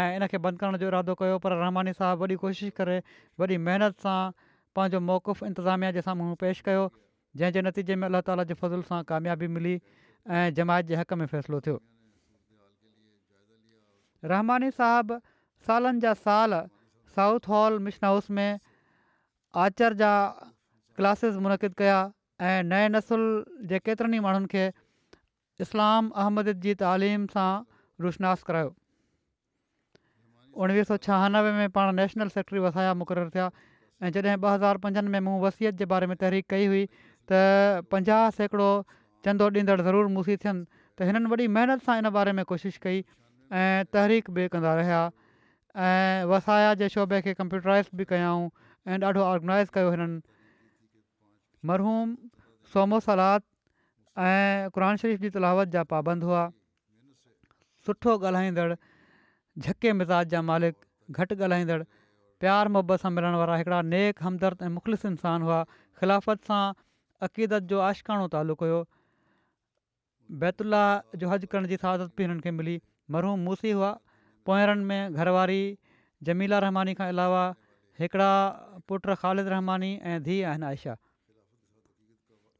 ऐं 0.00 0.08
इनखे 0.20 0.36
बंदि 0.46 0.58
करण 0.60 0.76
जो 0.82 0.86
इरादो 0.92 1.14
कयो 1.20 1.38
पर 1.44 1.52
रहमानी 1.64 1.92
साहिबु 2.00 2.28
वॾी 2.28 2.36
कोशिशि 2.44 2.76
करे 2.80 2.96
वॾी 3.40 3.56
महिनत 3.68 4.04
सां 4.04 4.20
पंहिंजो 4.76 5.00
मौक़ुफ़ु 5.08 5.46
इंतिज़ामिया 5.48 5.92
जे 5.96 6.02
साम्हूं 6.08 6.36
पेश 6.42 6.60
कयो 6.68 6.82
जंहिंजे 7.40 7.62
नतीजे 7.68 7.96
में 8.02 8.08
अलाह 8.10 8.26
ताला 8.28 8.46
जे 8.52 8.58
फज़ुल 8.64 8.84
सां 8.90 9.00
कामयाबी 9.12 9.48
मिली 9.54 9.74
ऐं 9.78 10.44
जमायत 10.60 10.92
जे 10.92 11.00
हक़ 11.02 11.14
में 11.22 11.26
फ़ैसिलो 11.32 11.62
थियो 11.68 11.78
रहमानी 14.34 14.70
साहिबु 14.82 15.20
सालनि 15.70 16.06
जा 16.08 16.14
साल 16.26 16.60
साउथ 17.16 17.48
हॉल 17.54 17.80
मिशन 17.88 18.06
हाउस 18.10 18.30
में 18.38 18.60
आचर 19.66 19.98
जा 20.04 20.12
क्लासिस 21.00 21.42
मुनक़िद 21.46 21.74
कया 21.82 21.98
ऐं 22.46 22.62
नए 22.62 22.88
नसुल 22.94 23.22
जे 23.70 23.78
केतिरनि 23.86 24.16
ई 24.16 24.20
माण्हुनि 24.26 24.46
खे 24.52 24.66
इस्लाम 25.66 26.10
अहमद 26.24 26.50
जी 26.66 26.74
तालीम 26.82 27.24
सां 27.32 27.48
रोशनास 28.04 28.42
करायो 28.50 28.70
उणिवीह 30.66 30.86
सौ 30.90 30.96
छहानवे 31.06 31.52
में 31.58 31.70
पाण 31.78 31.94
नेशनल 32.02 32.28
सेक्रेटरी 32.36 32.62
वसाया 32.66 32.92
मुक़ररु 33.00 33.30
थिया 33.34 33.46
ऐं 33.46 34.10
जॾहिं 34.16 34.36
ॿ 34.36 34.50
हज़ार 34.54 34.76
पंजनि 34.86 35.10
में 35.16 35.20
मूं 35.30 35.40
वसियत 35.46 35.82
जे 35.82 35.90
बारे 35.94 36.06
में 36.12 36.16
तहरीक 36.22 36.46
कई 36.54 36.66
हुई 36.74 36.84
त 37.32 37.40
पंजाहु 37.96 38.30
सैकड़ो 38.38 38.68
चंदो 39.26 39.48
ॾींदड़ 39.58 39.80
ज़रूरु 39.88 40.14
मूसी 40.18 40.36
थियनि 40.44 40.62
त 40.72 41.10
हिननि 41.10 41.34
वॾी 41.34 41.48
महिनत 41.58 41.86
सां 41.88 41.98
इन 42.04 42.10
बारे 42.20 42.36
में 42.40 42.44
कोशिशि 42.54 42.80
कई 42.88 43.02
ऐं 43.64 43.84
तहरीक 43.96 44.30
बि 44.38 44.46
कंदा 44.56 44.76
रहिया 44.82 45.00
ऐं 45.90 46.30
वसाया 46.34 46.72
जे 46.84 46.88
शोबे 46.96 47.20
खे 47.28 47.34
कंप्यूटराइज़ 47.42 47.90
बि 48.02 48.08
कयाऊं 48.14 48.48
ऐं 48.88 49.04
ॾाढो 49.10 49.26
ऑर्गनाइज़ 49.34 49.78
कयो 49.78 49.90
हिननि 49.96 50.20
मरहूम 51.66 52.14
सोमो 52.72 52.98
सलाद 53.06 53.42
ऐं 54.26 54.70
क़ुर 54.74 54.96
शरीफ़ 55.02 55.20
जी 55.22 55.30
तलावत 55.36 55.68
जा 55.76 55.82
पाबंद 55.92 56.22
हुआ 56.28 56.42
सुठो 57.86 58.12
ॻाल्हाईंदड़ु 58.18 58.74
झके 59.66 59.92
मिज़ाज 60.00 60.28
जा 60.34 60.42
मालिक 60.50 60.74
घटि 61.10 61.34
ॻाल्हाईंदड़ु 61.34 61.84
प्यारु 62.42 62.70
मोहबत 62.76 63.00
सां 63.04 63.10
मिलण 63.14 63.34
वारा 63.42 63.56
हिकिड़ा 63.62 63.80
नेक 63.94 64.22
हमदर्द 64.26 64.62
ऐं 64.62 64.68
मुख़लिस 64.76 65.04
इंसान 65.10 65.42
हुआ 65.48 65.58
ख़िलाफ़त 66.02 66.44
सां 66.50 66.62
अक़ीदत 67.28 67.62
जो 67.74 67.80
आशिकाणो 67.88 68.26
तालु 68.36 68.54
कयो 68.62 68.78
बैतुल्ला 70.44 70.82
जो 71.22 71.28
हज 71.28 71.46
करण 71.54 71.66
जी 71.74 71.80
तहाज़त 71.86 72.10
बि 72.20 72.26
हिननि 72.26 72.40
खे 72.46 72.50
मिली 72.60 72.80
मरहूम 73.16 73.40
मूसी 73.50 73.70
हुआ 73.80 73.90
पोयरनि 74.50 74.84
में 74.92 75.18
घरवारी 75.20 75.60
जमीला 76.30 76.58
रहमानी 76.68 76.94
खां 77.02 77.08
अलावा 77.16 77.44
हिकिड़ा 78.00 78.30
पुट 78.88 79.12
ख़ालिद 79.18 79.48
रहमानी 79.58 79.90
ऐं 80.14 80.22
धीअ 80.30 80.46
आहिनि 80.50 80.66
आयशा 80.72 80.94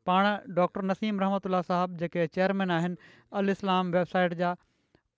पाण 0.09 0.26
डॉक्टर 0.56 0.82
नसीम 0.88 1.18
रहमत 1.20 1.46
साहब 1.48 1.64
साहिबु 1.70 1.96
जेके 2.02 2.22
चेयरमैन 2.34 2.70
आहिनि 2.74 3.14
अल 3.40 3.54
इस्लाम 3.54 3.90
वेबसाइट 3.96 4.36
जा 4.42 4.50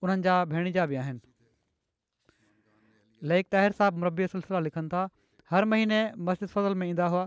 उन्हनि 0.07 0.23
जा 0.25 0.31
भेण 0.53 0.65
जा 0.77 0.85
बि 0.93 0.97
आहिनि 1.03 3.29
लयक 3.31 3.53
ताहिर 3.55 3.75
साहिबु 3.77 4.01
मुरबी 4.05 4.27
सिलसिला 4.33 4.61
लिखनि 4.65 4.91
था 4.95 5.03
हर 5.53 5.67
महीने 5.73 5.99
मस्जिद 6.31 6.51
फज़ल 6.55 6.79
में 6.81 6.83
ईंदा 6.89 7.07
हुआ 7.13 7.21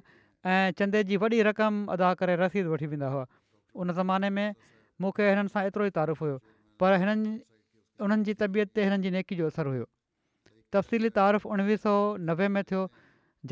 ऐं 0.57 0.77
चंदे 0.83 1.03
जी 1.13 1.21
वॾी 1.25 1.39
रक़म 1.49 1.79
अदा 1.97 2.11
करे 2.25 2.35
रसीद 2.43 2.69
वठी 2.75 2.91
वेंदा 2.95 3.11
हुआ 3.17 3.25
उन 3.85 3.95
ज़माने 4.01 4.31
में 4.41 4.61
मूंखे 5.07 5.31
हिननि 5.31 5.55
सां 5.57 5.65
एतिरो 5.71 5.89
ई 5.93 5.97
तारीफ़ु 6.01 6.27
हुयो 6.27 6.37
पर 6.85 6.99
हिननि 7.05 7.33
हुननि 8.05 8.29
जी 8.31 8.37
तबियत 8.45 8.75
ते 8.81 8.89
हिननि 8.91 9.09
जी 9.09 9.15
नेकी 9.17 9.41
जो 9.41 9.49
असरु 9.55 9.75
हुयो 9.79 9.89
तफ़सीली 10.79 11.15
तारीफ़ु 11.23 11.57
उणिवीह 11.57 11.83
सौ 11.89 11.97
नवे 12.35 12.53
में 12.61 12.63
थियो 12.75 12.85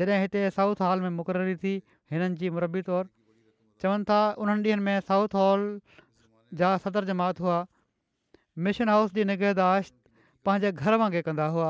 जॾहिं 0.03 0.21
हिते 0.27 0.45
साउथ 0.61 0.87
हॉल 0.87 1.05
में 1.07 1.19
मुक़ररी 1.21 1.57
थी 1.67 1.75
हिननि 2.17 2.39
जी 2.45 2.53
मरबी 2.61 2.85
तौरु 2.93 3.15
चवनि 3.81 4.03
था 4.09 4.19
उन्हनि 4.39 4.69
ॾींहंनि 4.69 4.83
में 4.85 4.99
साउथ 5.07 5.33
हॉल 5.41 5.63
जा 6.61 6.75
सदर 6.85 7.05
जमात 7.11 7.39
हुआ 7.45 7.59
मिशन 8.65 8.89
हाउस 8.89 9.13
जी 9.13 9.23
निगहदाश्त 9.29 9.93
पंहिंजे 10.45 10.71
घर 10.71 10.95
वांगुरु 11.03 11.21
कंदा 11.29 11.45
हुआ 11.55 11.69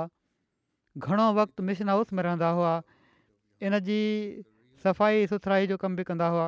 घणो 0.97 1.27
वक़्तु 1.39 1.63
मिशन 1.69 1.89
हाउस 1.89 2.13
में 2.13 2.23
रहंदा 2.23 2.49
हुआ 2.59 2.73
इन 3.67 3.79
जी 3.87 3.99
सफ़ाई 4.83 5.27
सुथराई 5.33 5.67
जो 5.71 5.77
कम 5.85 5.95
बि 5.95 6.03
कंदा 6.11 6.27
हुआ 6.35 6.47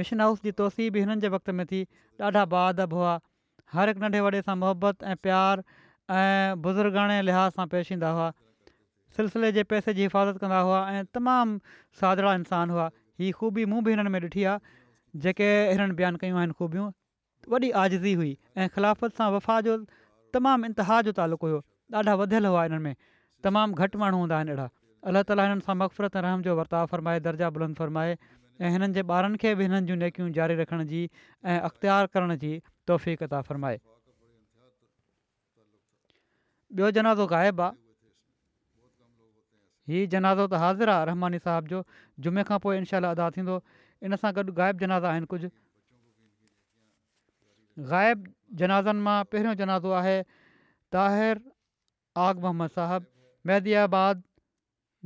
मिशन 0.00 0.20
हाउस 0.20 0.42
जी 0.46 0.52
तोसी 0.60 0.88
बि 0.94 1.00
हिननि 1.06 1.20
जे 1.24 1.28
वक़्त 1.36 1.50
में 1.60 1.64
थी 1.72 1.86
ॾाढा 2.28 2.44
बा 2.56 2.66
हुआ 2.96 3.20
हर 3.72 3.88
हिकु 3.88 4.00
नंढे 4.00 4.20
वॾे 4.26 4.40
सां 4.48 4.56
मुहबत 4.58 5.02
ऐं 5.12 5.16
प्यार 5.28 5.62
ऐं 6.16 6.60
बुज़ुर्गण 6.66 7.12
लिहाज़ 7.28 7.52
सां 7.60 7.66
पेश 7.76 7.90
ईंदा 7.92 8.10
हुआ 8.18 8.28
सिलसिले 9.16 9.50
जे 9.56 9.62
पैसे 9.72 9.94
जी 9.94 10.02
हिफ़ाज़त 10.02 10.38
कंदा 10.42 10.58
हुआ 10.68 10.82
ऐं 10.90 11.02
तमामु 11.16 11.58
सादरा 12.00 12.34
इंसान 12.42 12.70
हुआ 12.76 12.90
हीअ 13.20 13.32
ख़ूबी 13.36 13.64
मूं 13.72 13.82
बि 13.84 13.90
हिननि 13.90 14.10
में 14.10 14.20
ॾिठी 14.20 14.44
आहे 14.44 15.20
जेके 15.24 15.46
हिननि 15.72 15.92
बयानु 16.00 16.18
कयूं 16.22 16.38
आहिनि 16.38 16.52
ख़ूबियूं 16.58 16.88
वॾी 17.52 17.70
आज़ज़ी 17.82 18.12
हुई 18.20 18.32
ऐं 18.60 18.68
ख़िलाफ़त 18.74 19.14
सां 19.20 19.30
वफ़ा 19.32 19.60
जो 19.68 19.76
तमामु 20.36 20.66
इंतिहा 20.70 21.00
जो 21.08 21.12
तालुक 21.20 21.42
हुयो 21.48 21.62
ॾाढा 22.00 22.14
वधियल 22.22 22.46
हुआ 22.46 22.62
हिननि 22.64 22.78
में 22.86 22.94
तमामु 23.48 23.74
घटि 23.84 23.98
माण्हू 24.04 24.18
हूंदा 24.20 24.36
आहिनि 24.36 24.50
अहिड़ा 24.56 24.68
अलाह 25.10 25.22
ताला 25.30 25.42
हिननि 25.48 25.60
सां 25.68 25.76
मक़फ़रत 25.82 26.16
रहम 26.28 26.42
जो 26.48 26.56
वरिता 26.60 26.84
फ़रमाए 26.92 27.20
दर्जा 27.28 27.50
बुलंद 27.56 27.76
फ़रमाए 27.82 28.16
ऐं 28.16 28.72
हिननि 28.76 28.92
जे 29.00 29.06
ॿारनि 29.16 29.36
खे 29.44 29.54
बि 29.60 29.64
हिननि 29.70 29.86
जूं 29.92 29.96
नेकियूं 30.02 30.30
जारी 30.40 30.54
रखण 30.62 30.84
जी 30.92 31.08
ऐं 31.54 31.58
अख़्तियार 31.70 32.06
करण 32.18 32.36
जी 32.44 32.52
तोफ़ीक़ता 32.92 33.42
फ़रमाए 33.50 33.80
ॿियो 36.76 36.90
जनाज़ो 36.94 37.26
ग़ाइबु 37.34 37.62
आहे 37.64 37.74
हीउ 39.92 40.06
जनाज़ो 40.12 40.44
त 40.46 40.54
हाज़िर 40.58 40.88
आहे 40.90 41.04
रहमानी 41.08 41.38
साहिब 41.38 41.66
जो 41.70 41.82
जुमे 42.26 42.42
खां 42.46 42.58
पोइ 42.62 42.76
इनशा 42.82 42.98
अदा 43.10 43.28
थींदो 43.38 43.56
इन 44.06 44.16
सां 44.22 44.32
गॾु 44.38 44.52
ग़ाइबु 44.58 44.78
जनाज़ा 44.78 45.10
आहिनि 45.10 45.26
कुझु 45.32 45.48
ग़ाइबु 47.90 48.32
जनाज़नि 48.62 49.00
मां 49.08 49.18
पहिरियों 49.34 49.54
जनाज़ो 49.60 49.90
आहे 50.00 50.16
ताहिर 50.96 51.40
आग 52.26 52.40
मोहम्मद 52.46 52.74
साहिबु 52.78 53.06
मैदिबाद 53.50 54.22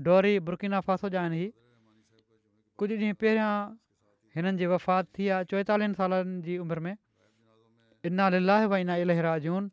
डोरी 0.09 0.35
बुर्किना 0.49 0.81
फासोजा 0.89 1.21
आहिनि 1.23 1.41
ही 1.43 1.49
कुझु 2.83 2.95
ॾींहुं 3.03 3.19
पहिरियां 3.25 3.51
हिननि 4.39 4.57
जी 4.63 4.71
वफ़ात 4.73 5.11
थी 5.19 5.29
आहे 5.37 5.51
चोएतालीहनि 5.53 6.01
सालनि 6.01 6.41
जी 6.49 6.57
उमिरि 6.65 6.81
में 6.89 6.95
इना 8.13 8.29
लिला 8.37 8.57
भाईना 8.75 8.97
इलहराजून 9.05 9.71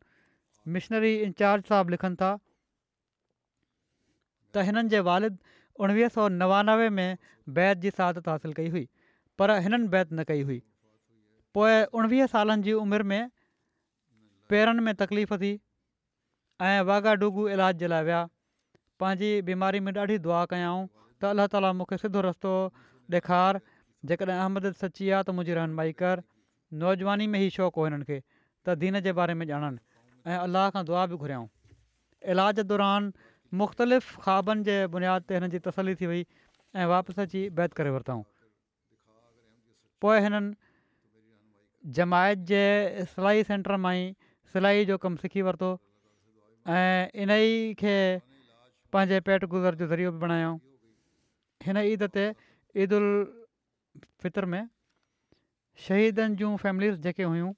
मिशनरी 0.76 1.14
इंचार्ज 1.32 1.72
साहबु 1.74 1.96
लिखनि 1.96 2.20
था 2.24 2.34
त 4.54 4.64
हिननि 4.68 4.90
जे 4.96 5.00
वालिद 5.08 5.38
उणिवीह 5.86 6.08
सौ 6.16 6.28
नवानवे 6.42 6.90
में 7.00 7.20
बैत 7.60 7.82
जी 7.86 7.90
सादित 8.00 8.28
हासिलु 8.32 8.54
कई 8.60 8.70
हुई 8.76 8.86
पर 9.42 9.52
हिननि 9.68 9.88
बैत 9.96 10.14
न 10.14 10.24
कई 10.32 10.46
हुई 10.50 10.60
पोइ 11.58 11.76
उणिवीह 12.02 12.26
सालनि 12.36 12.64
जी 12.70 12.74
उमिरि 12.84 13.08
में 13.14 13.24
पेरनि 14.54 14.82
में 14.88 14.94
तकलीफ़ 15.04 15.34
थी 15.44 15.52
ऐं 16.68 16.82
वाघा 16.92 17.14
डुगू 17.24 17.48
इलाज 17.56 17.76
जे 17.84 17.88
लाइ 17.94 18.04
विया 18.12 18.22
पंहिंजी 19.02 19.32
बीमारी 19.50 19.80
में 19.88 19.92
ॾाढी 19.98 20.18
दुआ 20.28 20.44
कयाऊं 20.54 20.86
त 21.22 21.34
अलाह 21.36 21.50
ताला 21.56 21.72
मूंखे 21.82 21.98
सिधो 22.04 22.24
रस्तो 22.28 22.54
ॾेखार 23.18 23.60
जेकॾहिं 24.12 24.38
अहमद 24.40 24.70
सची 24.84 25.10
आहे 25.18 25.28
त 25.28 25.36
मुंहिंजी 25.38 25.58
रहनमाई 25.60 25.94
कर 26.04 26.24
नौजवानी 26.86 27.28
में 27.36 27.40
ई 27.44 27.54
शौंक़ु 27.58 27.82
हो 27.82 27.86
हिननि 27.90 28.08
खे 28.12 28.18
त 28.66 28.78
दीन 28.86 29.00
जे 29.10 29.14
बारे 29.20 29.38
में 29.42 29.46
ॼाणनि 29.48 30.32
ऐं 30.32 30.40
अलाह 30.48 30.70
खां 30.78 30.84
दुआ 30.92 31.06
बि 31.14 31.20
घुरियाऊं 31.24 31.48
इलाज 32.36 32.64
दौरान 32.72 33.12
मुख़्तलिफ़ 33.54 34.20
ख़्वाबनि 34.20 34.64
जे 34.64 34.76
बुनियाद 34.92 35.22
ते 35.28 35.34
हिननि 35.40 35.50
जी 35.52 35.60
तसली 35.64 35.96
थी 35.96 36.06
वई 36.06 36.26
ऐं 36.76 36.86
वापसि 36.88 37.22
अची 37.22 37.42
बैत 37.56 37.74
करे 37.74 37.90
वरितऊं 37.96 38.24
पोइ 40.02 40.20
हिननि 40.28 40.56
जमायत 41.96 42.40
जे 42.52 42.64
सिलाई 43.16 43.44
सेंटर 43.48 43.76
मां 43.80 43.96
ई 43.96 44.16
सिलाई 44.52 44.86
जो 44.92 44.98
कमु 45.00 45.16
सिखी 45.24 45.42
वरितो 45.48 45.70
ऐं 46.68 47.08
इन 47.16 47.32
ई 47.32 47.74
खे 47.80 47.96
पंहिंजे 48.92 49.20
पेट 49.24 49.46
गुज़र 49.48 49.74
जो 49.80 49.86
ज़रियो 49.88 50.12
बि 50.12 50.20
बणायो 50.26 50.52
हिन 51.68 51.78
ईद 51.88 52.04
ते 52.12 52.26
उल 52.84 53.08
फितर 54.24 54.46
में 54.46 54.68
शहीदनि 55.86 56.36
जूं 56.36 56.52
फैमिलीज़ 56.58 56.96
जेके 57.08 57.24
हुयूं 57.24 57.54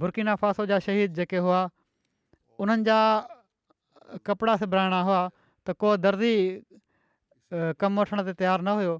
बुर्कीना 0.00 0.34
फासो 0.40 0.66
जा 0.66 0.78
शहीद 0.88 1.12
जेके 1.14 1.36
हुआ 1.44 1.60
उन्हनि 2.64 2.84
जा 2.84 2.98
कपिड़ा 4.26 4.56
सिबाइणा 4.62 5.00
हुआ 5.08 5.22
त 5.66 5.74
को 5.80 5.96
दर्दी 5.96 6.34
कमु 7.80 8.00
वठण 8.00 8.22
ते 8.28 8.32
तयारु 8.40 8.62
न 8.66 8.68
हुयो 8.80 8.94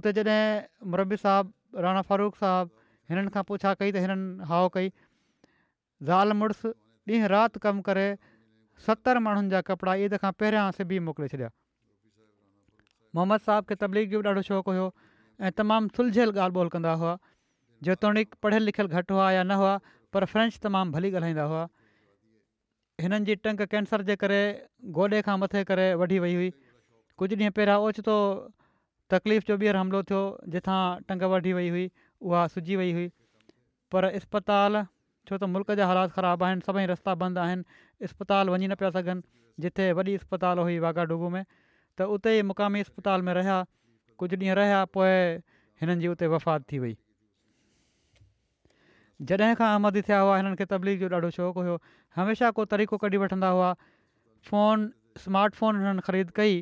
उते 0.00 0.12
जॾहिं 0.18 0.88
मरबी 0.90 1.16
साहबु 1.24 1.80
राणा 1.84 2.02
फारूख़ 2.08 2.38
साहबु 2.38 2.72
हिननि 3.10 3.30
खां 3.36 3.42
पुछा 3.50 3.74
कई 3.80 3.92
त 3.92 3.96
हिननि 4.04 4.44
हाओ 4.52 4.68
कई 4.76 4.88
ज़ालि 6.08 6.34
मुड़ुसु 6.40 6.68
ॾींहुं 7.14 7.28
राति 7.34 7.58
कमु 7.66 7.82
करे 7.90 8.06
सतरि 8.86 9.20
माण्हुनि 9.26 9.48
जा 9.54 9.60
कपिड़ा 9.70 9.94
ईद 10.06 10.16
खां 10.24 10.32
पहिरियां 10.40 10.64
सिबी 10.78 10.98
मोकिले 11.10 11.28
छॾिया 11.34 11.50
मोहम्मद 13.14 13.40
साहब 13.50 13.64
खे 13.70 13.74
तबलीग 13.84 14.10
जो 14.18 14.22
ॾाढो 14.28 14.42
शौक़ु 14.50 14.72
हुओ 14.80 14.88
ऐं 15.46 15.50
तमामु 15.62 15.94
सुलझियल 15.96 16.30
ॻाल्हि 16.36 16.56
ॿोल 16.64 16.68
कंदा 16.74 16.92
हुआ 17.02 17.14
जेतोणीकि 17.86 18.34
पढ़ियल 18.42 18.62
लिखियल 18.68 18.88
घटि 18.98 19.14
हुआ 19.14 19.30
या 19.38 19.42
न 19.50 19.62
हुआ 19.62 19.74
पर 20.12 20.24
फ्रेंच 20.32 20.58
तमामु 20.66 20.92
भली 20.96 21.10
ॻाल्हाईंदा 21.20 21.42
हुआ 21.52 21.68
हिननि 23.02 23.24
जी 23.26 23.34
टंग 23.44 23.58
कैंसर 23.70 24.02
जे 24.08 24.14
करे 24.16 24.40
गोॾे 24.98 25.20
खां 25.28 25.34
मथे 25.42 25.62
करे 25.70 25.86
वढी 26.02 26.18
वई 26.24 26.34
हुई 26.40 26.50
कुझु 27.22 27.36
ॾींहं 27.36 27.54
पहिरियां 27.56 27.78
ओचितो 27.86 28.14
तकलीफ़ 29.14 29.46
जो 29.48 29.56
ॿीहर 29.62 29.76
हमिलो 29.80 30.02
थियो 30.10 30.20
जिथां 30.54 30.76
टंग 31.10 31.22
वढी 31.34 31.52
वई 31.58 31.68
हुई 31.76 31.84
उहा 32.28 32.44
सुजी 32.54 32.76
वई 32.82 32.92
हुई 32.98 33.08
पर 33.94 34.08
इस्पताल 34.20 34.82
छो 35.30 35.34
त 35.34 35.50
मुल्क 35.58 35.74
जा 35.82 35.88
हालात 35.92 36.16
ख़राबु 36.18 36.48
आहिनि 36.50 36.66
सभई 36.70 36.86
रस्ता 36.94 37.14
बंदि 37.24 37.44
आहिनि 37.46 38.10
इस्पताल 38.10 38.54
वञी 38.56 38.66
न 38.68 38.78
पिया 38.84 38.92
सघनि 38.98 39.28
जिते 39.66 39.90
वॾी 40.00 40.16
इस्पताल 40.24 40.64
हुई 40.66 40.78
वाघाडूगो 40.88 41.34
में 41.38 41.44
त 41.50 42.08
उते 42.18 42.38
ई 42.38 42.46
मुक़ामी 42.52 42.86
इस्पताल 42.88 43.30
में 43.30 43.34
रहिया 43.40 43.58
कुझु 44.22 44.36
ॾींहं 44.42 44.58
रहिया 44.64 44.84
पोइ 44.98 45.16
हिननि 45.82 46.00
जी 46.06 46.16
उते 46.18 46.34
वफ़ात 46.36 46.70
थी 46.72 46.82
वई 46.86 46.96
जॾहिं 49.22 49.54
खां 49.58 49.66
आमदी 49.78 50.00
थिया 50.10 50.18
हुआ 50.20 50.36
हिननि 50.36 50.56
खे 50.60 50.64
तबलीग 50.70 51.00
जो 51.00 51.06
ॾाढो 51.08 51.28
शौंक़ु 51.38 51.60
हुओ 51.66 51.76
हमेशह 52.18 52.50
को 52.58 52.64
तरीक़ो 52.74 52.96
कढी 53.02 53.16
वठंदा 53.22 53.48
हुआ 53.56 53.68
फ़ोन 54.50 54.90
स्मार्टफोन 55.22 55.74
फ़ोन 55.74 55.82
हिननि 55.86 56.02
ख़रीद 56.08 56.30
कई 56.38 56.54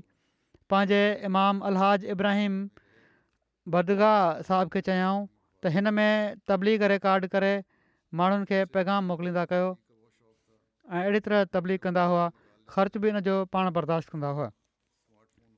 पंहिंजे 0.73 0.99
इमाम 1.31 1.61
अलहाज 1.71 2.05
इब्राहिम 2.17 2.59
बदगा 3.77 4.13
साहब 4.51 4.71
खे 4.77 4.81
चयाऊं 4.91 5.21
त 5.25 5.73
हिन 5.79 5.93
में 6.01 6.41
तबलीग 6.53 6.83
रिकार्ड 6.95 7.27
करे 7.37 7.53
माण्हुनि 8.21 8.49
खे 8.53 8.65
पैगाम 8.79 9.09
मोकिलींदा 9.13 9.45
कयो 9.55 9.71
ऐं 10.97 11.21
तरह 11.29 11.45
तबलीग 11.59 11.81
कंदा 11.89 12.05
हुआ 12.15 12.27
ख़र्च 12.75 12.97
बि 13.05 13.09
इन 13.15 13.21
जो 13.31 13.37
पाण 13.57 13.71
बर्दाश्त 13.81 14.09
कंदा 14.17 14.35
हुआ 14.41 14.51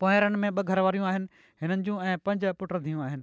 पैरनि 0.05 0.37
में 0.45 0.51
ॿ 0.51 0.63
घर 0.75 0.79
वारियूं 0.89 1.07
आहिनि 1.11 1.29
हिननि 1.65 1.83
जूं 1.89 1.99
ऐं 2.05 2.17
पंज 2.29 2.45
पुट 2.63 2.73
थियूं 2.87 3.03
आहिनि 3.09 3.23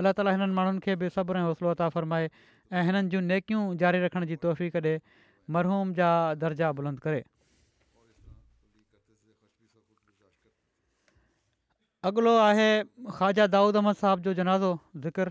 अलाह 0.00 0.14
ताली 0.20 0.32
हिननि 0.36 0.54
माण्हुनि 0.60 0.82
खे 0.88 0.96
बि 1.04 1.10
सभु 1.16 1.36
हौसलो 1.48 1.72
अता 1.76 1.88
फ़रमाए 1.96 2.30
ऐं 2.72 2.82
हिननि 2.84 3.08
जूं 3.08 3.20
नेकियूं 3.20 3.62
जारी 3.84 4.00
रखण 4.04 4.24
जी 4.26 4.36
तोहफ़ी 4.36 4.70
مرحوم 4.70 5.52
मरहूम 5.54 5.92
जा 5.94 6.08
दर्जा 6.34 6.70
बुलंद 6.78 6.98
करे 7.00 7.22
अॻिलो 12.08 12.36
आहे 12.38 12.82
ख़्वाजा 13.16 13.46
दाऊद 13.46 13.76
अहमद 13.76 13.96
साहिब 14.00 14.20
जो 14.24 14.34
जनाज़ो 14.38 14.72
ज़िक्रु 15.04 15.30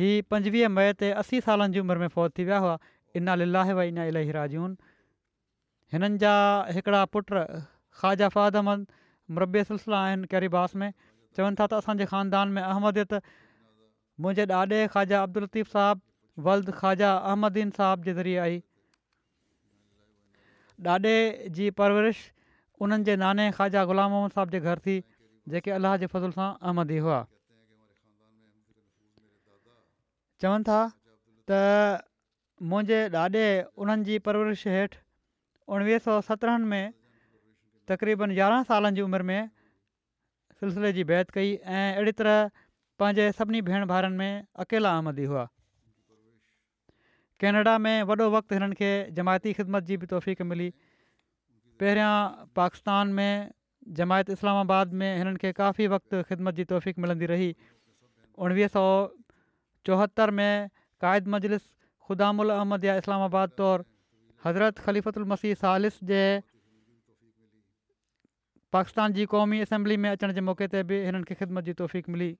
हीअ 0.00 0.22
पंजवीह 0.30 0.68
मई 0.68 0.92
ते 1.00 1.10
असी 1.22 1.40
सालनि 1.48 1.72
जी 1.74 1.80
उमिरि 1.80 2.00
में 2.00 2.08
फ़ौज 2.14 2.30
थी 2.38 2.44
विया 2.44 2.58
हुआ 2.64 2.78
इन 3.16 3.28
लीलाहे 3.42 3.72
वाईना 3.80 4.04
इलाही 4.14 4.30
राजून 4.38 4.78
हिननि 5.92 6.18
जा 6.24 6.32
हिकिड़ा 6.78 7.04
पुट 7.16 7.30
ख़्वाजा 7.34 8.28
फाद 8.38 8.56
अहमद 8.62 8.86
मरबे 9.36 9.64
सिलसिला 9.72 10.04
आहिनि 10.06 10.26
कैरिबास 10.34 10.74
में 10.82 10.90
चवनि 11.36 11.56
था 11.60 11.66
त 11.66 11.82
असांजे 11.82 12.06
ख़ानदान 12.14 12.48
में 12.58 12.62
अहमद 12.62 13.20
मुंहिंजे 14.24 14.46
ॾाॾे 14.54 14.86
ख़्वाजा 14.86 15.22
अब्दुल 15.22 15.44
लतीफ़ 15.50 15.76
वल्द 16.44 16.70
ख़्वाजा 16.78 17.10
अहमदन 17.16 17.70
साहब 17.80 18.02
जे 18.08 18.12
ज़रिए 18.20 18.36
आई 18.46 18.62
ॾाॾे 20.86 21.12
जी 21.58 21.68
परवरिश 21.78 22.16
उन्हनि 22.86 23.04
जे 23.08 23.14
नाने 23.22 23.44
ख़्वाजा 23.52 23.84
ग़ुलाम 23.92 24.10
मोहम्मद 24.14 24.34
साहिब 24.38 24.50
जे 24.56 24.60
घर 24.72 24.80
थी 24.88 24.96
जेके 25.54 25.70
अलाह 25.78 25.94
जे 26.02 26.06
फज़िल 26.14 26.34
सां 26.36 26.48
आमदी 26.72 26.98
हुआ 27.06 27.20
चवनि 30.44 30.68
था 30.68 30.78
त 31.50 32.04
मुंहिंजे 32.72 32.98
ॾाॾे 33.22 33.46
उन्हनि 33.86 34.08
जी 34.10 34.18
परवरिश 34.28 34.66
हेठि 34.76 35.00
उणिवीह 35.76 36.04
सौ 36.10 36.18
सत्रहनि 36.30 36.70
में 36.74 36.92
तक़रीबन 37.92 38.36
यारहं 38.42 38.68
सालनि 38.74 39.00
जी 39.00 39.08
उमिरि 39.08 39.28
में 39.32 39.42
सिलसिले 40.60 40.92
जी 41.00 41.08
बैत 41.14 41.34
कई 41.38 41.50
ऐं 41.62 41.82
अहिड़ी 41.86 42.18
तरह 42.22 42.40
पंहिंजे 43.04 43.30
सभिनी 43.40 43.64
भेण 43.72 43.88
भाउरनि 43.94 44.22
में 44.24 44.44
अकेला 44.66 44.92
आमंदी 45.00 45.24
हुआ 45.32 45.48
कैनेडा 47.40 47.76
में 47.84 48.02
वॾो 48.08 48.28
वक़्तु 48.32 48.54
हिननि 48.54 48.74
खे 48.74 48.90
जमायती 49.16 49.52
ख़िदमत 49.56 49.82
जी 49.88 49.96
बि 50.02 50.06
तौफ़ीक़ 50.12 50.42
मिली 50.42 50.68
पहिरियां 51.80 52.12
पाकिस्तान 52.56 53.08
में 53.18 53.50
जमायत 53.98 54.30
इस्लामाबाद 54.34 54.94
में 55.02 55.08
हिननि 55.18 55.36
खे 55.42 55.52
काफ़ी 55.58 55.86
वक़्तु 55.94 56.22
ख़िदमत 56.30 56.54
जी 56.60 56.64
तौफ़ीक़ु 56.72 57.02
मिलंदी 57.02 57.26
रही 57.32 57.48
उणिवीह 58.46 58.68
सौ 58.76 58.84
चोहतरि 59.88 60.32
में 60.38 60.70
क़ाइद 61.04 61.28
मजलिस 61.34 61.62
ख़ुदाुल 62.08 62.50
अहमद 62.56 62.84
या 62.88 62.96
इस्लामाबाद 63.04 63.50
तौरु 63.62 63.84
हज़रत 64.46 64.78
ख़लीफ़तु 64.88 65.20
उलमसी 65.20 65.54
सालिस 65.66 66.00
जे 66.12 66.22
पाकिस्तान 68.78 69.12
जी 69.20 69.26
क़ौमी 69.36 69.60
असेंबली 69.68 69.96
में 70.04 70.08
अचण 70.14 70.32
जे 70.40 70.48
मौक़े 70.48 70.68
ते 70.76 70.82
बि 70.88 71.04
हिननि 71.10 71.36
ख़िदमत 71.44 71.64
जी 71.70 71.78
तौफ़क़ 71.84 72.10
मिली 72.16 72.32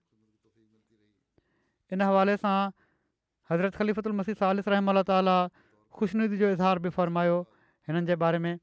इन 1.93 2.01
हवाले 2.11 2.37
सां 2.49 2.57
हज़रत 3.53 3.83
ख़लीफ़ी 3.83 4.35
सलम 4.39 5.03
ताल 5.13 5.35
ख़ुशनी 5.97 6.27
जो 6.41 6.49
इज़हार 6.53 6.79
बि 6.87 6.91
फ़रमायो 6.97 7.37
हिननि 7.91 8.07
जे 8.07 8.15
बारे 8.23 8.39
में 8.47 8.57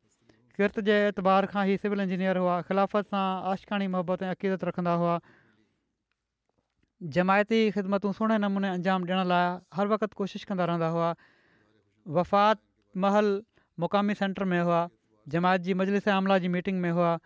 किर्त 0.58 0.80
जे 0.90 0.98
एतबार 1.12 1.46
खां 1.54 1.64
ई 1.68 1.78
सिविल 1.84 2.02
इंजीनियर 2.08 2.38
हुआ 2.44 2.58
ख़िलाफ़त 2.70 3.10
सां 3.16 3.54
आशिखाणी 3.54 3.88
मोहबत 3.94 4.24
ऐं 4.24 4.36
अक़ीदत 4.38 4.64
रखंदा 4.70 4.94
हुआ 5.04 5.16
जमायती 7.18 7.62
ख़िदमतूं 7.78 8.12
सुहिणे 8.20 8.38
नमूने 8.46 8.70
अंजाम 8.80 9.10
ॾियण 9.12 9.24
लाइ 9.32 9.48
हर 9.80 9.88
वक़्त 9.96 10.14
कोशिशि 10.20 10.46
कंदा 10.54 10.66
रहंदा 10.72 10.90
हुआ 10.98 11.10
वफ़ात 12.22 12.62
महल 13.06 13.34
मुक़ामी 13.86 14.14
सेंटर 14.22 14.44
में 14.54 14.60
हुआ 14.70 14.84
जमायत 15.36 15.62
जी 15.70 15.74
मजलिस 15.82 16.08
आमला 16.22 16.38
जी 16.46 16.54
मीटिंग 16.58 16.80
में 16.86 16.92
हुआ 17.00 17.18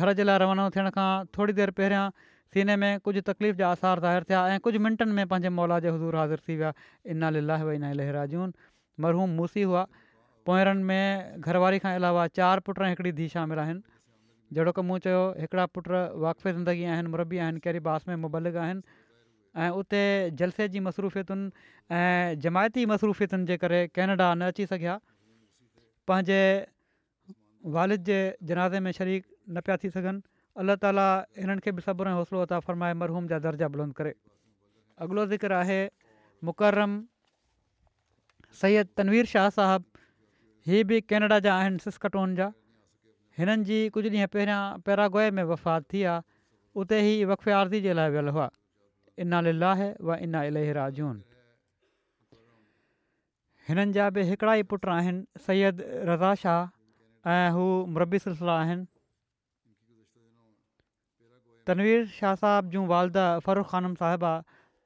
घर 0.00 0.12
जे 0.20 0.24
लाइ 0.28 0.42
रवाना 0.44 0.68
थियण 0.76 0.90
खां 0.98 1.10
थोरी 1.38 1.52
देरि 1.62 1.78
पहिरियां 1.78 2.10
सीने 2.54 2.74
में 2.76 2.98
कुझु 3.00 3.20
तकलीफ़ 3.26 3.56
जा 3.56 3.68
आसार 3.74 4.00
ज़ाहिर 4.04 4.24
थिया 4.28 4.40
ऐं 4.54 4.58
कुझु 4.64 4.78
मिंटनि 4.86 5.12
में 5.18 5.26
पंहिंजे 5.28 5.48
मौला 5.56 5.76
हज़ूर 5.76 6.16
हाज़िर 6.16 6.40
थी 6.48 6.56
विया 6.56 6.72
इना 7.12 7.30
लाहे 7.34 7.64
व 7.64 7.70
इना 7.80 7.92
लहराजून 8.00 8.52
मरहूम 9.00 9.30
मूसी 9.36 9.62
हुआ 9.68 9.84
पोयरनि 10.46 10.82
में 10.90 11.40
घरवारी 11.40 11.78
खां 11.84 11.94
अलावा 12.00 12.26
चारि 12.38 12.60
पुट 12.66 12.80
हिकिड़ी 12.82 13.12
धीउ 13.20 13.28
शामिल 13.34 13.58
आहिनि 13.58 13.80
जहिड़ो 14.58 14.72
की 14.78 14.82
मूं 14.88 14.98
चयो 15.06 15.22
हिकिड़ा 15.44 15.64
पुट 15.76 15.88
वाक़फ़े 15.92 16.52
ज़िंदगी 16.58 16.84
आहिनि 16.96 17.08
मुरबी 17.14 17.38
आहिनि 17.44 17.60
कहिड़ी 17.66 17.80
बास 17.88 18.04
में 18.08 18.14
मुबलिक 18.24 18.56
आहिनि 18.64 19.00
ऐं 19.62 19.70
उते 19.80 20.02
जलसे 20.42 20.68
जी 20.76 20.80
मसरूफ़ियतुनि 20.88 21.94
ऐं 22.02 22.40
जमायती 22.48 22.84
मसरूफ़ियतुनि 22.92 23.44
जे 23.52 23.56
करे 23.64 23.80
कैनेडा 23.96 24.28
न 24.34 24.50
अची 24.54 24.66
सघिया 24.74 24.98
पंहिंजे 26.12 26.42
वारिद 27.78 28.04
जे 28.10 28.20
जनाज़े 28.52 28.80
में 28.88 28.92
शरीक 29.00 29.24
न 29.56 29.60
पिया 29.68 29.76
थी 29.84 29.90
सघनि 29.96 30.20
अलाह 30.60 30.76
ताला 30.84 31.06
हिननि 31.38 31.62
खे 31.64 31.72
बि 31.72 31.80
सभु 31.82 32.04
हौसलो 32.04 32.40
अता 32.46 32.58
फरमाए 32.68 32.94
मरहूम 33.02 33.26
जा 33.28 33.38
दर्जा 33.44 33.68
बुलंद 33.76 33.92
करे 34.00 34.12
अॻिलो 35.04 35.24
ज़िक्र 35.32 35.52
आहे 35.64 35.80
मुक़र्रम 36.48 36.92
सैद 38.62 38.86
तनवीर 39.00 39.26
शाह 39.32 39.48
साहबु 39.58 40.04
हीअ 40.70 40.82
बि 40.90 41.00
केनेडा 41.12 41.38
जा 41.48 41.54
आहिनि 41.62 41.78
सिसकटोन 41.88 42.34
जा 42.40 42.50
हिननि 43.38 43.64
जी 43.70 43.78
कुझु 43.96 44.08
ॾींहं 44.12 44.28
पहिरियां 44.36 44.60
पैरागोए 44.88 45.30
में 45.40 45.42
वफ़ात 45.52 45.84
थी 45.94 46.02
आहे 46.12 46.20
उते 46.84 47.00
ई 47.06 47.24
वक़फ़े 47.32 47.52
आर्दी 47.62 47.80
जे 47.88 47.92
लाइ 48.00 48.10
वियल 48.18 48.28
हुआ 48.36 48.50
इना 49.24 49.40
लिलाहे 49.48 49.90
व 50.06 50.14
इना 50.28 50.42
इले 50.52 50.68
राजून 50.80 51.16
हिननि 53.68 53.92
जा 54.00 54.10
बि 54.16 54.22
हिकिड़ा 54.32 54.54
ई 54.60 54.70
पुट 54.74 54.86
आहिनि 55.00 55.24
सयद 55.48 55.82
रज़ा 56.12 56.34
शाह 56.46 57.30
ऐं 57.40 57.44
हू 57.56 57.64
मरबी 57.98 58.20
आहिनि 58.60 58.91
तनवीर 61.70 62.04
शाह 62.18 62.34
साहब 62.44 62.70
जूं 62.74 62.84
वालदा 62.92 63.24
फ़रुख़ 63.46 63.70
ख़ानम 63.72 63.94
साहिबा 64.02 64.30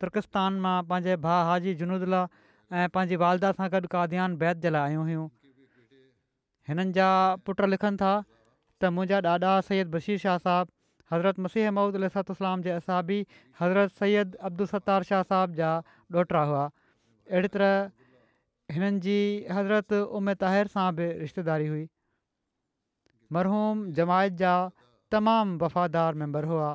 तुर्किस्तान 0.02 0.62
मां 0.64 0.76
पंहिंजे 0.92 1.16
भाउ 1.26 1.46
हाजी 1.50 1.74
जुनूदला 1.82 2.20
ऐं 2.28 2.94
पंहिंजी 2.96 3.18
वालदा 3.22 3.52
सां 3.60 3.68
गॾु 3.74 3.90
काद्यान 3.96 4.36
बैत 4.42 4.64
जे 4.66 4.72
लाइ 4.76 4.90
आयूं 4.90 5.06
हुयूं 5.10 5.26
हिननि 6.70 6.94
जा 6.98 7.08
पुट 7.48 7.68
लिखनि 7.74 8.00
था 8.04 8.12
त 8.24 8.92
मुंहिंजा 8.98 9.22
ॾाॾा 9.38 9.54
सैद 9.70 9.94
बशीर 9.96 10.22
शाह 10.26 10.38
साहब 10.46 10.72
हज़रत 11.14 11.44
मसीह 11.48 11.74
महमूदु 11.80 12.32
अलाम 12.42 12.66
जे 12.68 12.74
असाबी 12.78 13.18
हज़रत 13.64 14.38
अब्दुल 14.50 14.72
सत्तार 14.76 15.08
शाह 15.12 15.28
साहब 15.34 15.58
जा 15.62 15.72
ॾोहटरा 16.18 16.44
हुआ 16.52 16.64
अहिड़ी 16.70 17.52
तरह 17.56 17.76
हिननि 18.78 19.02
जी 19.08 19.18
हज़रत 19.58 20.02
उमे 20.20 20.36
ताहिर 20.44 20.72
सां 20.76 20.86
बि 21.00 21.08
रिश्तेदारी 21.26 21.68
हुई 21.74 21.84
मरहूम 23.38 23.86
जमायत 24.00 24.36
जा 24.44 24.54
तमामु 25.12 25.58
वफ़ादार 25.62 26.14
मेंबर 26.20 26.44
हुआ 26.50 26.68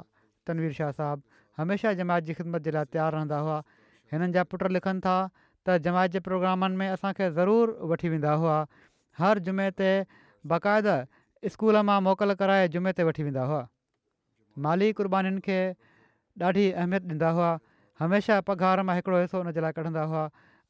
तनवीर 0.48 0.74
शाह 0.74 0.92
साहबु 1.00 1.22
हमेशह 1.60 1.94
जमायत 2.00 2.24
जी 2.24 2.34
ख़िदमत 2.40 2.62
जे 2.68 2.72
लाइ 2.76 2.86
तयारु 2.96 3.16
रहंदा 3.18 3.38
हुआ 3.46 3.58
हिननि 4.12 4.32
जा 4.38 4.44
पुट 4.52 4.64
लिखनि 4.78 5.00
था 5.06 5.16
त 5.68 5.78
जमायत 5.88 6.12
जे 6.16 6.20
प्रोग्रामनि 6.28 6.76
में 6.80 6.88
असांखे 6.96 7.30
ज़रूरु 7.40 7.72
वठी 7.94 8.08
वेंदा 8.16 8.34
हुआ 8.44 8.60
हर 9.20 9.40
जुमे 9.48 9.68
ते 9.80 9.90
बाक़ाइदा 10.48 10.96
स्कूल 11.56 11.82
मां 11.92 12.00
मोकल 12.08 12.34
कराए 12.44 12.68
जुमे 12.76 12.92
ते 13.00 13.04
वठी 13.10 13.24
वेंदा 13.28 13.44
हुआ 13.52 13.68
माली 14.64 14.92
क़ुर्बानीुनि 15.02 15.42
खे 15.50 15.60
ॾाढी 16.40 16.66
अहमियत 16.72 17.04
ॾींदा 17.12 17.30
हुआ 17.40 17.50
हमेशह 18.06 18.42
पघार 18.48 18.82
मां 18.90 18.96
हिकिड़ो 19.02 19.20
हिसो 19.20 19.38
हुनजे 19.44 19.62
लाइ 19.68 19.74
कढंदा 19.82 20.04
हुआ 20.14 20.24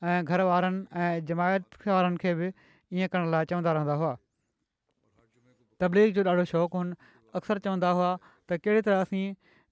ऐं 0.10 0.18
घर 0.26 0.42
वारनि 0.50 0.80
ऐं 1.06 1.14
जमायत 1.32 1.88
वारनि 1.88 2.18
खे 2.26 2.34
बि 2.42 2.48
ईअं 2.98 3.08
करण 3.14 3.30
लाइ 3.38 3.46
चवंदा 3.54 3.72
रहंदा 3.80 3.94
हुआ 4.04 4.12
तबलीग 5.86 6.14
जो 6.18 6.24
ॾाढो 6.34 6.44
शौक़ु 6.56 6.78
हुओ 6.78 7.10
अक्सर 7.40 7.58
चवंदा 7.66 7.90
हुआ 7.98 8.08
त 8.50 8.58
कहिड़ी 8.66 8.82
तरह 8.88 9.04
असीं 9.08 9.26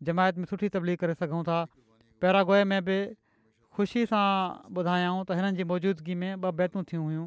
जमायत 0.10 0.38
में 0.42 0.46
सुठी 0.52 0.70
तबलीग 0.76 0.98
करे 1.04 1.16
सघूं 1.22 1.42
था 1.48 1.58
पैरागोए 2.24 2.64
में 2.72 2.80
बि 2.90 2.98
ख़ुशी 3.78 4.04
सां 4.12 4.26
ॿुधायूं 4.82 5.20
त 5.24 5.40
हिननि 5.40 5.58
जी 5.60 5.66
मौजूदगी 5.72 6.16
में 6.22 6.32
ॿ 6.32 6.52
बैतूं 6.62 6.84
थियूं 6.92 7.04
हुयूं 7.10 7.26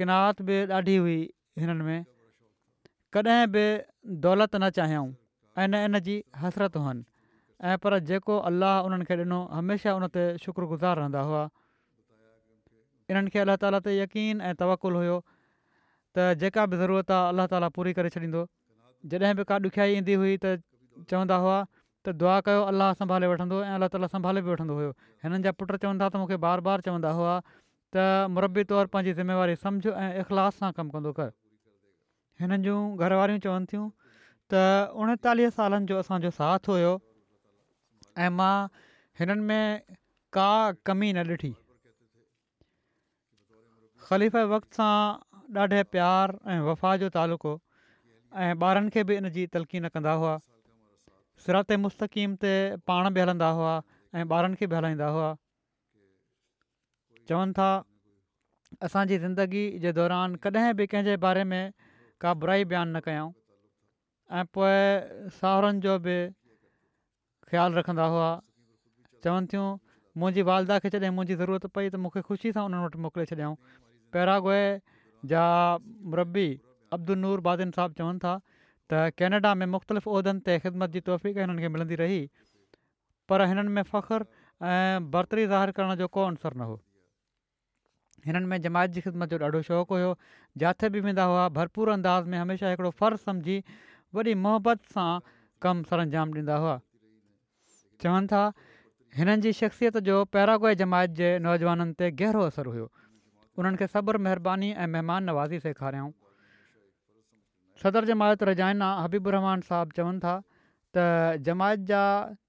किन 0.00 0.12
बि 0.50 0.58
ॾाढी 0.80 0.96
हुई 1.04 1.16
हिननि 1.64 1.88
में 1.88 2.04
कॾहिं 3.16 3.40
बि 3.56 3.64
दौलत 4.28 4.54
न 4.56 4.70
चाहियूं 4.80 5.08
ऐं 5.62 5.66
न 5.72 5.82
इन 5.88 6.44
हसरत 6.44 6.76
हुअनि 6.84 7.10
ऐं 7.70 7.76
पर 7.82 7.98
जेको 8.12 8.36
अलाह 8.50 8.86
उन्हनि 8.86 9.04
खे 9.12 9.18
ॾिनो 9.24 9.40
हमेशह 9.58 9.98
उन 10.02 10.06
ते 10.16 10.22
शुक्रगुज़ार 10.44 10.96
रहंदा 11.02 11.20
हुआ 11.26 11.42
इन्हनि 13.12 13.34
खे 13.36 13.42
अलाह 13.46 13.60
ताला 13.64 13.80
ते 13.88 13.96
यकीन 13.98 14.40
ऐं 14.50 14.54
तवकुलु 14.62 15.02
हुयो 15.04 15.18
त 15.26 16.32
जेका 16.44 16.64
बि 16.72 16.80
ज़रूरत 16.82 17.14
आहे 17.18 17.34
अलाह 17.34 17.52
ताला 17.54 17.68
पूरी 17.76 17.92
करे 17.98 18.10
छॾींदो 18.16 18.42
जॾहिं 19.10 19.34
बि 19.36 19.44
का 19.44 19.56
ॾुखियाई 19.64 19.94
ईंदी 20.00 20.14
हुई 20.18 20.36
त 20.44 20.52
चवंदा 21.10 21.36
हुआ 21.44 21.54
त 22.06 22.14
दुआ 22.18 22.34
कयो 22.48 22.60
अलाह 22.72 22.92
संभाले 22.98 23.26
वठंदो 23.30 23.56
हुओ 23.58 23.64
ऐं 23.68 23.74
अलाह 23.78 23.88
ताला 23.94 24.06
संभाले 24.14 24.42
बि 24.46 24.50
वठंदो 24.54 24.74
हुयो 24.78 24.90
हिननि 25.26 25.40
जा 25.46 25.52
पुटु 25.62 25.78
चवंदा 25.84 26.08
त 26.14 26.20
मूंखे 26.22 26.36
बार 26.44 26.62
बार 26.68 26.84
चवंदा 26.88 27.10
हुआ 27.20 27.34
त 27.96 28.04
मुरबी 28.36 28.64
तौरु 28.72 28.92
पंहिंजी 28.92 29.14
ज़िम्मेवारी 29.20 29.56
समुझ 29.62 29.86
ऐं 29.86 30.10
इख़लास 30.24 30.60
सां 30.62 30.70
कमु 30.76 30.94
कंदो 30.96 31.14
कर 31.18 31.32
हिननि 32.44 32.68
जूं 32.68 32.78
घरवारियूं 33.06 33.42
चवनि 33.48 33.72
थियूं 33.72 33.88
त 34.54 34.62
उणेतालीह 35.00 35.54
सालनि 35.58 35.92
जो 35.92 35.98
असांजो 36.04 36.32
साथ 36.38 36.70
हुओ 36.74 36.94
ऐं 38.26 38.30
मां 38.42 38.54
हिननि 39.22 39.48
में 39.50 39.66
का 40.38 40.50
कमी 40.90 41.10
न 41.18 41.34
ॾिठी 41.34 41.52
ख़लीफ़ 44.06 44.38
वक़्त 44.56 44.80
सां 44.82 44.94
ॾाढे 45.66 45.82
प्यार 45.96 46.38
ऐं 46.54 46.58
वफ़ा 46.70 46.96
जो 47.04 47.12
तालुक़ो 47.18 47.58
ऐं 48.40 48.54
ॿारनि 48.60 48.90
खे 48.90 49.02
बि 49.04 49.16
इनजी 49.16 49.46
तलक़ी 49.52 49.80
न 49.80 49.88
कंदा 49.94 50.12
हुआ 50.20 50.34
सिरात 51.44 51.72
मुस्तक़ीम 51.84 52.36
ते 52.40 52.52
पाण 52.88 53.10
बि 53.14 53.20
हलंदा 53.20 53.48
हुआ 53.58 53.72
ऐं 54.16 54.24
ॿारनि 54.30 54.56
खे 54.60 54.66
बि 54.72 54.76
हलाईंदा 54.76 55.08
हुआ 55.14 55.28
चवनि 57.28 57.52
था 57.58 57.68
असांजी 58.88 59.18
ज़िंदगी 59.24 59.64
जे 59.84 59.92
दौरान 60.00 60.36
कॾहिं 60.46 60.72
बि 60.80 60.86
कंहिंजे 60.94 61.16
बारे 61.24 61.44
में 61.52 61.72
का 62.20 62.34
बुराई 62.40 62.64
बयानु 62.72 62.96
न 62.96 63.00
कयूं 63.04 63.28
ऐं 64.38 64.44
पोइ 64.56 65.28
साहुरनि 65.40 65.80
जो 65.84 65.98
बि 66.08 66.16
ख़्यालु 67.52 67.78
रखंदा 67.78 68.06
हुआ 68.16 68.32
चवनि 69.24 69.46
थियूं 69.52 69.68
मुंहिंजी 70.18 70.42
वालदा 70.50 70.78
खे 70.86 70.90
जॾहिं 70.98 71.12
मुंहिंजी 71.20 71.36
ज़रूरत 71.44 71.66
पई 71.76 71.88
त 71.92 72.00
मूंखे 72.08 72.24
ख़ुशी 72.32 72.52
सां 72.58 72.64
उन्हनि 72.70 72.84
वटि 72.90 72.98
मोकिले 73.06 73.28
छॾियाऊं 73.34 73.56
पैरागोए 74.16 74.64
जा 75.32 75.44
मुरबी 76.12 76.50
अब्दुल 76.94 77.18
नूर 77.18 77.40
बादिन 77.48 77.70
साहबु 77.78 77.94
चवनि 77.98 78.18
था 78.24 78.32
त 78.92 79.16
कैनेडा 79.20 79.54
में 79.60 79.66
मुख़्तलिफ़ 79.74 80.08
उहिदनि 80.14 80.42
ते 80.48 80.56
ख़िदमत 80.64 80.96
जी 80.96 81.00
तहफ़ीक़ 81.08 81.38
हिननि 81.42 81.64
खे 81.64 81.68
मिलंदी 81.76 81.96
रही 82.00 82.18
पर 83.32 83.44
हिननि 83.52 83.72
में 83.78 83.82
फ़ख्रु 83.92 84.26
ऐं 84.72 85.10
बरतरी 85.14 85.46
ज़ाहिर 85.52 85.70
करण 85.78 85.94
जो 86.02 86.08
को 86.16 86.24
अंसर 86.32 86.56
न 86.62 86.68
हो 86.72 86.76
हिननि 88.26 88.46
में 88.52 88.56
जमायत 88.68 88.90
जी 88.98 89.00
ख़िदमत 89.08 89.34
जो 89.34 89.38
ॾाढो 89.48 89.62
शौक़ु 89.70 90.00
हुओ 90.04 90.12
जिथे 90.64 90.88
बि 90.96 91.00
वेंदा 91.08 91.24
हुआ 91.34 91.48
भरपूर 91.60 91.88
अंदाज़ 91.96 92.26
में 92.34 92.38
हमेशह 92.38 92.76
हिकिड़ो 92.76 92.90
फ़र्ज़ु 93.02 93.24
सम्झी 93.24 93.58
वॾी 94.18 94.34
मोहबत 94.46 94.94
सां 94.96 95.10
कमु 95.66 95.88
सर 95.92 96.04
अंजाम 96.06 96.36
ॾींदा 96.38 96.56
हुआ 96.66 96.76
चवनि 98.04 98.30
था 98.34 98.44
हिननि 99.20 99.42
जी 99.46 99.52
शख़्सियत 99.64 99.98
जो 100.10 100.24
पैरागोए 100.36 100.74
जमायत 100.84 101.18
जे 101.22 101.32
नौजवाननि 101.48 101.98
ते 102.04 102.10
गहिरो 102.22 102.44
असरु 102.52 102.76
हुयो 102.76 102.86
उन्हनि 103.62 103.82
खे 103.82 103.86
सब्रु 103.96 104.22
महिरबानी 104.28 104.70
ऐं 104.82 104.88
महिमान 104.96 105.28
नवाज़ी 105.32 105.60
सेखारियऊं 105.68 106.12
सदर 107.82 108.04
जमायत 108.08 108.42
माउत 108.42 108.42
रजाइना 108.48 108.88
हबीबु 109.04 109.30
रहमान 109.34 109.62
साहबु 109.68 109.94
चवनि 109.98 110.18
था 110.24 110.32
त 110.96 111.04
जमायत 111.46 111.80
जा 111.90 112.00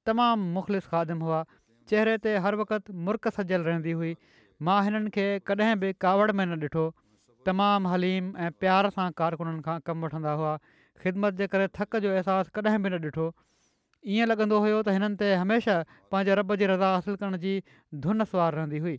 तमामु 0.09 0.47
मुख़लिस 0.57 0.85
ख़ादिम 0.89 1.21
हुआ 1.27 1.37
चहिरे 1.91 2.13
ते 2.25 2.33
हर 2.45 2.57
वक़्तु 2.59 2.93
मुरक 3.05 3.29
सजल 3.37 3.63
रहंदी 3.67 3.95
हुई 4.01 4.11
मां 4.67 4.75
हिननि 4.87 5.13
खे 5.15 5.23
कॾहिं 5.51 5.77
बि 5.83 5.89
कावड़ 6.05 6.29
में 6.41 6.45
न 6.51 6.57
ॾिठो 6.65 6.83
तमामु 7.49 7.93
हलीम 7.93 8.27
ऐं 8.47 8.49
प्यार 8.63 8.87
सां 8.97 9.07
कारकुननि 9.21 9.61
खां 9.67 9.77
कमु 9.87 10.05
वठंदा 10.07 10.33
हुआ 10.41 10.51
ख़िदमत 11.05 11.39
जे 11.41 11.47
करे 11.53 11.67
थक 11.79 11.97
जो 12.05 12.11
अहसासु 12.17 12.53
कॾहिं 12.59 12.81
बि 12.85 12.89
न 12.95 13.01
ॾिठो 13.13 13.25
ईअं 14.17 14.29
लॻंदो 14.33 14.57
हुयो 14.65 14.81
त 14.81 14.95
हिननि 14.97 15.19
ते 15.21 15.29
हमेशह 15.45 15.95
पंहिंजे 16.11 16.35
रॿ 16.41 16.59
जी 16.63 16.67
रज़ा 16.73 16.91
हासिलु 16.97 17.15
करण 17.23 17.39
जी 17.47 17.55
धुन 18.05 18.27
सुवार 18.35 18.59
रहंदी 18.59 18.83
हुई 18.85 18.93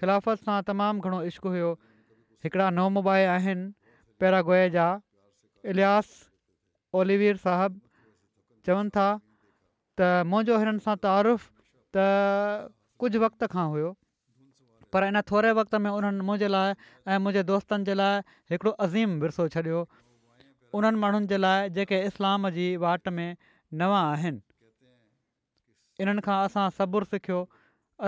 ख़िलाफ़त 0.00 0.48
सां 0.48 0.56
तमामु 0.72 1.10
घणो 1.10 1.20
इश्क 1.32 1.52
हुयो 1.58 1.74
हिकिड़ा 2.48 2.70
मुबाए 2.98 3.28
आहिनि 3.36 3.68
पैरागोए 4.24 4.62
जा 4.78 4.86
इलियास 5.66 6.06
ओलिवीर 6.94 7.36
साहिबु 7.44 7.78
चवनि 8.66 8.90
था 8.96 9.06
त 9.98 10.10
मुंहिंजो 10.32 10.54
हिननि 10.62 10.82
सां 10.86 10.94
तारीफ़ु 11.06 11.50
त 11.96 11.96
कुझु 13.02 13.18
वक़्त 13.24 13.42
खां 13.54 13.64
हुयो 13.74 13.90
पर 14.94 15.00
इन 15.10 15.16
थोरे 15.30 15.50
वक़्त 15.60 15.74
में 15.84 15.90
उन्हनि 15.90 16.22
मुंहिंजे 16.28 16.48
लाइ 16.54 16.68
ऐं 16.72 17.18
मुंहिंजे 17.24 17.42
दोस्तनि 17.50 17.84
जे 17.90 17.94
लाइ 18.00 18.14
हिकिड़ो 18.52 18.72
अज़ीम 18.86 19.10
विरसो 19.24 19.44
छॾियो 19.56 19.80
उन्हनि 20.78 20.98
माण्हुनि 21.04 21.26
जे 21.32 21.36
लाइ 21.44 21.58
जेके 21.78 21.96
इस्लाम 22.12 22.40
जी 22.58 22.68
वाट 22.86 23.04
में 23.18 23.30
नवां 23.82 24.02
आहिनि 24.12 24.40
इन्हनि 26.02 26.20
खां 26.30 26.38
असां 26.46 26.66
सबुरु 26.78 27.06
सिखियो 27.14 27.40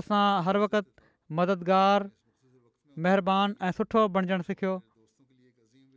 असां 0.03 0.23
हर 0.49 0.57
वक़्तु 0.67 1.09
मददगारुबान 1.43 3.49
ऐं 3.67 3.71
सुठो 3.83 4.03
बणिजणु 4.19 4.45
सिखियो 4.53 4.75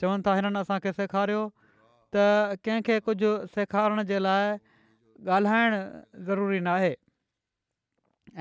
चवनि 0.02 0.22
था 0.26 0.34
हिननि 0.38 0.60
असांखे 0.66 0.92
सेखारियो 1.00 1.44
त 2.14 2.58
कंहिंखे 2.64 2.96
कुझु 3.06 3.32
सेखारण 3.56 4.04
जे 4.10 4.18
लाइ 4.20 4.58
ॻाल्हाइणु 5.28 5.80
ज़रूरी 6.28 6.60
न 6.60 6.68
आहे 6.68 6.94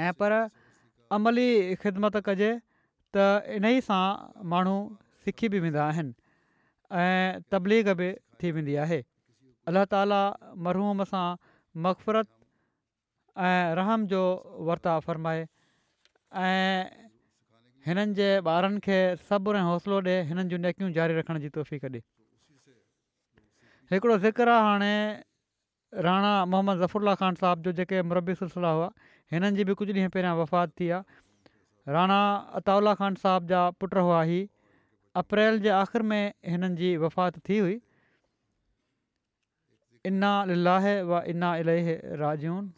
ऐं 0.05 0.13
पर 0.19 0.33
अमली 1.17 1.49
ख़िदमत 1.83 2.17
कजे 2.27 2.51
त 3.17 3.47
इन 3.61 3.65
ई 3.71 3.81
सां 3.87 4.05
माण्हू 4.53 4.77
सिखी 5.25 5.49
बि 5.53 5.59
वेंदा 5.65 5.85
आहिनि 5.85 6.13
तबलीग 7.53 7.89
बि 8.01 8.09
थी 8.43 8.51
वेंदी 8.57 8.75
आहे 8.85 9.01
अलाह 9.71 9.85
ताला 9.95 10.21
मरहूम 10.67 11.05
सां 11.13 11.27
मक़फ़रत 11.87 12.31
ऐं 13.49 13.61
रहम 13.81 14.07
जो 14.13 14.23
वरिता 14.69 14.99
हिननि 17.87 18.15
जे 18.19 18.29
ॿारनि 18.47 18.79
खे 18.87 18.99
सबुर 19.29 19.57
ऐं 19.59 19.67
हौसलो 19.69 19.97
ॾिए 20.07 20.19
हिननि 20.31 20.43
जूं 20.51 20.59
नेकियूं 20.65 20.91
जारी 20.99 21.15
रखण 21.19 21.39
जी 21.45 21.49
तोहफ़ी 21.57 21.79
कॾे 21.85 21.89
हिकिड़ो 23.93 24.17
ज़िक्र 24.25 24.49
आहे 24.55 24.65
हाणे 24.65 24.95
राणा 26.07 26.33
मोहम्मद 26.51 26.79
ज़फ़रल्ला 26.83 27.15
ख़ान 27.23 27.35
साहिब 27.43 27.63
जो 27.67 27.73
जेके 27.81 28.03
मुरबी 28.11 28.35
सिलसिला 28.43 28.71
हुआ 28.77 28.89
हिननि 29.35 29.51
जी 29.59 29.65
बि 29.71 29.75
कुझु 29.83 29.93
ॾींहं 29.99 30.15
पहिरियां 30.17 30.37
वफ़ात 30.43 30.71
थी 30.81 30.89
आहे 30.99 31.21
राणा 31.97 32.21
अताउल्ला 32.63 32.95
ख़ान 33.03 33.15
साहिब 33.25 33.47
जा 33.55 33.63
पुट 33.83 33.95
हुआ 34.05 34.23
ही 34.31 34.41
अप्रैल 35.25 35.59
जे 35.67 35.75
आख़िर 35.83 36.03
में 36.15 36.23
हिननि 36.55 36.75
जी 36.85 36.95
वफ़ात 37.05 37.39
थी 37.49 37.59
हुई 37.67 37.77
इना 40.15 40.33
व 41.11 41.27
इना 41.37 41.55
इलाही 41.65 41.97
राजून 42.25 42.73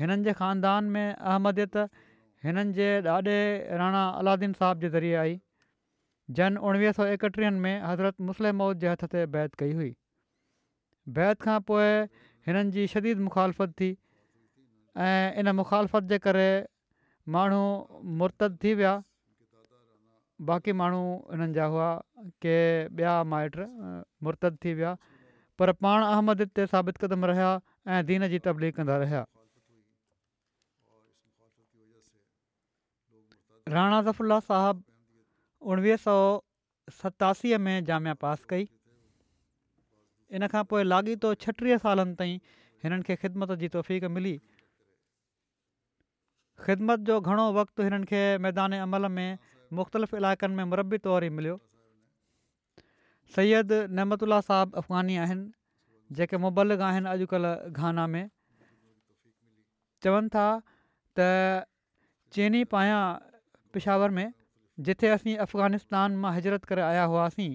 हिननि 0.00 0.22
जे 0.30 0.40
ख़ानदान 0.44 0.84
में 0.96 1.06
अहमदियत 1.06 1.82
हिननि 2.44 2.72
जे 2.72 2.88
ॾाॾे 3.02 3.38
राणा 3.78 4.04
अलादीन 4.18 4.52
साहब 4.58 4.80
जे 4.80 4.88
ज़रिए 4.90 5.14
आई 5.22 5.34
जन 6.38 6.56
उणिवीह 6.68 6.92
सौ 6.98 7.04
एकटीहनि 7.14 7.58
में 7.64 7.80
हज़रत 7.84 8.20
मुस्लिम 8.30 8.56
मौद 8.62 8.80
जे 8.84 8.88
हथ 8.92 9.04
ते 9.14 9.24
बैत 9.36 9.54
कई 9.62 9.72
हुई 9.78 9.88
बैत 11.18 11.40
खां 11.46 11.56
पोइ 11.70 11.88
हिननि 12.48 12.70
जी 12.76 12.86
शदीद 12.94 13.24
मुखालफ़त 13.28 13.72
थी 13.82 13.90
ऐं 15.06 15.32
इन 15.42 15.50
मुखालफ़त 15.62 16.10
जे 16.14 16.18
करे 16.28 16.46
माण्हू 17.38 17.62
मुरत 18.20 18.44
थी 18.64 18.74
विया 18.82 18.92
बाक़ी 20.50 20.72
माण्हू 20.82 21.02
हिननि 21.32 21.52
जा 21.58 21.64
हुआ 21.74 21.88
के 22.46 22.54
ॿिया 23.00 23.16
माइट 23.34 23.58
मुरत 24.28 24.52
थी 24.66 24.74
विया 24.82 24.94
पर 25.58 25.72
पाण 25.86 26.06
अहमद 26.12 26.46
ते 26.60 26.68
साबित 26.76 27.02
क़दम 27.06 27.24
रहिया 27.32 27.50
ऐं 27.96 28.04
दीन 28.12 28.28
जी 28.36 28.38
तबलीग 28.48 28.78
कंदा 28.78 29.00
रहिया 29.04 29.24
राणा 33.72 34.00
ज़फ़ुल्ला 34.02 34.38
साहबु 34.48 34.80
उणिवीह 35.72 35.96
सौ 36.04 36.16
सतासीअ 37.00 37.58
में 37.64 37.84
जामिया 37.88 38.14
पास 38.22 38.44
कई 38.52 38.64
इन 40.38 40.46
खां 40.52 40.62
पोइ 40.70 40.82
लाॻीतो 40.84 41.32
छटीह 41.44 41.76
सालनि 41.82 42.14
ताईं 42.20 42.38
हिननि 42.84 43.02
खे 43.08 43.14
ख़िदमत 43.24 43.52
जी 43.64 43.68
तौफ़ 43.76 43.92
मिली 44.16 44.34
ख़िदमत 46.68 46.98
जो 47.12 47.20
घणो 47.20 47.46
वक़्ति 47.60 47.82
हिननि 47.88 48.06
खे 48.14 48.22
मैदान 48.46 48.72
अमल 48.80 49.06
में 49.18 49.30
मुख़्तलिफ़ 49.80 50.16
इलाइक़नि 50.22 50.54
में 50.56 50.64
मुरबी 50.72 50.98
तौरु 51.10 51.26
ई 51.32 51.36
मिलियो 51.42 51.58
सयद 53.36 53.70
नहमत 54.00 54.24
साहिबु 54.50 54.76
अफ़गानी 54.84 55.16
आहिनि 55.28 55.44
जेके 56.18 56.36
मुबलक 56.48 56.80
आहिनि 56.92 57.08
अॼुकल्ह 57.16 57.80
घाना 57.80 58.06
में 58.16 58.22
चवनि 60.04 60.28
था 60.36 60.48
त 61.18 61.26
चीनी 62.36 62.64
पायां 62.72 63.00
पिशावर 63.78 64.10
में 64.18 64.28
जिथे 64.86 65.08
असीं 65.16 65.36
अफ़गानिस्तान 65.42 66.16
मां 66.22 66.32
हिजरत 66.36 66.64
करे 66.70 66.82
आया 66.86 67.02
हुआसीं 67.10 67.50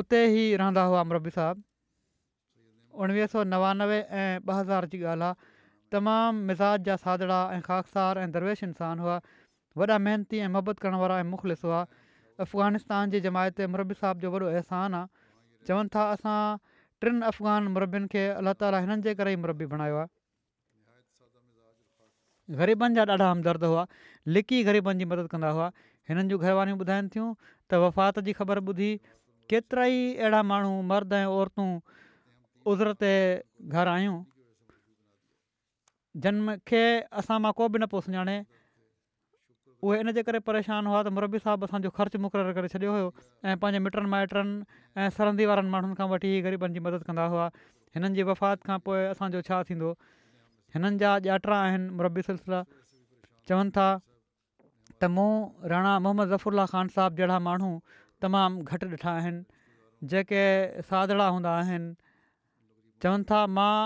उते 0.00 0.20
ई 0.22 0.56
रहंदा 0.62 0.82
हुआ 0.92 1.02
मरबी 1.10 1.32
साहबु 1.36 1.62
उणिवीह 3.04 3.30
सौ 3.34 3.44
नवानवे 3.50 3.98
ऐं 4.00 4.40
ॿ 4.48 4.56
हज़ार 4.60 4.88
जी 4.94 5.00
ॻाल्हि 5.10 5.28
आहे 5.28 5.62
तमामु 5.96 6.42
मिज़ाज 6.48 6.88
जा 6.88 6.96
सादड़ा 7.04 7.38
ऐं 7.58 7.60
ख़ासिसार 7.68 8.22
ऐं 8.24 8.34
दरवेश 8.38 8.64
इंसान 8.70 9.04
हुआ 9.06 9.18
वॾा 9.82 9.98
महिनती 10.08 10.42
ऐं 10.46 10.50
मोहबत 10.56 10.82
करण 10.86 10.98
वारा 11.04 11.20
ऐं 11.22 11.30
मुख़लिस 11.34 11.64
हुआ 11.70 11.84
अफ़गानिस्तान 12.46 13.14
जी 13.16 13.20
जमायत 13.30 13.60
मरबी 13.76 14.00
साहब 14.02 14.26
जो 14.26 14.34
वॾो 14.36 14.50
अहसान 14.52 14.98
आहे 15.02 15.70
चवनि 15.70 15.94
था 15.98 16.08
असां 16.18 16.36
टिनि 17.04 17.22
अफ़गान 17.32 17.74
मरबियुनि 17.78 18.12
खे 18.16 18.28
अलाह 18.42 18.60
ताली 18.64 18.82
हिननि 18.88 19.08
जे 19.10 19.16
करे 19.22 19.38
ई 19.38 19.44
मरबी 19.46 19.70
बणायो 19.76 20.02
आहे 20.04 20.15
ग़रीबनि 22.54 22.94
जा 22.94 23.02
ॾाढा 23.10 23.30
हमदर्द 23.30 23.64
हुआ 23.64 23.86
लिकी 24.36 24.62
ग़रीबनि 24.66 24.98
जी 24.98 25.04
मदद 25.12 25.28
कंदा 25.30 25.48
हुआ 25.56 25.70
हिननि 26.08 26.22
जूं 26.30 26.38
घरवारियूं 26.38 26.78
ॿुधाइनि 26.82 27.08
थियूं 27.14 27.28
त 27.70 27.74
वफ़ात 27.84 28.18
जी 28.28 28.32
ख़बर 28.40 28.58
ॿुधी 28.72 28.90
केतिरा 29.50 29.84
ई 29.86 30.14
अहिड़ा 30.20 30.42
माण्हू 30.52 30.72
मर्द 30.92 31.12
ऐं 31.18 31.24
औरतूं 31.38 31.68
उज़रते 32.72 33.12
घर 33.74 33.88
आहियूं 33.94 34.18
जिन 36.22 36.56
खे 36.70 36.82
असां 37.22 37.38
मां 37.46 37.52
को 37.58 37.68
बि 37.74 37.78
न 37.82 37.86
पियो 37.94 38.00
सुञाणे 38.06 38.36
उहे 39.86 40.22
करे 40.26 40.38
परेशान 40.46 40.86
हुआ 40.86 41.02
त 41.02 41.12
मुरबी 41.18 41.38
साहबु 41.46 41.66
असांजो 41.70 41.90
ख़र्चु 41.98 42.18
मुक़ररु 42.26 42.54
करे 42.58 42.68
छॾियो 42.76 42.92
हुयो 42.94 43.08
ऐं 43.46 43.56
पंहिंजे 43.64 43.78
मिटनि 43.86 44.08
माइटनि 44.14 44.82
ऐं 45.02 45.10
सरंदी 45.18 45.46
वारनि 45.50 45.70
माण्हुनि 45.74 45.96
खां 45.98 46.08
वठी 46.14 46.30
ग़रीबनि 46.46 46.78
जी 46.78 46.80
मदद 46.86 47.02
कंदा 47.10 47.24
हुआ 47.34 47.46
हिननि 47.96 48.16
जी 48.18 48.22
वफ़ात 48.30 48.62
खां 48.70 48.78
पोइ 48.86 49.02
असांजो 49.16 49.42
छा 49.50 49.62
थींदो 49.70 49.90
हिननि 50.74 50.96
जा 51.00 51.10
ॼातिरा 51.26 51.56
आहिनि 51.66 51.86
मुरबी 51.98 52.22
सिलसिला 52.30 52.60
चवनि 53.48 53.70
था 53.76 53.88
त 55.00 55.10
मूं 55.16 55.30
राणा 55.72 55.92
मोहम्मद 56.06 56.28
ज़फरल्ला 56.32 56.64
खान 56.72 56.88
साहबु 56.96 57.20
जहिड़ा 57.22 57.38
माण्हू 57.46 57.70
तमामु 58.24 58.64
घटि 58.74 58.86
ॾिठा 58.96 59.12
आहिनि 59.20 59.44
जेके 60.12 60.42
साधड़ा 60.90 61.26
हूंदा 61.36 61.52
आहिनि 61.62 61.94
चवनि 63.04 63.28
था 63.30 63.40
मां 63.58 63.76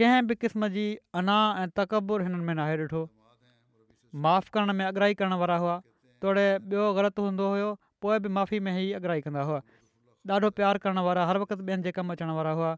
कंहिं 0.00 0.22
बि 0.30 0.34
क़िस्म 0.44 0.68
जी 0.76 0.86
अना 1.22 1.38
ऐं 1.64 1.66
तकबुर 1.80 2.26
हिननि 2.28 2.46
में 2.50 2.54
नाहे 2.60 2.78
ॾिठो 2.86 3.02
माफ़ु 4.28 4.54
करण 4.56 4.72
में 4.80 4.84
अॻ्राई 4.86 5.14
करण 5.22 5.34
वारा 5.44 5.56
हुआ 5.64 5.76
तोड़े 6.24 6.46
ॿियो 6.58 6.92
ग़लति 7.00 7.28
हूंदो 7.28 7.48
हुयो 7.54 7.70
पोइ 8.04 8.18
बि 8.24 8.28
माफ़ी 8.38 8.60
में 8.68 8.72
ही 8.78 8.86
अॻ्राई 9.00 9.20
कंदा 9.28 9.42
हुआ 9.50 9.60
ॾाढो 10.34 10.50
प्यारु 10.58 10.78
करण 10.86 10.98
वारा 11.10 11.24
हर 11.32 11.38
वक़्तु 11.46 11.62
ॿियनि 11.70 11.82
जे 11.88 11.92
कमु 12.00 12.12
अचण 12.18 12.30
हुआ 12.58 12.74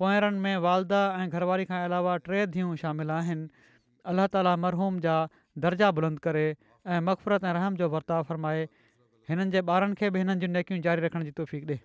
पोयरनि 0.00 0.38
में 0.42 0.56
वालदा 0.64 0.98
ऐं 1.20 1.28
घरवारी 1.36 1.64
खां 1.70 1.78
अलावा 1.86 2.12
टे 2.26 2.42
धीअूं 2.56 2.74
शामिलु 2.82 3.12
आहिनि 3.14 3.46
अल्लाह 4.12 4.26
ताली 4.36 4.52
मरहूम 4.64 5.00
जा 5.06 5.14
दर्जा 5.66 5.90
बुलंद 5.98 6.22
करे 6.26 6.44
ऐं 6.96 7.00
मक़फ़रत 7.10 7.50
ऐं 7.50 7.54
रहम 7.58 7.80
जो 7.82 7.88
वर्ताव 7.96 8.22
फ़रमाए 8.30 8.62
हिननि 9.30 9.48
जे 9.56 9.64
ॿारनि 9.76 10.00
खे 10.02 10.10
बि 10.16 10.24
हिननि 10.24 10.38
जूं 10.44 10.52
नेकियूं 10.58 10.82
जारी 10.88 11.06
रखण 11.08 11.24
जी 11.30 11.36
तोहफ़ी 11.42 11.64
ॾिए 11.66 11.84